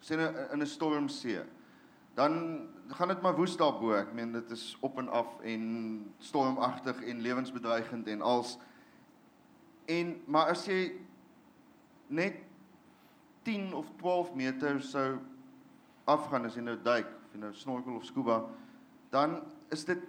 sien 0.01 0.21
nou 0.21 0.31
in 0.53 0.63
'n 0.63 0.67
stormsee. 0.67 1.45
Dan 2.17 2.69
gaan 2.89 3.09
dit 3.09 3.23
maar 3.23 3.37
woes 3.37 3.57
daarbo. 3.57 3.93
Ek 3.93 4.13
meen 4.13 4.33
dit 4.33 4.51
is 4.51 4.77
op 4.81 4.99
en 4.99 5.09
af 5.09 5.41
en 5.45 5.65
stormagtig 6.19 7.03
en 7.03 7.21
lewensbedreigend 7.21 8.09
en 8.09 8.23
als 8.23 8.59
En 9.91 10.15
maar 10.31 10.53
as 10.55 10.65
jy 10.69 10.93
net 12.15 12.39
10 13.47 13.73
of 13.75 13.89
12 13.99 14.35
meter 14.39 14.81
sou 14.85 15.19
afgaan 16.11 16.47
as 16.47 16.59
jy 16.59 16.65
nou 16.65 16.77
duik, 16.85 17.09
of 17.09 17.35
jy 17.35 17.41
nou 17.43 17.53
snorkel 17.57 17.99
of 17.99 18.07
scuba, 18.07 18.43
dan 19.11 19.41
is 19.75 19.85
dit 19.89 20.03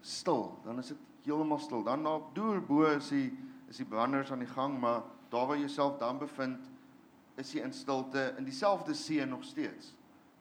stil. 0.00 0.50
Dan 0.64 0.80
is 0.82 0.90
dit 0.94 1.04
heeltemal 1.26 1.60
stil. 1.62 1.84
Dan 1.86 2.06
daar 2.06 2.24
deur 2.34 2.62
bo 2.64 2.88
is 2.90 3.12
die 3.14 3.30
is 3.68 3.76
die 3.82 3.86
branders 3.86 4.30
aan 4.32 4.40
die 4.40 4.48
gang, 4.48 4.78
maar 4.80 5.02
daar 5.28 5.44
waar 5.46 5.58
jy 5.58 5.66
jouself 5.66 5.98
dan 6.00 6.16
bevind, 6.18 6.70
is 7.36 7.50
jy 7.52 7.60
in 7.60 7.74
stilte 7.76 8.30
in 8.40 8.46
dieselfde 8.48 8.94
see 8.96 9.26
nog 9.28 9.44
steeds. 9.44 9.92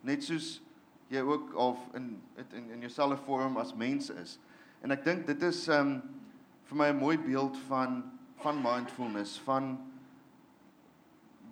Net 0.07 0.23
soos 0.23 0.61
jy 1.11 1.21
ook 1.27 1.51
of 1.59 1.81
in 1.97 2.15
in 2.53 2.69
in 2.77 2.85
jouselfe 2.87 3.19
vorm 3.25 3.57
as 3.59 3.75
mens 3.75 4.09
is. 4.09 4.37
En 4.81 4.95
ek 4.95 5.03
dink 5.03 5.27
dit 5.27 5.43
is 5.43 5.65
um 5.67 5.99
vir 6.69 6.79
my 6.79 6.87
'n 6.93 6.99
mooi 6.99 7.17
beeld 7.19 7.57
van 7.67 8.03
van 8.43 8.61
mindfulness 8.61 9.39
van 9.45 9.75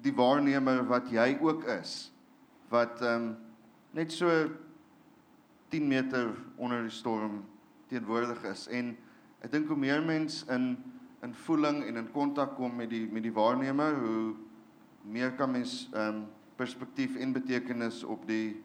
die 0.06 0.14
waarnemer 0.14 0.84
wat 0.88 1.10
jy 1.14 1.38
ook 1.42 1.66
is 1.80 2.12
wat 2.74 3.02
ehm 3.02 3.32
um, 3.32 3.34
net 3.96 4.12
so 4.12 4.28
10 5.72 5.88
meter 5.88 6.34
onder 6.56 6.82
die 6.84 6.92
storm 6.92 7.46
teenwoordig 7.88 8.44
is 8.52 8.68
en 8.68 8.92
ek 9.40 9.54
dink 9.54 9.70
hoe 9.72 9.78
meer 9.80 10.04
mens 10.04 10.44
in 10.52 10.76
in 11.24 11.34
voeling 11.46 11.80
en 11.86 11.98
in 11.98 12.12
kontak 12.12 12.58
kom 12.60 12.76
met 12.76 12.90
die 12.90 13.06
met 13.08 13.24
die 13.24 13.34
waarnemer 13.34 13.96
hoe 14.02 14.36
meer 15.02 15.32
kan 15.40 15.52
mens 15.52 15.88
ehm 15.94 16.08
um, 16.08 16.26
perspektief 16.56 17.16
en 17.20 17.34
betekenis 17.36 18.04
op 18.04 18.22
die 18.28 18.64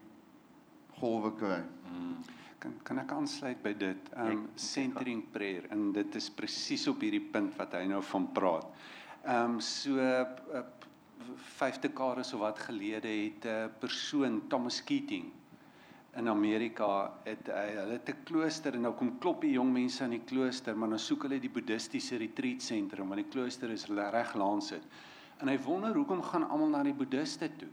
golwe 0.99 1.33
kry. 1.35 1.59
Hmm 1.83 2.40
kan 2.61 2.77
kan 2.85 3.01
ek 3.01 3.11
aansluit 3.15 3.61
by 3.63 3.73
dit 3.73 4.09
um 4.21 4.45
centering 4.55 5.23
prayer 5.33 5.67
en 5.73 5.89
dit 5.95 6.15
is 6.15 6.29
presies 6.29 6.87
op 6.91 7.01
hierdie 7.01 7.23
punt 7.33 7.55
wat 7.57 7.73
hy 7.73 7.87
nou 7.89 8.01
van 8.11 8.27
praat. 8.35 8.69
Um 9.25 9.59
so 9.65 9.97
uh, 9.97 10.61
vyfde 11.57 11.91
kares 11.97 12.33
of 12.33 12.43
wat 12.45 12.59
gelede 12.67 13.09
het 13.09 13.45
'n 13.45 13.49
uh, 13.49 13.69
persoon 13.79 14.41
Thomas 14.49 14.81
Keating 14.83 15.31
in 16.17 16.27
Amerika 16.27 17.11
het 17.23 17.47
hy 17.47 17.67
hulle 17.77 17.97
het 17.97 18.09
'n 18.09 18.23
klooster 18.25 18.75
en 18.75 18.81
nou 18.81 18.93
kom 18.93 19.17
klop 19.19 19.41
die 19.41 19.53
jong 19.53 19.71
mense 19.73 20.03
aan 20.03 20.17
die 20.17 20.25
klooster 20.25 20.75
maar 20.75 20.89
nou 20.89 20.99
soek 20.99 21.23
hulle 21.23 21.39
die 21.39 21.49
boeddhistiese 21.49 22.17
retreat 22.17 22.61
sentrum 22.61 23.07
want 23.07 23.23
die 23.23 23.31
klooster 23.31 23.69
is 23.69 23.87
reg 23.87 24.35
langs 24.35 24.69
dit. 24.69 24.83
En 25.39 25.47
hy 25.47 25.57
wonder 25.57 25.95
hoekom 25.95 26.21
gaan 26.21 26.49
almal 26.49 26.69
na 26.69 26.83
die 26.83 26.93
boeddhiste 26.93 27.49
toe? 27.57 27.69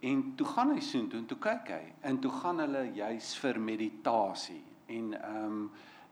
En 0.00 0.34
toe 0.36 0.46
gaan 0.46 0.72
hy 0.72 0.80
soontoe 0.80 1.18
en 1.20 1.26
toe 1.28 1.38
kyk 1.38 1.72
hy 1.74 1.84
en 2.08 2.18
toe 2.20 2.30
gaan 2.32 2.62
hulle 2.62 2.86
juis 2.96 3.34
vir 3.42 3.60
meditasie 3.60 4.62
en 4.88 5.12
ehm 5.18 5.46
um, 5.46 5.64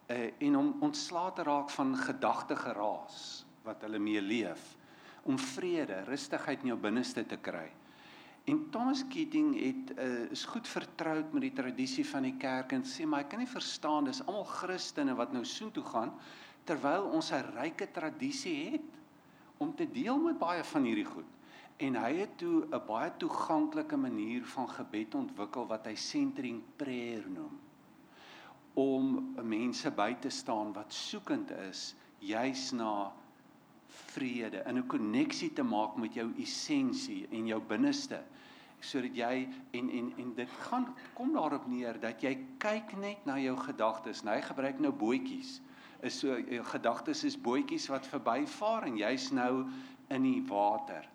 uh, 0.08 0.28
en 0.38 0.56
om 0.56 0.68
ontslae 0.88 1.32
te 1.36 1.44
raak 1.44 1.70
van 1.70 1.94
gedagte 1.96 2.56
geraas 2.56 3.44
wat 3.64 3.82
hulle 3.84 3.98
mee 4.00 4.20
leef 4.20 4.74
om 5.28 5.38
vrede, 5.38 6.02
rustigheid 6.06 6.62
in 6.64 6.72
jou 6.72 6.78
binneste 6.80 7.24
te 7.28 7.36
kry. 7.36 7.66
En 8.48 8.62
Thomas 8.72 9.02
Keating 9.12 9.50
het 9.60 9.90
uh, 9.98 10.30
is 10.32 10.44
goed 10.48 10.68
vertroud 10.68 11.32
met 11.36 11.44
die 11.44 11.52
tradisie 11.52 12.04
van 12.08 12.24
die 12.24 12.36
kerk 12.40 12.72
en 12.72 12.84
sê 12.88 13.04
maar 13.04 13.26
ek 13.26 13.34
kan 13.34 13.42
nie 13.44 13.50
verstaan 13.50 14.08
dis 14.08 14.22
almal 14.24 14.46
Christene 14.48 15.16
wat 15.18 15.34
nou 15.36 15.44
soontoe 15.44 15.84
gaan 15.84 16.14
terwyl 16.68 17.10
ons 17.16 17.32
'n 17.32 17.44
ryke 17.56 17.90
tradisie 17.92 18.56
het 18.72 18.96
om 19.58 19.74
te 19.74 19.88
deel 19.90 20.18
met 20.20 20.38
baie 20.38 20.64
van 20.64 20.84
hierdie 20.84 21.08
goed. 21.08 21.37
En 21.78 21.94
hy 21.94 22.12
het 22.18 22.38
toe 22.38 22.66
'n 22.66 22.86
baie 22.86 23.10
toeganklike 23.16 23.96
manier 23.96 24.44
van 24.44 24.68
gebed 24.68 25.14
ontwikkel 25.14 25.66
wat 25.66 25.84
hy 25.86 25.94
centering 25.94 26.62
prayer 26.76 27.28
noem. 27.30 27.58
Om 28.74 29.34
mense 29.42 29.90
by 29.90 30.14
te 30.14 30.30
staan 30.30 30.72
wat 30.72 30.92
soekend 30.92 31.50
is 31.50 31.94
juis 32.18 32.72
na 32.72 33.12
vrede, 33.86 34.62
in 34.66 34.78
'n 34.78 34.86
koneksie 34.86 35.52
te 35.52 35.62
maak 35.62 35.96
met 35.96 36.14
jou 36.14 36.32
essensie 36.38 37.26
en 37.30 37.46
jou 37.46 37.60
binneste 37.60 38.22
sodat 38.80 39.16
jy 39.16 39.48
en 39.70 39.90
en 39.90 40.12
en 40.18 40.34
dit 40.34 40.50
gaan 40.50 40.94
kom 41.14 41.32
daarop 41.32 41.66
neer 41.66 42.00
dat 42.00 42.22
jy 42.22 42.38
kyk 42.58 42.96
net 42.96 43.24
na 43.26 43.38
jou 43.38 43.56
gedagtes. 43.56 44.22
Nou 44.22 44.36
hy 44.36 44.42
gebruik 44.42 44.78
nou 44.80 44.92
bootjies. 44.92 45.60
Is 46.00 46.18
so 46.18 46.36
gedagtes 46.62 47.24
is 47.24 47.40
bootjies 47.40 47.88
wat 47.88 48.06
verbyvaar 48.06 48.86
en 48.86 48.96
jy's 48.96 49.30
nou 49.30 49.66
in 50.08 50.22
die 50.22 50.42
water. 50.46 51.08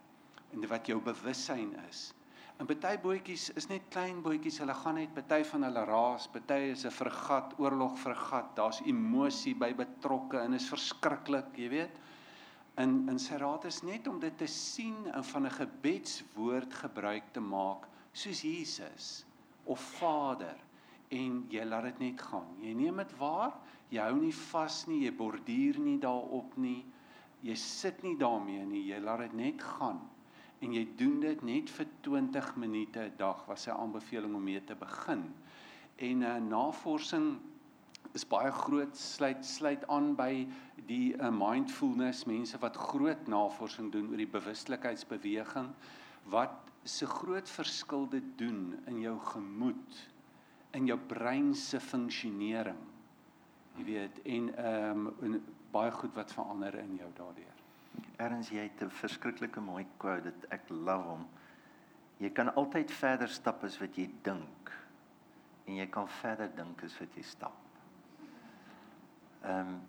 En 0.54 0.68
wat 0.68 0.88
jou 0.88 0.99
bewussyn 1.01 1.74
is. 1.89 2.14
En 2.62 2.68
party 2.70 2.97
bootjies 3.01 3.49
is 3.58 3.68
net 3.68 3.89
klein 3.91 4.22
bootjies. 4.24 4.60
Hulle 4.62 4.76
gaan 4.78 4.99
net 4.99 5.14
party 5.16 5.41
van 5.49 5.66
hulle 5.68 5.86
raas, 5.89 6.28
party 6.32 6.60
is 6.72 6.86
'n 6.86 6.91
vergat, 6.91 7.56
oorlog 7.60 7.97
vergat. 7.99 8.56
Daar's 8.56 8.82
emosie 8.86 9.56
by 9.56 9.74
betrokke 9.74 10.38
en 10.39 10.54
is 10.54 10.70
verskriklik, 10.70 11.58
jy 11.58 11.70
weet. 11.70 11.99
In 12.78 13.10
in 13.10 13.20
sy 13.20 13.38
raad 13.38 13.66
is 13.66 13.82
net 13.84 14.08
om 14.08 14.20
dit 14.20 14.38
te 14.38 14.47
sien 14.47 15.08
en 15.14 15.24
van 15.24 15.45
'n 15.45 15.58
gebedswoord 15.60 16.74
gebruik 16.74 17.34
te 17.34 17.39
maak 17.39 17.88
soos 18.14 18.41
Jesus 18.41 19.26
of 19.66 19.80
Vader 19.99 20.58
en 21.10 21.45
jy 21.49 21.64
laat 21.66 21.84
dit 21.84 21.99
net 21.99 22.22
gaan. 22.22 22.49
Jy 22.62 22.74
neem 22.74 22.97
dit 22.97 23.18
waar, 23.18 23.54
jy 23.89 24.01
hou 24.01 24.16
nie 24.16 24.34
vas 24.51 24.88
nie, 24.88 25.04
jy 25.06 25.12
borduur 25.12 25.80
nie 25.80 25.99
daarop 25.99 26.58
nie. 26.58 26.86
Jy 27.41 27.56
sit 27.56 28.04
nie 28.04 28.16
daarmee 28.18 28.66
nie, 28.66 28.88
jy 28.88 28.99
laat 28.99 29.20
dit 29.20 29.34
net 29.34 29.62
gaan. 29.62 30.01
En 30.64 30.74
jy 30.74 30.84
doen 30.99 31.20
dit 31.20 31.41
net 31.43 31.72
vir 31.76 31.88
20 32.07 32.53
minute 32.55 32.99
'n 32.99 33.18
dag, 33.18 33.45
was 33.45 33.66
sy 33.68 33.72
aanbeveling 33.72 34.36
om 34.36 34.43
mee 34.43 34.64
te 34.64 34.76
begin. 34.76 35.26
En 35.97 36.22
uh, 36.22 36.38
navorsing 36.39 37.36
is 38.14 38.26
baie 38.30 38.51
groot 38.51 38.97
sluit 38.97 39.45
sluit 39.45 39.86
aan 39.91 40.14
by 40.18 40.45
die 40.88 41.16
uh, 41.16 41.32
mindfulness 41.34 42.26
mense 42.30 42.57
wat 42.61 42.78
groot 42.78 43.28
navorsing 43.32 43.91
doen 43.93 44.11
oor 44.11 44.22
die 44.22 44.30
bewustlikheidsbeweging 44.30 45.72
wat 46.34 46.53
se 46.84 47.07
groot 47.09 47.49
verskil 47.49 48.05
dit 48.11 48.28
doen 48.38 48.74
in 48.91 48.99
jou 49.01 49.16
gemoed 49.32 49.99
in 50.78 50.89
jou 50.89 50.99
brein 51.09 51.53
se 51.57 51.80
funksionering 51.80 52.80
jy 53.80 53.88
weet 53.89 54.22
en 54.38 54.53
ehm 54.53 55.09
um, 55.26 55.41
baie 55.74 55.89
goed 55.91 56.14
wat 56.14 56.30
verander 56.30 56.76
in 56.84 56.99
jou 56.99 57.09
daardeur 57.18 57.53
erns 58.18 58.50
jy 58.50 58.68
het 58.70 58.84
'n 58.84 58.89
verskriklike 58.89 59.62
mooi 59.62 59.86
quote 59.98 60.24
dit 60.24 60.46
ek 60.52 60.70
love 60.70 61.10
hom 61.10 61.28
jy 62.20 62.30
kan 62.30 62.56
altyd 62.56 62.91
verder 62.91 63.28
stap 63.28 63.64
as 63.64 63.80
wat 63.82 63.98
jy 63.98 64.10
dink 64.24 64.72
en 65.68 65.76
jy 65.76 65.88
kan 65.88 66.08
verder 66.08 66.50
dink 66.56 66.84
as 66.84 67.00
wat 67.00 67.16
jy 67.16 67.24
stap 67.24 67.64
Ehm 69.44 69.60
um, 69.60 69.82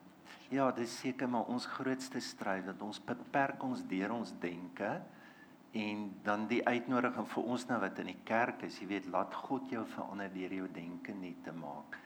ja, 0.50 0.70
dis 0.74 0.92
seker 0.98 1.28
maar 1.30 1.48
ons 1.50 1.66
grootste 1.66 2.20
stryd 2.20 2.66
dat 2.66 2.80
ons 2.82 2.98
beperk 3.06 3.62
ons 3.62 3.82
deur 3.90 4.12
ons 4.14 4.32
denke 4.42 4.88
en 5.74 6.02
dan 6.26 6.46
die 6.50 6.60
uitnodiging 6.66 7.26
vir 7.30 7.48
ons 7.54 7.66
nou 7.70 7.78
wat 7.82 7.98
in 8.02 8.10
die 8.12 8.20
kerk 8.26 8.62
is, 8.66 8.76
jy 8.78 8.86
weet, 8.90 9.06
laat 9.10 9.34
God 9.34 9.70
jou 9.70 9.82
verander 9.94 10.30
deur 10.34 10.54
jou 10.58 10.68
denke 10.74 11.14
net 11.18 11.40
te 11.46 11.54
maak. 11.54 11.98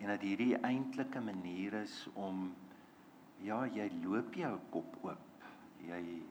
En 0.00 0.12
dat 0.12 0.24
hierdie 0.24 0.56
eintlike 0.56 1.20
manier 1.24 1.78
is 1.82 1.94
om 2.14 2.50
ja, 3.44 3.62
jy 3.72 3.88
loop 4.02 4.36
jou 4.36 4.52
kop 4.74 4.98
oop. 5.04 5.25
Jy 5.86 6.22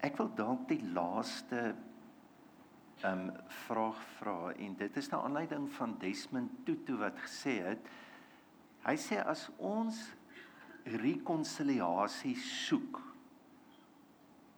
Ek 0.00 0.16
wil 0.16 0.30
dalk 0.34 0.68
die 0.68 0.82
laaste 0.94 1.74
ehm 2.98 3.28
um, 3.28 3.32
vraag 3.66 3.98
vra 4.18 4.52
en 4.58 4.74
dit 4.78 4.96
is 4.96 5.08
na 5.10 5.20
aanleiding 5.22 5.68
van 5.70 5.98
Desmond 5.98 6.50
Tutu 6.66 6.96
wat 6.98 7.18
gesê 7.22 7.60
het 7.62 7.90
Hy 8.88 8.94
sê 8.96 9.18
as 9.20 9.48
ons 9.58 9.98
rekonsiliasie 10.88 12.36
soek, 12.40 13.00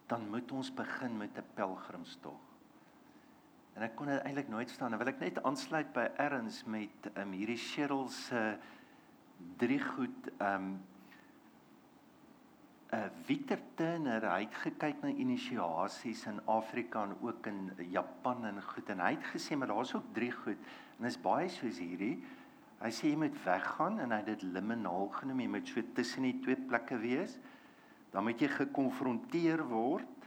dan 0.07 0.27
moet 0.31 0.51
ons 0.55 0.69
begin 0.75 1.17
met 1.17 1.37
'n 1.37 1.53
pelgrimstog. 1.55 2.39
En 3.75 3.83
ek 3.83 3.95
kon 3.95 4.07
eintlik 4.07 4.47
nooit 4.47 4.69
staan. 4.69 4.91
Nou 4.91 4.99
wil 4.99 5.13
ek 5.13 5.19
net 5.19 5.43
aansluit 5.43 5.93
by 5.93 6.07
Erns 6.17 6.63
met 6.63 7.09
um, 7.15 7.31
hierdie 7.31 7.57
Cheryl 7.57 8.09
se 8.09 8.57
drie 9.57 9.79
goed 9.79 10.31
um 10.39 10.75
'n 10.75 10.90
uh, 12.93 13.07
Victor 13.27 13.59
Turner 13.75 14.27
hy 14.33 14.43
het 14.45 14.59
gekyk 14.65 15.01
na 15.03 15.13
inisiasies 15.13 16.25
in 16.29 16.41
Afrika 16.45 17.05
en 17.07 17.15
ook 17.21 17.47
in 17.47 17.71
Japan 17.89 18.45
en 18.45 18.61
goed 18.63 18.89
en 18.89 19.03
hy 19.03 19.15
het 19.15 19.31
gesê 19.33 19.57
maar 19.57 19.73
daar's 19.73 19.95
ook 19.95 20.13
drie 20.13 20.31
goed 20.31 20.71
en 20.99 21.09
is 21.09 21.19
baie 21.21 21.49
soos 21.49 21.79
hierdie 21.81 22.17
Hy 22.81 22.89
sê 22.89 23.11
jy 23.11 23.17
moet 23.21 23.35
weggaan 23.45 23.99
en 24.01 24.09
hy 24.09 24.23
het 24.23 24.29
dit 24.31 24.43
liminaal 24.55 25.11
genoem, 25.13 25.43
jy 25.43 25.49
moet 25.53 25.67
so 25.69 25.83
tussen 25.97 26.25
die 26.25 26.37
twee 26.41 26.57
plekke 26.57 26.97
wees. 26.97 27.35
Dan 28.11 28.25
moet 28.25 28.41
jy 28.41 28.49
gekonfronteer 28.55 29.61
word 29.69 30.25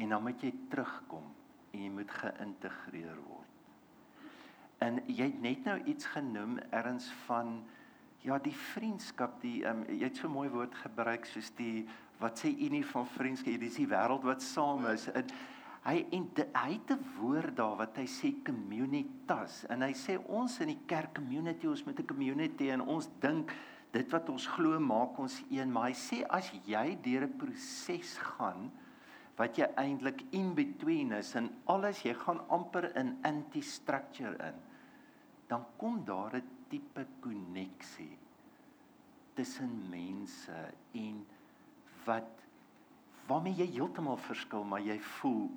en 0.00 0.14
dan 0.14 0.24
moet 0.24 0.40
jy 0.42 0.54
terugkom 0.72 1.26
en 1.74 1.82
jy 1.84 1.90
moet 1.92 2.14
geïntegreer 2.22 3.20
word. 3.26 3.44
En 4.80 5.02
jy 5.10 5.26
het 5.26 5.42
net 5.44 5.68
nou 5.68 5.76
iets 5.90 6.08
genoem 6.14 6.56
erns 6.72 7.10
van 7.26 7.58
ja, 8.22 8.38
die 8.38 8.54
vriendskap, 8.54 9.40
die 9.40 9.64
um, 9.64 9.84
jy 9.88 10.04
het 10.04 10.16
so 10.16 10.28
mooi 10.28 10.48
woord 10.48 10.74
gebruik 10.74 11.26
soos 11.26 11.50
die 11.56 11.86
wat 12.18 12.38
sê 12.38 12.50
unie 12.50 12.84
van 12.84 13.06
vriendskap, 13.06 13.60
dis 13.60 13.76
die 13.76 13.86
wêreld 13.86 14.24
wat 14.24 14.42
saam 14.42 14.86
is. 14.86 15.08
En 15.14 15.24
Hy 15.88 16.02
en 16.12 16.26
de, 16.36 16.44
hy 16.52 16.72
het 16.74 16.90
'n 16.92 17.04
woord 17.16 17.56
daar 17.56 17.76
wat 17.76 17.96
hy 17.96 18.04
sê 18.04 18.32
communitas 18.44 19.64
en 19.72 19.82
hy 19.82 19.94
sê 19.94 20.18
ons 20.26 20.58
in 20.60 20.68
die 20.74 20.82
kerk 20.86 21.14
community 21.14 21.66
ons 21.66 21.84
met 21.86 22.00
'n 22.00 22.06
community 22.06 22.68
en 22.70 22.80
ons 22.80 23.08
dink 23.20 23.52
dit 23.92 24.12
wat 24.12 24.28
ons 24.28 24.46
glo 24.46 24.80
maak 24.80 25.18
ons 25.18 25.42
een 25.50 25.72
maar 25.72 25.88
hy 25.88 25.94
sê 25.94 26.26
as 26.28 26.52
jy 26.66 26.98
deur 27.02 27.24
'n 27.24 27.38
proses 27.38 28.18
gaan 28.18 28.70
wat 29.36 29.56
jy 29.56 29.68
eintlik 29.76 30.24
in 30.32 30.54
between 30.54 31.12
is 31.12 31.34
en 31.34 31.48
alles 31.66 32.02
jy 32.02 32.14
gaan 32.14 32.40
amper 32.48 32.96
in 32.96 33.16
anti-structure 33.22 34.36
in 34.44 34.54
dan 35.48 35.64
kom 35.78 36.04
daar 36.04 36.36
'n 36.36 36.42
tipe 36.68 37.06
koneksie 37.20 38.16
tussen 39.38 39.70
mense 39.90 40.58
en 40.92 41.22
wat 42.04 42.44
waarmee 43.28 43.54
jy 43.60 43.68
heeltemal 43.76 44.18
verskil 44.24 44.64
maar 44.64 44.82
jy 44.82 44.96
voel 45.20 45.48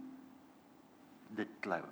dit 1.36 1.52
klou. 1.64 1.84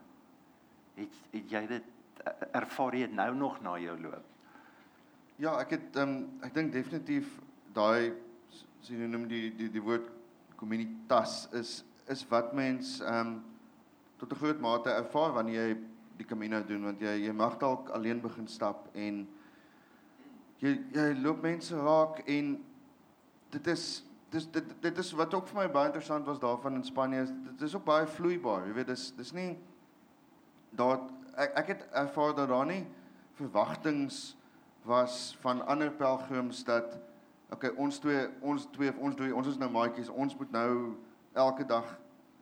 Het, 0.99 1.19
het 1.31 1.51
jy 1.53 1.61
dit 1.69 2.23
ervaar 2.51 2.97
jy 2.99 3.07
nou 3.15 3.29
nog 3.35 3.61
na 3.63 3.77
jou 3.79 3.95
loop? 4.01 4.25
Ja, 5.39 5.55
ek 5.61 5.77
het 5.77 5.95
ehm 5.95 6.15
um, 6.17 6.25
ek 6.43 6.55
dink 6.55 6.73
definitief 6.75 7.37
daai 7.73 8.11
sinoniem 8.83 9.27
die 9.29 9.45
die 9.55 9.69
die 9.71 9.83
woord 9.83 10.09
communitas 10.59 11.45
is 11.55 11.79
is 12.11 12.25
wat 12.31 12.51
mens 12.57 12.97
ehm 12.99 13.27
um, 13.27 13.37
tot 14.19 14.33
'n 14.33 14.41
groot 14.41 14.59
mate 14.59 14.91
ervaar 14.91 15.31
wanneer 15.33 15.69
jy 15.69 15.77
die 16.19 16.27
Camino 16.27 16.59
doen 16.67 16.83
want 16.89 17.01
jy 17.01 17.15
jy 17.25 17.33
mag 17.35 17.57
dalk 17.61 17.89
alleen 17.95 18.21
begin 18.21 18.47
stap 18.51 18.89
en 18.93 19.23
jy 20.59 20.75
jy 20.93 21.09
loop 21.23 21.41
mense 21.43 21.75
raak 21.75 22.21
en 22.27 22.57
dit 23.55 23.69
is 23.73 23.85
dis 24.33 24.45
dit 24.53 24.73
dit 24.83 25.03
is 25.03 25.11
wat 25.17 25.33
ook 25.33 25.47
vir 25.49 25.61
my 25.63 25.67
baie 25.73 25.89
interessant 25.89 26.27
was 26.29 26.41
daarvan 26.41 26.75
in 26.77 26.83
Spanje 26.85 27.23
is 27.25 27.31
dit 27.51 27.67
is 27.69 27.75
ook 27.75 27.85
baie 27.87 28.07
vloeibaar 28.17 28.67
jy 28.67 28.75
weet 28.77 28.91
dis 28.91 29.09
dis 29.17 29.31
nie 29.37 29.53
daar 30.81 30.99
ek 31.39 31.55
ek 31.63 31.71
het 31.73 31.87
ervaar 32.03 32.35
dat 32.35 32.51
daar 32.51 32.67
nie 32.67 32.83
verwagtinge 33.39 34.35
was 34.83 35.37
van 35.41 35.63
ander 35.71 35.91
pelgrims 35.91 36.63
dat 36.67 36.99
okay 37.53 37.71
ons 37.77 37.99
twee 37.99 38.27
ons 38.41 38.67
twee 38.75 38.93
ons 38.99 39.15
twee 39.15 39.33
ons 39.35 39.47
is 39.47 39.57
nou 39.57 39.71
maatjies 39.71 40.11
ons 40.11 40.35
moet 40.37 40.51
nou 40.51 40.71
elke 41.33 41.65
dag 41.65 41.87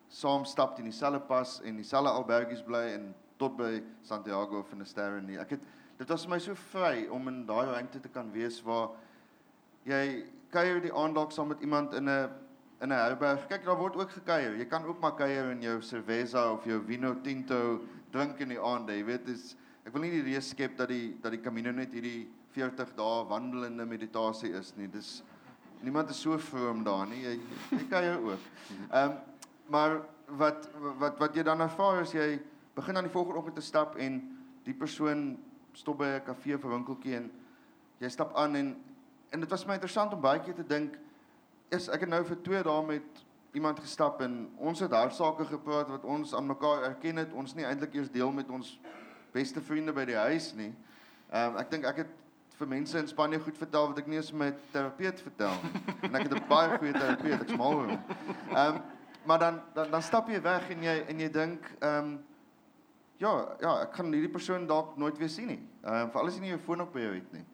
saam 0.07 0.45
stap 0.45 0.79
in 0.79 0.89
dieselfde 0.89 1.19
pas 1.29 1.59
en 1.61 1.75
dieselfde 1.75 2.11
albergies 2.11 2.63
bly 2.63 2.83
en 2.97 3.07
tot 3.37 3.57
by 3.57 3.81
Santiago 4.03 4.59
of 4.59 4.69
Finisterre 4.69 5.21
nie 5.21 5.37
ek 5.37 5.57
het 5.57 5.67
dit 5.97 6.09
was 6.09 6.25
vir 6.25 6.35
my 6.35 6.39
so 6.39 6.55
vry 6.71 7.07
om 7.13 7.27
in 7.27 7.45
daai 7.45 7.65
ruimte 7.71 8.01
te 8.01 8.09
kan 8.09 8.31
wees 8.33 8.59
waar 8.65 8.91
jy 9.87 10.25
kuier 10.53 10.81
die 10.83 10.93
aand 10.93 11.15
dalk 11.17 11.31
saam 11.35 11.49
met 11.53 11.61
iemand 11.61 11.93
in 11.93 12.09
'n 12.09 12.29
in 12.81 12.89
'n 12.89 12.95
herberg. 12.95 13.47
Kyk, 13.47 13.65
daar 13.65 13.77
word 13.77 13.95
ook 13.95 14.11
gekuier. 14.11 14.57
Jy 14.57 14.65
kan 14.65 14.85
ook 14.85 14.99
maar 14.99 15.15
kuier 15.15 15.51
in 15.51 15.61
jou 15.61 15.81
cerveza 15.81 16.51
of 16.51 16.65
jou 16.65 16.81
vino 16.85 17.15
tinto 17.21 17.81
drink 18.11 18.39
in 18.39 18.49
die 18.49 18.59
aande. 18.59 18.93
Jy 18.93 19.05
weet, 19.05 19.25
dis 19.25 19.55
ek 19.85 19.93
wil 19.93 20.01
nie 20.01 20.11
die 20.11 20.21
idee 20.21 20.41
skep 20.41 20.77
dat 20.77 20.89
die 20.89 21.17
dat 21.21 21.31
die 21.31 21.41
Camino 21.41 21.71
net 21.71 21.93
hierdie 21.93 22.27
40 22.53 22.93
dae 22.95 23.25
wandelende 23.25 23.85
meditasie 23.85 24.53
is 24.53 24.73
nie. 24.77 24.87
Dis 24.87 25.23
niemand 25.81 26.09
is 26.09 26.21
so 26.21 26.37
vroom 26.37 26.83
daar 26.83 27.07
nie. 27.07 27.23
Jy 27.23 27.39
jy 27.71 27.87
kuier 27.89 28.19
ook. 28.19 28.39
Ehm 28.91 29.11
um, 29.11 29.17
maar 29.69 30.01
wat 30.27 30.69
wat 30.99 31.17
wat 31.19 31.35
jy 31.35 31.43
dan 31.43 31.61
ervaar 31.61 32.01
is 32.01 32.11
jy 32.11 32.39
begin 32.77 32.97
aan 32.97 33.07
die 33.09 33.13
volgende 33.13 33.39
oggend 33.41 33.57
te 33.57 33.65
stap 33.65 33.95
en 33.97 34.21
die 34.67 34.75
persoon 34.77 35.37
stop 35.73 35.97
by 35.97 36.09
'n 36.17 36.23
kafee 36.25 36.55
of 36.55 36.63
'n 36.63 36.69
winkeltjie 36.69 37.15
en 37.15 37.31
jy 37.99 38.09
stap 38.09 38.35
aan 38.35 38.55
en 38.55 38.75
en 39.29 39.39
dit 39.39 39.49
was 39.49 39.65
my 39.65 39.73
interessant 39.73 40.13
om 40.13 40.21
baie 40.21 40.39
keer 40.39 40.55
te 40.55 40.67
dink 40.67 40.97
is 41.69 41.89
ek 41.89 41.99
het 42.05 42.09
nou 42.09 42.23
vir 42.23 42.37
2 42.41 42.63
dae 42.63 42.83
met 42.85 43.25
iemand 43.53 43.79
gestap 43.79 44.21
en 44.21 44.49
ons 44.57 44.79
het 44.79 44.91
hartsake 44.91 45.45
gepraat 45.45 45.89
wat 45.89 46.03
ons 46.03 46.35
aan 46.35 46.47
mekaar 46.47 46.83
erken 46.83 47.17
het 47.17 47.33
ons 47.33 47.55
nie 47.55 47.65
eintlik 47.65 47.93
eers 47.93 48.11
deel 48.11 48.31
met 48.31 48.49
ons 48.49 48.79
beste 49.33 49.61
vriende 49.61 49.93
by 49.93 50.05
die 50.05 50.15
huis 50.17 50.53
nie. 50.53 50.73
Ehm 51.31 51.55
um, 51.55 51.57
ek 51.61 51.71
dink 51.71 51.85
ek 51.85 52.03
het 52.03 52.13
vir 52.57 52.67
mense 52.67 52.97
in 52.97 53.07
Spanje 53.07 53.39
goed 53.39 53.57
vertel 53.57 53.87
wat 53.87 53.99
ek 54.01 54.07
nie 54.07 54.17
eens 54.17 54.31
met 54.31 54.61
terapeut 54.71 55.19
vertel. 55.21 55.57
En 56.01 56.15
ek 56.15 56.23
het 56.23 56.33
'n 56.33 56.47
baie 56.49 56.77
goeie 56.77 56.93
terapeut, 56.93 57.41
ek 57.41 57.49
smaal 57.49 57.73
hom. 57.81 57.91
Ehm 57.91 58.75
um, 58.75 58.81
maar 59.27 59.39
dan, 59.39 59.61
dan 59.73 59.91
dan 59.91 60.01
stap 60.01 60.29
jy 60.29 60.41
weg 60.41 60.69
en 60.69 60.83
jy 60.83 61.03
en 61.07 61.19
jy 61.19 61.29
dink 61.29 61.71
ehm 61.79 62.05
um, 62.05 62.17
ja, 63.17 63.31
ja, 63.61 63.71
ek 63.81 63.95
kan 63.97 64.11
hierdie 64.13 64.31
persoon 64.31 64.67
dalk 64.69 64.97
nooit 64.97 65.17
weer 65.17 65.29
sien 65.29 65.47
nie. 65.47 65.61
Ehm 65.83 66.07
uh, 66.07 66.09
veral 66.13 66.29
as 66.29 66.35
jy 66.37 66.43
nie 66.45 66.53
jou 66.53 66.59
foon 66.65 66.83
op 66.85 66.93
by 66.93 67.05
jou 67.05 67.13
het 67.15 67.31
nie. 67.33 67.45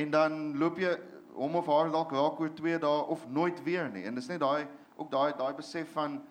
En 0.00 0.10
dan 0.10 0.38
loop 0.58 0.78
jy 0.80 0.94
hom 1.34 1.58
of 1.58 1.66
haar 1.66 1.90
dalk 1.92 2.14
raak 2.14 2.40
oor 2.40 2.54
2 2.54 2.78
dae 2.82 3.02
of 3.14 3.26
nooit 3.28 3.60
weer 3.66 3.90
nie. 3.90 4.04
En 4.08 4.14
dis 4.14 4.30
net 4.30 4.40
daai 4.40 4.66
ook 4.96 5.10
daai 5.10 5.34
daai 5.38 5.52
besef 5.54 5.92
van 5.92 6.22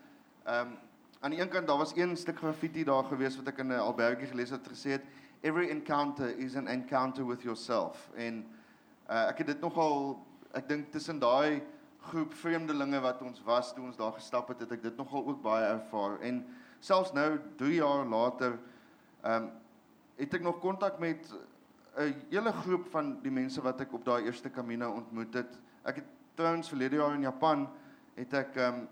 ehm 0.45 0.73
um, 0.73 0.73
aan 1.23 1.31
die 1.31 1.39
een 1.39 1.47
kant 1.47 1.67
daar 1.67 1.77
was 1.79 1.93
een 1.95 2.17
stuk 2.19 2.37
graffiti 2.37 2.83
daar 2.83 3.05
gewees 3.07 3.37
wat 3.39 3.47
ek 3.47 3.61
in 3.63 3.71
'n 3.71 3.79
albergie 3.79 4.27
gelees 4.27 4.49
het 4.49 4.67
gesê 4.67 4.97
het 4.97 5.05
every 5.41 5.69
encounter 5.69 6.37
is 6.37 6.55
an 6.55 6.67
encounter 6.67 7.27
with 7.27 7.41
yourself. 7.41 8.09
En 8.15 8.45
uh, 9.09 9.27
ek 9.29 9.37
het 9.37 9.47
dit 9.47 9.61
nogal 9.61 10.19
ek 10.51 10.67
dink 10.67 10.91
tussen 10.91 11.19
daai 11.19 11.61
groep 12.09 12.33
vreemdelinge 12.33 12.99
wat 12.99 13.21
ons 13.21 13.43
was 13.43 13.73
toe 13.73 13.85
ons 13.85 13.97
daar 13.97 14.11
gestap 14.11 14.47
het, 14.47 14.59
het 14.59 14.71
ek 14.71 14.83
dit 14.83 14.97
nogal 14.97 15.25
ook 15.27 15.41
baie 15.41 15.65
ervaar. 15.65 16.19
En 16.19 16.43
selfs 16.83 17.13
nou 17.15 17.39
3 17.59 17.75
jaar 17.79 18.05
later 18.05 18.57
ehm 19.23 19.43
um, 19.43 19.51
het 20.15 20.33
ek 20.37 20.43
nog 20.45 20.59
kontak 20.61 20.99
met 20.99 21.31
'n 21.97 22.15
hele 22.29 22.51
groep 22.51 22.89
van 22.91 23.19
die 23.21 23.31
mense 23.31 23.61
wat 23.61 23.79
ek 23.81 23.93
op 23.93 24.05
daai 24.05 24.25
eerste 24.25 24.49
Camino 24.49 24.91
ontmoet 24.91 25.33
het. 25.33 25.59
Ek 25.83 25.95
het 25.95 26.05
trouens 26.35 26.67
verlede 26.69 26.95
jaar 26.95 27.13
in 27.13 27.21
Japan 27.21 27.69
het 28.15 28.33
ek 28.33 28.55
um, 28.55 28.87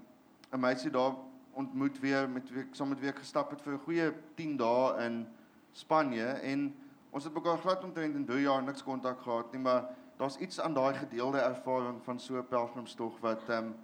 'n 0.51 0.59
meisie 0.59 0.91
daar 0.91 1.15
ontmoet 1.53 1.99
weer 1.99 2.29
met 2.29 2.49
wie 2.49 2.63
ek 2.63 2.75
saam 2.75 2.89
met 2.89 2.99
wie 2.99 3.09
ek 3.09 3.19
gestap 3.19 3.49
het 3.51 3.61
vir 3.61 3.73
'n 3.73 3.85
goeie 3.85 4.13
10 4.35 4.57
dae 4.57 5.05
in 5.05 5.27
Spanje 5.71 6.25
en 6.25 6.75
ons 7.11 7.23
het 7.23 7.33
mekaar 7.33 7.57
glad 7.57 7.83
omtrent 7.83 8.15
in 8.15 8.25
3 8.25 8.41
jaar 8.41 8.63
niks 8.63 8.83
kontak 8.83 9.21
gehad 9.21 9.51
nie, 9.51 9.61
maar 9.61 9.85
daar's 10.17 10.37
iets 10.37 10.59
aan 10.59 10.73
daai 10.73 10.93
gedeelde 10.93 11.39
ervaring 11.39 12.03
van 12.03 12.19
so 12.19 12.37
'n 12.37 12.47
pelgrimstog 12.47 13.19
wat 13.19 13.49
ehm 13.49 13.65
um, 13.65 13.75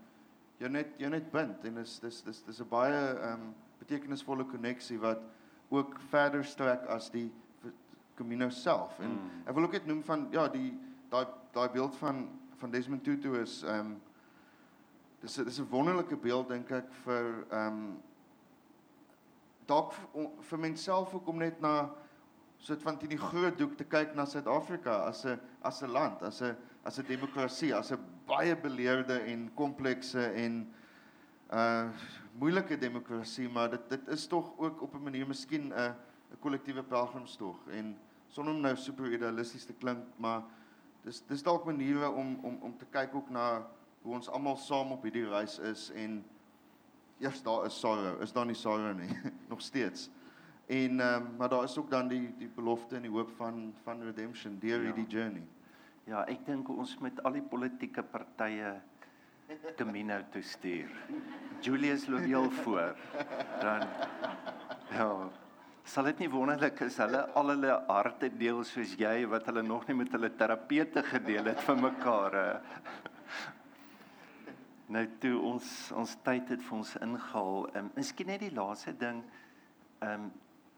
jou 0.58 0.70
net 0.72 0.88
jou 0.98 1.10
net 1.10 1.32
bind 1.32 1.66
en 1.66 1.74
dis 1.76 2.00
dis 2.00 2.22
dis 2.24 2.44
dis 2.44 2.60
'n 2.62 2.70
baie 2.70 3.20
ehm 3.20 3.34
um, 3.34 3.56
betekenisvolle 3.88 4.46
koneksie 4.46 5.00
wat 5.00 5.24
ook 5.72 5.96
verder 6.12 6.44
strek 6.46 6.84
as 6.92 7.10
die 7.12 7.32
Camino 8.18 8.50
self. 8.50 9.00
En 9.00 9.14
mm. 9.14 9.48
ek 9.48 9.56
wil 9.56 9.64
ook 9.64 9.78
net 9.78 9.88
noem 9.88 10.04
van 10.04 10.28
ja, 10.32 10.48
die 10.52 10.74
daai 11.12 11.26
daai 11.56 11.70
beeld 11.72 11.96
van 12.02 12.28
van 12.58 12.72
Desmond 12.74 13.04
Tutu 13.04 13.38
is 13.40 13.62
ehm 13.64 13.80
um, 13.80 13.96
dis 15.22 15.36
dis 15.36 15.60
'n 15.60 15.70
wonderlike 15.70 16.18
beeld 16.18 16.50
dink 16.50 16.72
ek 16.72 16.92
vir 17.06 17.46
ehm 17.50 17.68
um, 17.68 17.98
dalk 19.68 19.94
vir 20.50 20.60
myself 20.60 21.14
ook 21.14 21.28
om 21.28 21.38
net 21.38 21.62
na 21.62 21.90
soort 22.58 22.82
van 22.82 22.98
teen 22.98 23.10
die 23.10 23.22
groot 23.22 23.58
doek 23.58 23.78
te 23.78 23.84
kyk 23.84 24.16
na 24.16 24.26
Suid-Afrika 24.26 25.04
as 25.08 25.26
'n 25.26 25.40
as 25.62 25.84
'n 25.84 25.92
land, 25.92 26.24
as 26.24 26.42
'n 26.42 26.56
as 26.84 27.00
'n 27.00 27.06
demokrasie, 27.08 27.76
as 27.76 27.92
'n 27.92 28.00
baie 28.26 28.56
beleerde 28.56 29.20
en 29.20 29.52
komplekse 29.56 30.32
en 30.34 30.74
uh 31.52 31.90
moeilike 32.38 32.78
demokrasie, 32.78 33.50
maar 33.50 33.70
dit 33.70 33.90
dit 33.90 34.08
is 34.08 34.28
tog 34.28 34.54
ook 34.58 34.82
op 34.82 34.94
'n 34.94 35.04
manier 35.04 35.28
miskien 35.28 35.74
'n 35.74 35.96
'n 36.32 36.40
kollektiewe 36.40 36.84
pelgrimstog 36.84 37.68
en 37.68 37.98
sonder 38.28 38.54
om 38.54 38.62
nou 38.62 38.76
super 38.76 39.12
idealisties 39.14 39.66
te 39.66 39.74
klink, 39.74 40.04
maar 40.16 40.44
dis 41.04 41.24
dis 41.28 41.44
dalk 41.44 41.66
maniere 41.66 42.10
om 42.10 42.40
om 42.42 42.58
om 42.62 42.78
te 42.78 42.86
kyk 42.86 43.16
ook 43.16 43.30
na 43.30 43.68
hoe 44.02 44.14
ons 44.14 44.30
almal 44.30 44.58
saam 44.58 44.92
op 44.92 45.04
hierdie 45.04 45.28
reis 45.30 45.60
is 45.60 45.92
en 45.92 46.26
eers 47.20 47.42
daar 47.44 47.66
is 47.66 47.80
sorrow, 47.80 48.22
is 48.22 48.34
daar 48.34 48.46
nie 48.46 48.56
sorrow 48.56 48.94
nie, 48.98 49.10
nog 49.54 49.62
steeds. 49.62 50.10
En 50.68 51.00
ehm 51.00 51.26
um, 51.26 51.36
maar 51.38 51.50
daar 51.50 51.64
is 51.64 51.78
ook 51.78 51.90
dan 51.90 52.08
die 52.08 52.34
die 52.38 52.50
belofte 52.56 52.96
en 52.96 53.02
die 53.02 53.12
hoop 53.12 53.30
van 53.36 53.74
van 53.84 54.02
redemption 54.02 54.60
deur 54.60 54.80
hierdie 54.80 55.06
ja. 55.10 55.18
journey. 55.18 55.48
Ja, 56.04 56.26
ek 56.28 56.46
dink 56.46 56.70
ons 56.70 56.98
met 57.04 57.24
al 57.24 57.32
die 57.32 57.42
politieke 57.42 58.04
partye 58.04 58.82
Camino 59.78 60.18
toe 60.32 60.42
stuur. 60.42 60.90
Julius 61.62 62.08
loop 62.08 62.20
heel 62.20 62.50
voor. 62.52 62.96
Dan 63.62 63.88
ja, 64.92 65.30
sal 65.84 66.10
dit 66.10 66.20
nie 66.20 66.30
wonderlik 66.30 66.82
is 66.84 66.98
hulle 67.00 67.22
al 67.40 67.54
hulle 67.54 67.78
harte 67.88 68.30
deel 68.36 68.60
soos 68.68 68.96
jy 69.00 69.22
wat 69.32 69.48
hulle 69.48 69.64
nog 69.64 69.86
nie 69.88 69.96
met 70.02 70.12
hulle 70.12 70.30
terapeute 70.36 71.04
gedeel 71.14 71.48
het 71.54 71.62
vir 71.64 71.80
mekaar. 71.80 72.38
Nou 74.92 75.06
toe 75.24 75.36
ons 75.54 75.70
ons 75.96 76.16
tyd 76.28 76.52
het 76.52 76.62
vir 76.64 76.78
ons 76.78 76.92
ingehaal. 77.08 77.64
Ehm 77.72 77.86
um, 77.86 77.94
miskien 77.96 78.32
net 78.32 78.44
die 78.44 78.54
laaste 78.56 78.94
ding 79.00 79.24
ehm 80.02 80.28
um, 80.28 80.28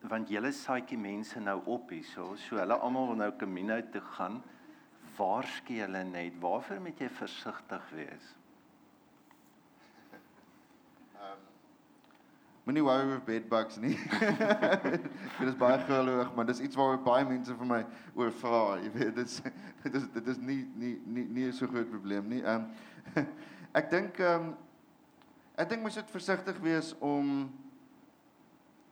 want 0.10 0.30
julle 0.32 0.54
saaitjie 0.56 0.98
mense 0.98 1.42
nou 1.44 1.58
op 1.74 1.90
hierso, 1.92 2.30
so 2.40 2.56
hulle 2.56 2.78
almal 2.80 3.10
wil 3.10 3.18
nou 3.20 3.32
Camino 3.42 3.82
toe 3.92 4.02
gaan. 4.16 4.38
Waarskei 5.18 5.82
hulle 5.82 6.06
net, 6.08 6.38
waarvoor 6.40 6.80
moet 6.86 7.02
jy 7.04 7.10
versigtig 7.18 7.90
wees? 7.98 8.30
Moenie 12.70 12.84
worry 12.86 13.08
oor 13.10 13.22
bedbugs 13.26 13.80
nie. 13.82 13.96
dit 15.40 15.48
is 15.48 15.56
baie 15.58 15.80
geweldig, 15.82 16.28
maar 16.36 16.46
dis 16.46 16.60
iets 16.62 16.78
waar 16.78 17.00
baie 17.02 17.26
mense 17.26 17.56
vir 17.58 17.66
my 17.66 17.80
oor 18.14 18.30
vra. 18.44 18.60
Jy 18.78 18.92
weet, 18.94 19.16
dit 19.16 19.26
is 19.26 19.40
dit 19.82 19.98
is 19.98 20.06
dit 20.14 20.30
is 20.30 20.38
nie 20.38 20.60
nie 20.78 20.92
nie 21.10 21.24
nie 21.34 21.48
so 21.58 21.66
groot 21.72 21.90
probleem 21.90 22.30
nie. 22.30 22.44
Ehm 22.44 22.68
um, 23.18 23.26
ek 23.80 23.90
dink 23.90 24.22
ehm 24.22 24.52
um, 24.52 24.54
ek 25.58 25.74
dink 25.74 25.82
mens 25.88 25.98
moet 25.98 26.14
versigtig 26.14 26.62
wees 26.62 26.94
om 27.02 27.50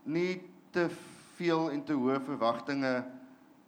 nie 0.10 0.42
te 0.74 0.90
veel 1.38 1.70
en 1.78 1.86
te 1.86 2.02
hoë 2.02 2.18
verwagtinge 2.34 2.96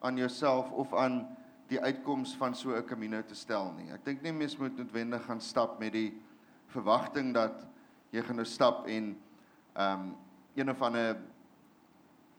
aan 0.01 0.17
jouself 0.17 0.73
of 0.73 0.97
aan 0.97 1.21
die 1.69 1.85
uitkoms 1.85 2.33
van 2.41 2.57
so 2.57 2.73
'n 2.73 2.89
Camino 2.89 3.21
te 3.21 3.37
stel 3.37 3.75
nie. 3.77 3.93
Ek 3.93 4.09
dink 4.09 4.25
nie 4.25 4.33
mens 4.33 4.57
moet 4.57 4.73
noodwendig 4.73 5.29
gaan 5.29 5.41
stap 5.53 5.77
met 5.77 5.93
die 5.93 6.15
verwagting 6.73 7.29
dat 7.37 7.67
jy 8.09 8.25
gaan 8.25 8.41
nou 8.41 8.49
stap 8.57 8.87
en 8.89 9.13
um, 9.79 10.15
een 10.55 10.69
of 10.69 10.81
ander 10.81 11.17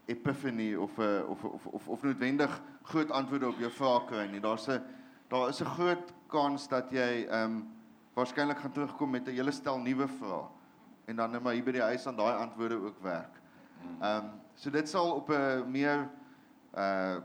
epiphany 0.06 0.74
of 0.74 0.98
'n 0.98 1.24
of 1.28 1.44
of 1.44 1.66
of 1.66 1.88
of 1.88 2.02
noodwendig 2.02 2.62
groot 2.82 3.10
antwoorde 3.10 3.48
op 3.48 3.58
jou 3.58 3.70
vrae 3.70 4.04
kry 4.06 4.26
nie. 4.30 4.40
Daar's 4.40 4.68
'n 4.68 4.82
daar 5.28 5.48
is 5.48 5.60
'n 5.60 5.64
groot 5.64 6.12
kans 6.26 6.68
dat 6.68 6.90
jy 6.90 7.26
ehm 7.28 7.44
um, 7.44 7.68
waarskynlik 8.14 8.58
gaan 8.58 8.72
terugkom 8.72 9.10
met 9.10 9.28
'n 9.28 9.30
hele 9.30 9.50
stel 9.50 9.78
nuwe 9.78 10.08
vrae 10.08 10.48
en 11.04 11.16
dan 11.16 11.30
net 11.30 11.42
maar 11.42 11.52
hier 11.52 11.64
by 11.64 11.72
die 11.72 11.82
huis 11.82 12.06
aan 12.06 12.16
daai 12.16 12.36
antwoorde 12.36 12.74
ook 12.74 13.02
werk. 13.02 13.40
Ehm 14.00 14.24
um, 14.24 14.30
so 14.54 14.70
dit 14.70 14.88
sal 14.88 15.14
op 15.14 15.30
'n 15.30 15.70
meer 15.70 16.08
uh 16.74 17.16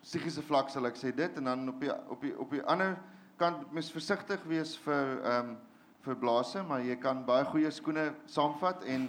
psigiese 0.00 0.42
vlak 0.42 0.68
sal 0.68 0.86
ek 0.86 0.96
sê 0.96 1.14
dit 1.14 1.36
en 1.36 1.44
dan 1.44 1.68
op 1.68 1.80
die 1.80 1.92
op 2.08 2.20
die 2.20 2.38
op 2.38 2.50
die 2.50 2.62
ander 2.62 2.98
kant 3.36 3.72
mens 3.72 3.90
versigtig 3.92 4.42
wees 4.48 4.76
vir 4.78 5.20
ehm 5.24 5.48
um, 5.48 5.58
vir 6.04 6.16
blaase, 6.16 6.62
maar 6.62 6.80
jy 6.80 6.96
kan 6.96 7.24
baie 7.26 7.44
goeie 7.44 7.70
skoene 7.70 8.14
saamvat 8.26 8.84
en 8.88 9.08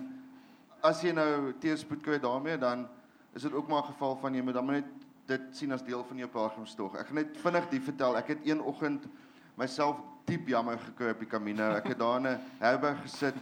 as 0.84 1.04
jy 1.04 1.14
nou 1.16 1.54
teespoed 1.62 2.02
kry 2.04 2.18
daarmee, 2.20 2.58
dan 2.58 2.88
is 3.36 3.44
dit 3.44 3.54
ook 3.54 3.68
maar 3.68 3.84
'n 3.84 3.94
geval 3.94 4.18
van 4.22 4.34
jy 4.34 4.42
moet 4.42 4.54
dan 4.54 4.66
net 4.66 4.86
dit 5.28 5.42
sien 5.52 5.72
as 5.72 5.84
deel 5.84 6.04
van 6.04 6.18
jou 6.18 6.30
pelgrimstog. 6.30 6.96
Ek 6.96 7.08
gaan 7.08 7.16
net 7.16 7.38
vinnig 7.38 7.70
die 7.70 7.82
vertel. 7.82 8.18
Ek 8.18 8.28
het 8.28 8.48
een 8.48 8.62
oggend 8.62 9.08
myself 9.56 10.02
diep 10.26 10.48
jammer 10.48 10.80
gekry 10.80 11.12
op 11.12 11.20
die 11.20 11.30
Camino. 11.30 11.70
Ek 11.76 11.88
het 11.88 12.00
daar 12.00 12.18
in 12.18 12.28
'n 12.28 12.39
herberg 12.60 13.02
gesit. 13.02 13.36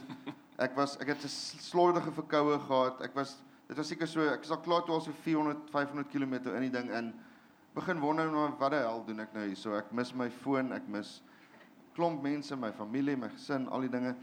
Ek 0.60 0.76
was 0.76 0.98
ek 1.00 1.08
het 1.08 1.24
'n 1.24 1.28
slordige 1.60 2.12
verkoue 2.12 2.60
gehad. 2.60 3.02
Ek 3.02 3.16
was 3.16 3.38
dit 3.68 3.78
was 3.78 3.88
seker 3.88 4.08
so 4.08 4.22
ek 4.22 4.44
is 4.44 4.52
al 4.52 4.60
klaar 4.60 4.84
toe 4.84 4.96
al 4.96 5.02
so 5.02 5.12
400 5.12 5.70
500 5.72 6.10
km 6.10 6.34
in 6.56 6.62
die 6.62 6.70
ding 6.70 6.92
in. 6.92 7.14
Begin 7.74 8.00
wonder 8.00 8.26
nou 8.26 8.50
wat 8.60 8.72
die 8.72 8.80
hel 8.80 9.04
doen 9.06 9.20
ek 9.20 9.34
nou 9.34 9.46
hier? 9.46 9.56
So 9.56 9.74
ek 9.74 9.92
mis 9.92 10.14
my 10.14 10.30
foon, 10.30 10.74
ek 10.74 10.88
mis 10.88 11.22
klomp 12.00 12.24
mense, 12.24 12.56
my 12.56 12.72
familie, 12.72 13.18
my 13.20 13.30
gesin, 13.34 13.68
al 13.68 13.84
die 13.86 13.92
dinge. 13.92 14.16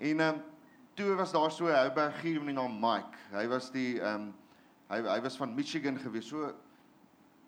En 0.00 0.20
ehm 0.20 0.28
um, 0.28 0.42
toe 0.96 1.14
was 1.16 1.32
daar 1.32 1.50
so 1.50 1.66
'n 1.66 1.74
herbergier 1.74 2.38
met 2.40 2.54
die 2.54 2.60
naam 2.62 2.80
Mike. 2.80 3.16
Hy 3.32 3.46
was 3.48 3.70
die 3.70 4.00
ehm 4.00 4.14
um, 4.14 4.34
hy 4.88 5.00
hy 5.02 5.20
was 5.20 5.36
van 5.36 5.54
Michigan 5.54 5.98
gewees, 5.98 6.28
so 6.28 6.52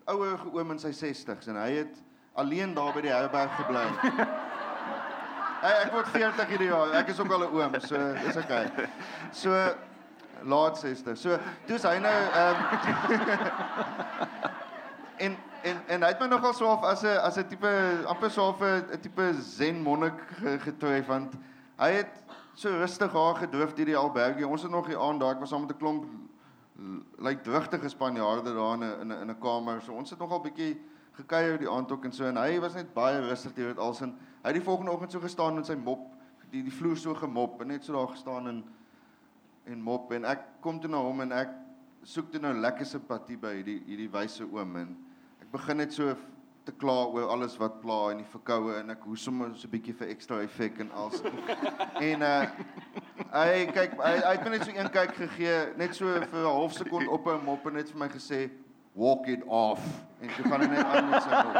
ouer 0.05 0.39
oom 0.53 0.71
in 0.71 0.79
sy 0.79 0.91
60s 0.93 1.47
en 1.47 1.55
hy 1.55 1.71
het 1.81 2.01
alleen 2.33 2.73
daar 2.73 2.93
by 2.93 3.01
die 3.01 3.13
herberg 3.13 3.55
gebly. 3.55 3.85
hey, 5.65 5.75
ek 5.85 5.91
word 5.93 6.07
40 6.13 6.47
hierdie 6.47 6.69
jaar. 6.69 6.93
Ek 7.01 7.09
is 7.13 7.19
ook 7.19 7.31
al 7.31 7.45
'n 7.47 7.53
oom, 7.53 7.79
so 7.79 7.97
dis 8.25 8.37
okay. 8.37 8.69
So 9.31 9.75
laat 10.43 10.77
60. 10.77 11.17
So 11.17 11.39
toe's 11.65 11.83
hy 11.83 11.97
nou 11.99 12.13
ehm 12.13 12.55
um, 12.55 12.63
en 15.25 15.37
en 15.65 15.81
en 15.87 16.03
hy 16.05 16.11
het 16.13 16.21
my 16.21 16.27
nogal 16.29 16.53
so 16.53 16.69
as 16.85 17.03
'n 17.03 17.17
as 17.17 17.37
'n 17.37 17.47
tipe 17.47 17.71
amper 18.07 18.29
so 18.29 18.55
'n 18.61 18.99
tipe 19.01 19.33
zen 19.41 19.81
monnik 19.81 20.19
getref 20.61 21.07
want 21.07 21.33
hy 21.77 21.91
het 21.91 22.23
so 22.53 22.69
rustig 22.69 23.11
haar 23.11 23.35
gedoof 23.35 23.73
deur 23.73 23.85
die 23.85 23.97
albergie. 23.97 24.47
Ons 24.47 24.61
het 24.61 24.71
nog 24.71 24.87
die 24.87 24.97
aand 24.97 25.19
daar, 25.19 25.35
ek 25.35 25.39
was 25.39 25.49
saam 25.49 25.61
met 25.61 25.71
'n 25.71 25.77
klomp 25.77 26.05
lyk 27.19 27.43
drigtige 27.43 27.89
Spanjaarde 27.89 28.53
daar 28.53 28.73
in 28.73 28.83
'n 28.83 29.11
in 29.11 29.29
'n 29.29 29.39
kamer. 29.39 29.81
So 29.81 29.93
ons 29.93 30.09
het 30.09 30.19
nogal 30.19 30.41
bietjie 30.41 30.81
gekuier 31.11 31.57
die 31.57 31.69
aand 31.69 31.91
ook 31.91 32.05
en 32.05 32.11
so 32.11 32.25
en 32.25 32.37
hy 32.37 32.59
was 32.59 32.73
net 32.73 32.93
baie 32.93 33.19
rustig 33.19 33.53
deur 33.53 33.67
dit 33.67 33.77
alsin. 33.77 34.15
Hy 34.43 34.51
het 34.51 34.53
die 34.53 34.63
volgende 34.63 34.91
oggend 34.91 35.11
so 35.11 35.19
gestaan 35.19 35.55
met 35.55 35.65
sy 35.65 35.75
mop, 35.75 36.13
die 36.51 36.63
die 36.63 36.71
vloer 36.71 36.97
so 36.97 37.13
gemop 37.13 37.61
en 37.61 37.67
net 37.67 37.83
so 37.83 37.93
daar 37.93 38.07
gestaan 38.07 38.47
en 38.47 38.63
en 39.65 39.81
mop 39.81 40.11
en 40.11 40.25
ek 40.25 40.39
kom 40.61 40.79
toe 40.79 40.89
na 40.89 40.97
hom 40.97 41.21
en 41.21 41.31
ek 41.31 41.49
soek 42.03 42.31
toe 42.31 42.41
nou 42.41 42.53
lekker 42.53 42.85
simpatie 42.85 43.37
by 43.37 43.53
hierdie 43.55 43.83
hierdie 43.85 44.11
wyse 44.11 44.43
oom 44.43 44.75
en 44.75 45.04
begin 45.55 45.77
net 45.77 45.93
so 45.95 46.15
te 46.65 46.73
kla 46.81 47.05
oor 47.13 47.29
alles 47.29 47.55
wat 47.61 47.77
pla 47.81 47.99
en 48.11 48.19
die 48.23 48.27
verkoue 48.31 48.79
en 48.79 48.89
ek 48.95 49.03
hoes 49.05 49.23
sommer 49.27 49.51
so 49.53 49.67
'n 49.67 49.71
bietjie 49.71 49.93
vir 49.99 50.09
ekstra 50.13 50.41
effek 50.43 50.79
en 50.83 50.91
als. 50.91 51.21
en 52.09 52.25
uh 52.25 52.45
hy 53.35 53.65
kyk 53.75 53.95
hy, 53.99 54.13
hy 54.25 54.33
het 54.33 54.43
my 54.43 54.51
net 54.55 54.65
so 54.65 54.73
een 54.75 54.91
kyk 54.91 55.13
gegee, 55.19 55.57
net 55.77 55.95
so 55.95 56.05
vir 56.05 56.41
'n 56.41 56.55
half 56.57 56.73
sekond 56.73 57.07
op 57.07 57.29
hom 57.31 57.49
op 57.53 57.67
en 57.67 57.77
net 57.79 57.91
vir 57.91 57.99
my 57.99 58.09
gesê 58.09 58.49
walk 58.95 59.27
it 59.27 59.43
off 59.45 59.83
en 60.21 60.29
toe 60.35 60.45
gaan 60.49 60.61
hy 60.61 60.67
net 60.71 60.85
aan 60.85 61.09
met 61.09 61.23
sy 61.23 61.29
mop. 61.29 61.55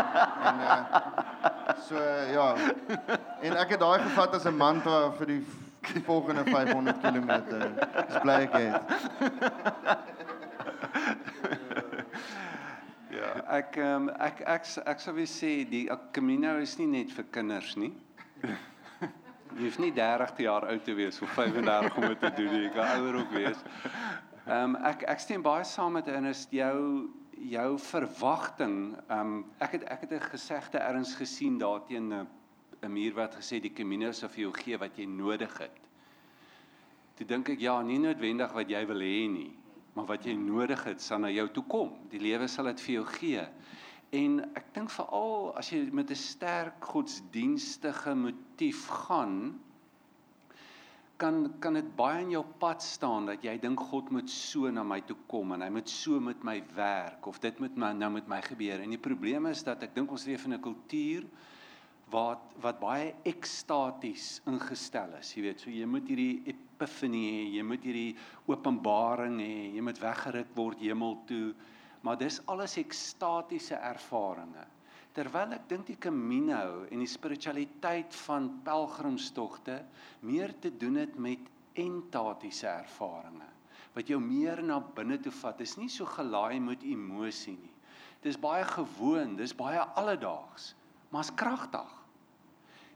En 0.50 0.56
uh 0.66 0.80
so 1.86 1.96
uh, 1.96 2.34
ja. 2.34 2.56
En 3.42 3.58
ek 3.62 3.76
het 3.76 3.80
daai 3.80 4.00
gevat 4.00 4.36
as 4.36 4.46
'n 4.46 4.58
mantra 4.58 5.12
vir 5.20 5.28
die, 5.28 5.44
die 5.94 6.04
volgende 6.04 6.44
500 6.44 7.02
km. 7.02 7.32
Dis 8.08 8.20
bly 8.24 8.40
ek 8.48 8.54
het. 8.54 8.82
Ja, 13.16 13.35
ek 13.48 13.78
ehm 13.78 14.10
ek 14.10 14.42
ek 14.42 14.66
ek, 14.86 15.02
sou 15.02 15.14
weer 15.16 15.30
sê 15.30 15.52
die 15.70 15.86
Camino 16.14 16.58
is 16.62 16.78
nie 16.80 16.88
net 16.88 17.12
vir 17.14 17.26
kinders 17.32 17.76
nie. 17.78 17.92
Jy 19.56 19.62
hoef 19.62 19.78
nie 19.80 19.92
30 19.96 20.42
jaar 20.44 20.66
oud 20.68 20.84
te 20.84 20.96
wees 20.98 21.22
of 21.22 21.30
35 21.38 21.98
om 21.98 22.08
dit 22.10 22.20
te 22.20 22.32
doen 22.36 22.50
nie. 22.52 22.64
Jy 22.66 22.72
kan 22.76 23.00
ouer 23.00 23.20
ook 23.22 23.36
wees. 23.36 23.62
Ehm 24.46 24.76
um, 24.76 24.80
ek 24.90 25.06
ek 25.14 25.22
stem 25.22 25.46
baie 25.46 25.64
saam 25.66 25.96
met 26.00 26.10
Ernest 26.12 26.52
jou 26.54 27.10
jou 27.52 27.70
verwagting. 27.90 28.78
Ehm 29.08 29.20
um, 29.20 29.38
ek 29.64 29.78
het 29.78 29.86
ek 29.94 30.08
het 30.08 30.16
'n 30.18 30.30
gesegde 30.32 30.82
erns 30.82 31.16
gesien 31.16 31.60
daarteen 31.62 32.14
'n 32.14 32.28
'n 32.82 32.92
muur 32.92 33.14
wat 33.14 33.36
gesê 33.36 33.62
die 33.62 33.74
Camino 33.74 34.12
sal 34.12 34.30
vir 34.30 34.42
jou 34.48 34.54
gee 34.54 34.78
wat 34.78 34.98
jy 34.98 35.06
nodig 35.06 35.58
het. 35.58 35.82
Toe 37.16 37.26
dink 37.28 37.50
ek 37.50 37.60
ja, 37.60 37.82
nie 37.82 38.00
noodwendig 38.00 38.52
wat 38.52 38.70
jy 38.70 38.86
wil 38.86 39.00
hê 39.00 39.30
nie 39.30 39.54
maar 39.96 40.06
wat 40.10 40.26
jy 40.28 40.36
nodig 40.36 40.84
het 40.84 41.02
sal 41.02 41.22
na 41.24 41.32
jou 41.32 41.48
toe 41.56 41.64
kom. 41.72 41.94
Die 42.12 42.20
lewe 42.20 42.48
sal 42.52 42.68
dit 42.72 42.82
vir 42.84 42.94
jou 42.98 43.06
gee. 43.16 43.46
En 44.16 44.42
ek 44.60 44.74
dink 44.76 44.92
veral 44.92 45.54
as 45.60 45.72
jy 45.72 45.86
met 45.92 46.12
'n 46.12 46.20
sterk 46.20 46.84
godsdienstige 46.84 48.16
motief 48.16 48.88
gaan, 49.08 49.60
kan 51.18 51.54
kan 51.60 51.74
dit 51.74 51.96
baie 51.96 52.22
in 52.22 52.32
jou 52.36 52.44
pad 52.60 52.84
staan 52.84 53.26
dat 53.26 53.44
jy 53.44 53.58
dink 53.58 53.80
God 53.80 54.10
moet 54.12 54.30
so 54.30 54.72
na 54.72 54.84
my 54.84 55.02
toe 55.02 55.16
kom 55.32 55.52
en 55.56 55.62
hy 55.62 55.70
moet 55.70 55.90
so 55.90 56.20
met 56.20 56.44
my 56.44 56.62
werk 56.76 57.28
of 57.28 57.40
dit 57.40 57.60
moet 57.60 57.76
my, 57.76 57.94
nou 57.94 58.12
met 58.12 58.28
my 58.28 58.42
gebeur. 58.42 58.82
En 58.82 58.90
die 58.90 59.00
probleem 59.00 59.46
is 59.46 59.64
dat 59.64 59.84
ek 59.84 59.96
dink 59.96 60.12
ons 60.12 60.26
leef 60.26 60.46
in 60.46 60.54
'n 60.54 60.62
kultuur 60.62 61.24
wat 62.14 62.54
wat 62.64 62.80
baie 62.80 63.14
ekstaties 63.28 64.40
ingestel 64.50 65.18
is. 65.20 65.34
Jy 65.36 65.44
weet, 65.46 65.64
so 65.64 65.74
jy 65.74 65.88
moet 65.90 66.08
hierdie 66.10 66.44
epifanie 66.52 67.26
hê, 67.28 67.42
jy 67.58 67.66
moet 67.66 67.88
hierdie 67.88 68.14
openbaring 68.52 69.40
hê, 69.42 69.58
jy 69.76 69.84
moet 69.86 70.00
weggeruk 70.02 70.54
word 70.58 70.84
hemel 70.86 71.18
toe. 71.30 71.50
Maar 72.06 72.20
dis 72.22 72.40
alles 72.52 72.78
ekstatiese 72.78 73.80
ervarings. 73.82 74.72
Terwyl 75.16 75.56
ek 75.56 75.68
dink 75.72 75.88
die 75.88 76.00
Camino 76.02 76.86
en 76.92 77.00
die 77.00 77.10
spiritualiteit 77.10 78.14
van 78.26 78.50
pelgrimstogte 78.66 79.80
meer 80.28 80.52
te 80.60 80.74
doen 80.76 81.00
het 81.00 81.16
met 81.16 81.52
entatiese 81.80 82.68
ervarings 82.68 83.56
wat 83.96 84.10
jou 84.12 84.20
meer 84.20 84.60
na 84.64 84.82
binne 84.98 85.18
toe 85.24 85.32
vat. 85.32 85.56
Dis 85.56 85.78
nie 85.80 85.88
so 85.92 86.08
gelaai 86.18 86.60
met 86.60 86.84
emosie 86.84 87.56
nie. 87.56 87.72
Dis 88.26 88.36
baie 88.42 88.66
gewoon, 88.68 89.38
dis 89.40 89.56
baie 89.56 89.80
alledaags, 89.96 90.74
maar 91.14 91.24
is 91.24 91.32
kragtig. 91.40 91.95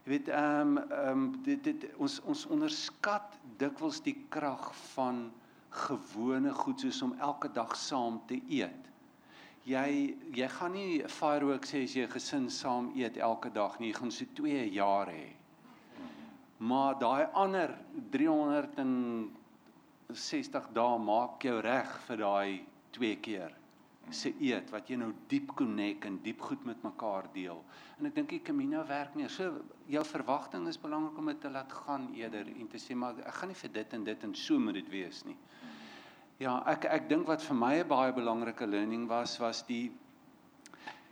Jy 0.04 0.14
weet, 0.14 0.28
ehm 0.28 0.76
um, 0.76 0.78
ehm 0.78 1.10
um, 1.10 1.42
dit 1.44 1.64
dit 1.64 1.88
ons 1.96 2.20
ons 2.24 2.46
onderskat 2.46 3.36
dikwels 3.60 4.00
die 4.02 4.16
krag 4.28 4.72
van 4.94 5.28
gewone 5.86 6.54
goed 6.54 6.80
soos 6.80 7.02
om 7.02 7.12
elke 7.20 7.52
dag 7.52 7.76
saam 7.76 8.20
te 8.26 8.40
eet 8.48 8.90
jy 9.68 10.16
jy 10.34 10.48
gaan 10.48 10.72
nie 10.72 11.04
fireworks 11.08 11.72
hê 11.74 11.82
as 11.84 11.94
jy 11.96 12.06
gesin 12.10 12.50
saam 12.50 12.92
eet 12.96 13.16
elke 13.20 13.50
dag 13.52 13.78
nie. 13.80 13.88
Jy 13.90 13.94
gaan 13.98 14.10
so 14.10 14.24
2 14.36 14.72
jaar 14.72 15.06
hê. 15.12 15.26
Maar 16.58 16.94
daai 17.00 17.26
ander 17.34 17.78
360 18.12 20.68
dae 20.76 20.98
maak 20.98 21.44
jou 21.44 21.60
reg 21.60 22.00
vir 22.08 22.16
daai 22.16 22.64
twee 22.92 23.16
keer 23.16 23.59
se 24.10 24.32
eet 24.42 24.70
wat 24.74 24.88
jy 24.90 24.96
nou 24.98 25.10
diep 25.30 25.52
connect 25.58 26.06
en 26.08 26.18
diep 26.24 26.40
goed 26.42 26.64
met 26.66 26.82
mekaar 26.82 27.28
deel. 27.34 27.60
En 27.98 28.08
ek 28.08 28.16
dink 28.16 28.32
die 28.32 28.42
Camino 28.42 28.82
werk 28.88 29.14
nie. 29.14 29.28
So 29.30 29.60
jou 29.90 30.02
verwagting 30.06 30.66
is 30.70 30.80
belangrik 30.80 31.18
om 31.18 31.30
dit 31.30 31.40
te 31.40 31.50
laat 31.52 31.72
gaan 31.84 32.08
eerder 32.18 32.48
en 32.50 32.68
te 32.70 32.80
sê 32.80 32.96
maar 32.98 33.20
ek 33.20 33.38
gaan 33.38 33.52
nie 33.52 33.60
vir 33.60 33.74
dit 33.76 33.96
en 33.98 34.06
dit 34.08 34.26
en 34.26 34.34
so 34.34 34.58
moet 34.58 34.80
dit 34.80 34.90
wees 34.90 35.22
nie. 35.28 35.36
Ja, 36.40 36.56
ek 36.72 36.88
ek 36.88 37.08
dink 37.10 37.28
wat 37.28 37.42
vir 37.44 37.56
my 37.56 37.74
'n 37.80 37.88
baie 37.88 38.12
belangrike 38.16 38.66
learning 38.66 39.06
was 39.08 39.38
was 39.38 39.62
die 39.68 39.92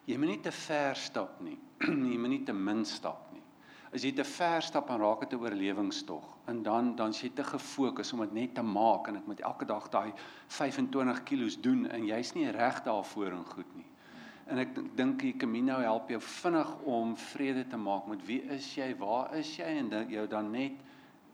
jy 0.06 0.16
moet 0.16 0.28
nie 0.28 0.42
te 0.42 0.52
ver 0.52 0.96
stap 0.96 1.40
nie. 1.40 1.58
jy 2.12 2.18
moet 2.18 2.30
nie 2.30 2.44
te 2.44 2.52
min 2.52 2.84
stap 2.84 3.28
nie. 3.32 3.42
As 3.88 4.04
jy 4.04 4.10
te 4.12 4.24
ver 4.24 4.60
stap 4.62 4.90
dan 4.90 5.00
raak 5.00 5.20
dit 5.24 5.32
'n 5.32 5.42
oorlewingstog 5.42 6.24
en 6.46 6.62
dan 6.62 6.96
dan 6.96 7.12
jy 7.12 7.30
te 7.34 7.44
gefokus 7.44 8.12
om 8.12 8.20
dit 8.20 8.32
net 8.32 8.54
te 8.54 8.62
maak 8.62 9.08
en 9.08 9.16
ek 9.16 9.26
moet 9.26 9.40
elke 9.40 9.64
dag 9.64 9.88
daai 9.88 10.12
25 10.48 11.22
kg 11.24 11.60
doen 11.60 11.86
en 11.86 12.04
jy's 12.04 12.34
nie 12.34 12.50
reg 12.50 12.82
daarvoor 12.84 13.32
en 13.32 13.44
goed 13.44 13.76
nie. 13.76 13.86
En 14.46 14.58
ek 14.58 14.76
dink 14.96 15.20
die 15.20 15.36
Camino 15.36 15.78
help 15.80 16.08
jou 16.08 16.20
vinnig 16.20 16.70
om 16.84 17.16
vrede 17.16 17.66
te 17.68 17.76
maak 17.76 18.06
met 18.06 18.26
wie 18.26 18.42
is 18.42 18.74
jy, 18.74 18.94
waar 18.96 19.34
is 19.36 19.56
jy 19.56 19.64
en 19.64 19.88
dan 19.88 20.08
jou 20.08 20.26
dan 20.26 20.50
net 20.50 20.72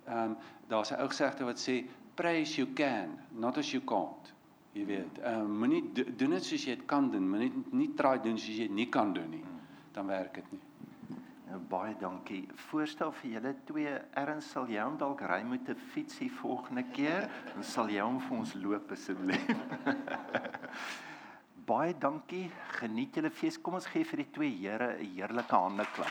ehm 0.07 0.31
um, 0.31 0.37
daar's 0.69 0.93
'n 0.93 1.01
ou 1.01 1.09
gesegde 1.09 1.45
wat 1.45 1.59
sê 1.59 1.85
pray 2.15 2.43
as 2.43 2.57
you 2.57 2.67
can, 2.75 3.19
not 3.31 3.59
as 3.59 3.73
you 3.73 3.83
can't. 3.85 4.33
Jy 4.73 4.87
weet, 4.87 5.19
ehm 5.19 5.41
uh, 5.41 5.59
moenie 5.59 5.83
doen 5.93 6.31
dit 6.31 6.45
soos 6.45 6.65
jy 6.65 6.77
dit 6.77 6.87
kan 6.87 7.11
doen, 7.11 7.29
moenie 7.31 7.53
nie 7.71 7.95
try 7.95 8.19
doen 8.23 8.39
soos 8.39 8.57
jy 8.57 8.69
dit 8.69 8.77
nie 8.77 8.89
kan 8.89 9.13
doen 9.13 9.31
nie. 9.31 9.45
Dan 9.93 10.07
werk 10.07 10.35
dit 10.35 10.53
nie. 10.53 10.61
Nou 11.55 11.63
baie 11.71 11.93
dankie. 12.01 12.49
Voorstel 12.67 13.13
vir 13.15 13.31
julle 13.37 13.51
twee, 13.69 13.91
Erns 14.19 14.49
sal 14.51 14.65
hom 14.67 14.97
dalk 14.99 15.21
ry 15.23 15.37
met 15.47 15.69
'n 15.71 15.79
fietsie 15.93 16.27
volgende 16.43 16.83
keer, 16.91 17.31
dan 17.55 17.63
sal 17.63 17.87
hom 17.95 18.19
vir 18.19 18.39
ons 18.39 18.55
loop 18.55 18.91
asseblief. 18.91 19.47
baie 21.71 21.95
dankie. 21.95 22.51
Geniet 22.81 23.15
julle 23.15 23.31
fees. 23.31 23.61
Kom 23.63 23.75
ons 23.75 23.87
gee 23.87 24.03
vir 24.03 24.17
die 24.25 24.31
twee 24.33 24.51
here 24.51 24.97
'n 24.99 25.15
heerlike 25.15 25.55
hande 25.55 25.87
klap. 25.95 26.11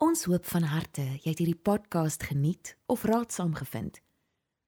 Ons 0.00 0.24
hoop 0.24 0.46
van 0.46 0.62
harte 0.62 1.04
jy 1.20 1.28
het 1.28 1.38
hierdie 1.38 1.62
podcast 1.68 2.22
geniet 2.22 2.78
of 2.86 3.04
raadsaam 3.04 3.52
gevind. 3.54 4.00